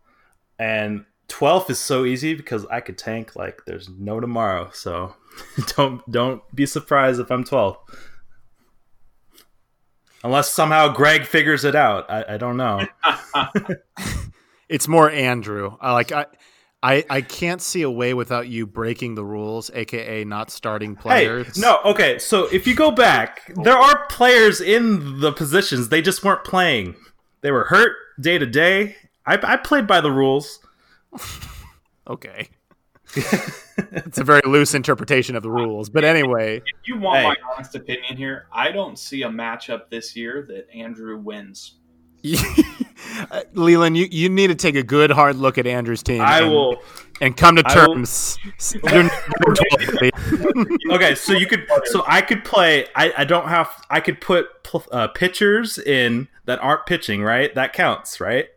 and 0.58 1.04
twelfth 1.28 1.70
is 1.70 1.78
so 1.80 2.04
easy 2.04 2.34
because 2.34 2.64
I 2.66 2.80
could 2.80 2.96
tank 2.96 3.34
like 3.34 3.62
there's 3.66 3.88
no 3.88 4.20
tomorrow. 4.20 4.70
So 4.72 5.14
don't 5.76 6.08
don't 6.10 6.42
be 6.54 6.66
surprised 6.66 7.18
if 7.20 7.30
I'm 7.32 7.42
twelfth, 7.42 7.80
unless 10.22 10.52
somehow 10.52 10.92
Greg 10.92 11.24
figures 11.24 11.64
it 11.64 11.74
out. 11.74 12.08
I, 12.10 12.34
I 12.34 12.36
don't 12.36 12.56
know. 12.56 12.86
It's 14.66 14.88
more 14.88 15.10
Andrew. 15.10 15.76
I 15.80 15.92
like 15.92 16.10
I. 16.10 16.26
I, 16.82 17.04
I 17.08 17.20
can't 17.22 17.62
see 17.62 17.80
a 17.82 17.90
way 17.90 18.12
without 18.12 18.46
you 18.48 18.66
breaking 18.66 19.14
the 19.14 19.24
rules, 19.24 19.70
aka 19.72 20.24
not 20.24 20.50
starting 20.50 20.96
Hey, 20.96 21.00
players. 21.02 21.56
no, 21.58 21.80
okay. 21.84 22.18
So 22.18 22.46
if 22.52 22.66
you 22.66 22.74
go 22.74 22.90
back, 22.90 23.40
there 23.62 23.76
are 23.76 24.06
players 24.08 24.60
in 24.60 25.20
the 25.20 25.32
positions. 25.32 25.88
They 25.90 26.02
just 26.02 26.22
weren't 26.24 26.44
playing. 26.44 26.96
They 27.44 27.50
were 27.50 27.64
hurt 27.64 27.92
day 28.18 28.38
to 28.38 28.46
day. 28.46 28.96
I, 29.26 29.38
I 29.42 29.56
played 29.58 29.86
by 29.86 30.00
the 30.00 30.10
rules. 30.10 30.58
Okay. 32.06 32.50
it's 33.16 34.18
a 34.18 34.24
very 34.24 34.42
loose 34.44 34.74
interpretation 34.74 35.36
of 35.36 35.42
the 35.42 35.50
rules. 35.50 35.88
But 35.88 36.04
anyway, 36.04 36.58
if 36.58 36.86
you 36.86 36.98
want 36.98 37.20
Hey. 37.20 37.28
my 37.28 37.36
honest 37.50 37.74
opinion 37.74 38.18
here, 38.18 38.46
I 38.52 38.70
don't 38.70 38.98
see 38.98 39.22
a 39.22 39.30
matchup 39.30 39.88
this 39.88 40.14
year 40.14 40.44
that 40.50 40.68
Andrew 40.74 41.16
wins. 41.16 41.76
Leland, 43.54 43.96
you, 43.96 44.06
you 44.10 44.28
need 44.28 44.48
to 44.48 44.54
take 44.54 44.74
a 44.76 44.82
good 44.82 45.10
hard 45.10 45.36
look 45.36 45.56
at 45.56 45.66
Andrew's 45.66 46.02
team. 46.02 46.20
I 46.20 46.40
and, 46.40 46.50
will. 46.50 46.82
And 47.20 47.36
come 47.36 47.56
to 47.56 47.62
terms. 47.62 48.38
You're 48.72 49.02
number 49.02 49.54
12, 49.78 49.94
Lee. 50.00 50.10
okay, 50.92 51.14
so 51.14 51.32
you 51.32 51.46
could, 51.46 51.66
so 51.84 52.04
I 52.06 52.20
could 52.20 52.44
play. 52.44 52.86
I, 52.94 53.12
I 53.18 53.24
don't 53.24 53.48
have. 53.48 53.84
I 53.90 54.00
could 54.00 54.20
put 54.20 54.62
pl- 54.62 54.86
uh, 54.90 55.08
pitchers 55.08 55.78
in 55.78 56.28
that 56.44 56.58
aren't 56.60 56.86
pitching, 56.86 57.22
right? 57.22 57.54
That 57.54 57.72
counts, 57.72 58.20
right? 58.20 58.48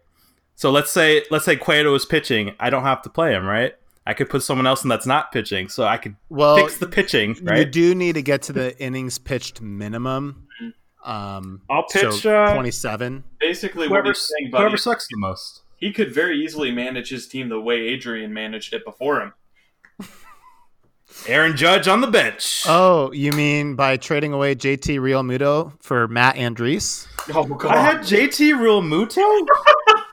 So 0.55 0.71
let's 0.71 0.91
say 0.91 1.23
let's 1.29 1.45
say 1.45 1.55
Cueto 1.55 1.93
is 1.93 2.05
pitching. 2.05 2.55
I 2.59 2.69
don't 2.69 2.83
have 2.83 3.01
to 3.03 3.09
play 3.09 3.33
him, 3.33 3.45
right? 3.45 3.75
I 4.07 4.13
could 4.13 4.29
put 4.29 4.41
someone 4.41 4.65
else 4.65 4.83
in 4.83 4.89
that's 4.89 5.05
not 5.05 5.33
pitching, 5.33 5.67
so 5.67 5.83
I 5.83 5.97
could 5.97 6.15
well, 6.29 6.55
fix 6.55 6.77
the 6.77 6.87
pitching, 6.87 7.35
you 7.55 7.65
do 7.65 7.93
need 7.93 8.13
to 8.13 8.21
get 8.21 8.43
to 8.43 8.53
the 8.53 8.77
innings 8.81 9.17
pitched 9.17 9.59
minimum. 9.61 10.47
Um, 11.03 11.61
I'll 11.69 11.83
pitch 11.83 12.21
so 12.21 12.43
uh, 12.43 12.53
27. 12.53 13.23
Basically, 13.39 13.89
what 13.89 14.03
whoever, 14.03 14.13
saying, 14.13 14.51
whoever 14.51 14.77
sucks 14.77 15.07
the 15.09 15.17
most. 15.17 15.61
He 15.77 15.93
could 15.93 16.13
very 16.13 16.43
easily 16.43 16.71
manage 16.71 17.09
his 17.09 17.27
team 17.27 17.49
the 17.49 17.61
way 17.61 17.79
Adrian 17.81 18.33
managed 18.33 18.73
it 18.73 18.83
before 18.83 19.21
him. 19.21 19.33
Aaron 21.27 21.55
Judge 21.55 21.87
on 21.87 22.01
the 22.01 22.07
bench. 22.07 22.63
Oh, 22.67 23.11
you 23.13 23.31
mean 23.31 23.75
by 23.75 23.97
trading 23.97 24.33
away 24.33 24.55
JT 24.55 24.99
Realmuto 24.99 25.73
for 25.81 26.07
Matt 26.07 26.35
Andriese? 26.35 27.07
Oh 27.33 27.45
god! 27.45 27.75
I 27.75 27.79
had 27.79 27.97
JT 27.99 28.53
Realmuto. 28.59 29.23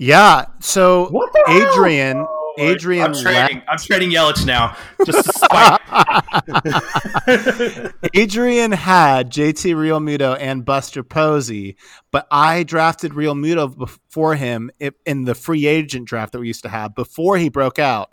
Yeah. 0.00 0.46
So 0.60 1.08
What 1.10 1.30
the 1.34 1.44
hell? 1.46 1.56
Adrian, 2.58 3.06
I'm 3.06 3.14
trading. 3.14 3.58
left- 3.58 3.68
I'm 3.68 3.78
trading 3.78 4.10
Yelich 4.10 4.44
now. 4.46 4.76
Just 5.06 5.24
to 5.24 5.32
spite. 5.32 5.80
Adrian 8.14 8.72
had 8.72 9.30
JT 9.30 9.74
Realmuto 9.74 10.36
and 10.38 10.64
Buster 10.64 11.02
Posey, 11.02 11.76
but 12.10 12.26
I 12.30 12.62
drafted 12.62 13.12
Realmuto 13.12 13.76
before 13.76 14.34
him 14.34 14.70
in 15.06 15.24
the 15.24 15.34
free 15.34 15.66
agent 15.66 16.06
draft 16.06 16.32
that 16.32 16.40
we 16.40 16.46
used 16.46 16.62
to 16.62 16.68
have 16.68 16.94
before 16.94 17.36
he 17.38 17.48
broke 17.48 17.78
out. 17.78 18.10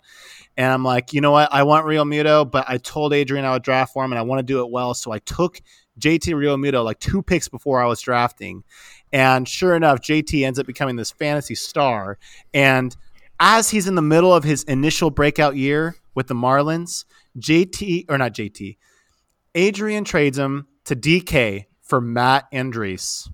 And 0.56 0.72
I'm 0.72 0.82
like, 0.84 1.12
you 1.12 1.20
know 1.20 1.30
what? 1.30 1.52
I 1.52 1.62
want 1.62 1.86
Realmuto, 1.86 2.50
but 2.50 2.64
I 2.68 2.78
told 2.78 3.12
Adrian 3.12 3.44
I 3.44 3.52
would 3.52 3.62
draft 3.62 3.92
for 3.92 4.04
him 4.04 4.12
and 4.12 4.18
I 4.18 4.22
want 4.22 4.40
to 4.40 4.42
do 4.42 4.60
it 4.60 4.70
well. 4.70 4.92
So 4.94 5.12
I 5.12 5.20
took 5.20 5.60
JT 6.00 6.34
Realmuto 6.34 6.84
like 6.84 6.98
two 6.98 7.22
picks 7.22 7.48
before 7.48 7.80
I 7.80 7.86
was 7.86 8.00
drafting. 8.00 8.64
And 9.12 9.48
sure 9.48 9.74
enough, 9.74 10.00
JT 10.00 10.44
ends 10.44 10.58
up 10.58 10.66
becoming 10.66 10.96
this 10.96 11.10
fantasy 11.12 11.54
star. 11.54 12.18
And 12.52 12.96
as 13.40 13.70
he's 13.70 13.86
in 13.86 13.94
the 13.94 14.02
middle 14.02 14.34
of 14.34 14.44
his 14.44 14.62
initial 14.64 15.10
breakout 15.10 15.56
year 15.56 15.96
with 16.14 16.26
the 16.26 16.34
Marlins, 16.34 17.04
JT, 17.38 18.06
or 18.08 18.18
not 18.18 18.32
JT, 18.34 18.76
Adrian 19.54 20.04
trades 20.04 20.38
him 20.38 20.66
to 20.84 20.96
DK 20.96 21.66
for 21.82 22.00
Matt 22.00 22.50
Andriese, 22.52 23.28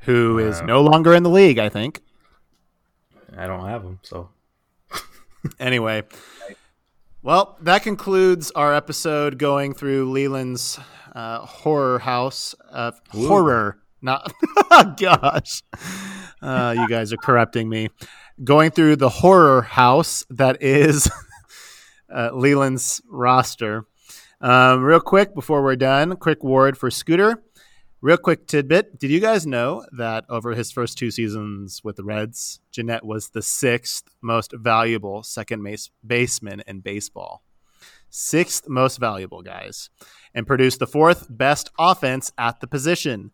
who 0.00 0.38
is 0.38 0.60
Wow. 0.60 0.66
no 0.66 0.82
longer 0.82 1.14
in 1.14 1.22
the 1.22 1.30
league, 1.30 1.58
I 1.58 1.68
think. 1.68 2.00
I 3.36 3.46
don't 3.46 3.66
have 3.66 3.82
him, 3.82 3.98
so 4.02 4.30
Anyway, 5.60 6.02
well, 7.22 7.56
that 7.60 7.82
concludes 7.82 8.50
our 8.52 8.74
episode 8.74 9.38
going 9.38 9.74
through 9.74 10.10
Leland's 10.10 10.78
uh, 11.14 11.40
horror 11.40 11.98
house 11.98 12.54
of 12.70 13.00
horror. 13.10 13.78
Not, 14.00 14.32
gosh, 15.00 15.62
uh, 16.42 16.74
you 16.76 16.88
guys 16.88 17.12
are 17.12 17.16
corrupting 17.18 17.68
me. 17.68 17.88
Going 18.42 18.70
through 18.70 18.96
the 18.96 19.08
horror 19.08 19.62
house 19.62 20.24
that 20.30 20.62
is 20.62 21.10
uh, 22.14 22.30
Leland's 22.32 23.00
roster. 23.08 23.84
Um, 24.40 24.82
real 24.82 25.00
quick 25.00 25.34
before 25.34 25.62
we're 25.62 25.76
done, 25.76 26.16
quick 26.16 26.44
word 26.44 26.78
for 26.78 26.90
Scooter. 26.90 27.42
Real 28.00 28.16
quick 28.16 28.46
tidbit. 28.46 29.00
Did 29.00 29.10
you 29.10 29.18
guys 29.18 29.44
know 29.44 29.84
that 29.90 30.24
over 30.28 30.54
his 30.54 30.70
first 30.70 30.96
two 30.96 31.10
seasons 31.10 31.82
with 31.82 31.96
the 31.96 32.04
Reds, 32.04 32.60
Gennett 32.70 33.04
was 33.04 33.30
the 33.30 33.42
sixth 33.42 34.04
most 34.22 34.52
valuable 34.52 35.24
second 35.24 35.64
base- 35.64 35.90
baseman 36.06 36.62
in 36.68 36.78
baseball? 36.78 37.42
Sixth 38.08 38.68
most 38.68 38.98
valuable, 38.98 39.42
guys. 39.42 39.90
And 40.32 40.46
produced 40.46 40.78
the 40.78 40.86
fourth 40.86 41.26
best 41.28 41.70
offense 41.76 42.30
at 42.38 42.60
the 42.60 42.68
position. 42.68 43.32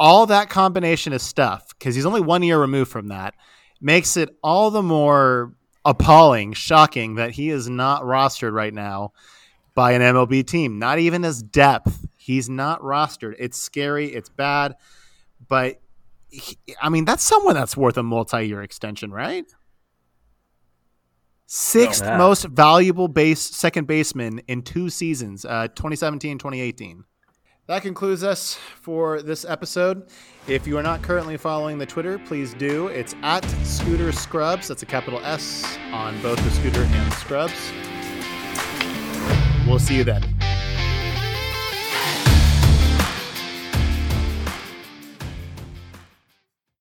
All 0.00 0.26
that 0.26 0.50
combination 0.50 1.12
of 1.12 1.20
stuff, 1.22 1.68
because 1.78 1.94
he's 1.94 2.06
only 2.06 2.20
one 2.20 2.42
year 2.42 2.60
removed 2.60 2.90
from 2.90 3.08
that, 3.08 3.34
makes 3.80 4.16
it 4.16 4.36
all 4.42 4.70
the 4.70 4.82
more 4.82 5.54
appalling, 5.84 6.52
shocking 6.52 7.14
that 7.16 7.32
he 7.32 7.50
is 7.50 7.68
not 7.68 8.02
rostered 8.02 8.52
right 8.52 8.74
now 8.74 9.12
by 9.74 9.92
an 9.92 10.02
MLB 10.02 10.46
team. 10.46 10.78
Not 10.78 10.98
even 10.98 11.24
as 11.24 11.42
depth. 11.42 12.06
He's 12.16 12.48
not 12.48 12.80
rostered. 12.80 13.34
It's 13.38 13.58
scary. 13.58 14.06
It's 14.12 14.28
bad. 14.30 14.76
But 15.46 15.80
he- 16.30 16.58
I 16.80 16.88
mean, 16.88 17.04
that's 17.04 17.22
someone 17.22 17.54
that's 17.54 17.76
worth 17.76 17.96
a 17.98 18.02
multi-year 18.02 18.62
extension, 18.62 19.10
right? 19.12 19.44
Sixth 21.46 22.02
Yeah. 22.02 22.16
most 22.16 22.46
valuable 22.46 23.06
base 23.08 23.40
second 23.40 23.86
baseman 23.86 24.40
in 24.48 24.62
two 24.62 24.88
seasons, 24.90 25.44
uh, 25.44 25.68
2017, 25.68 26.38
2018. 26.38 27.04
That 27.66 27.80
concludes 27.80 28.22
us 28.22 28.58
for 28.82 29.22
this 29.22 29.46
episode. 29.46 30.06
If 30.46 30.66
you 30.66 30.76
are 30.76 30.82
not 30.82 31.00
currently 31.00 31.38
following 31.38 31.78
the 31.78 31.86
Twitter, 31.86 32.18
please 32.18 32.52
do. 32.52 32.88
It's 32.88 33.14
at 33.22 33.42
Scooter 33.64 34.12
Scrubs. 34.12 34.68
That's 34.68 34.82
a 34.82 34.86
capital 34.86 35.18
S 35.24 35.78
on 35.90 36.20
both 36.20 36.36
the 36.44 36.50
Scooter 36.50 36.82
and 36.82 37.12
Scrubs. 37.14 37.72
We'll 39.66 39.78
see 39.78 39.96
you 39.96 40.04
then. 40.04 40.33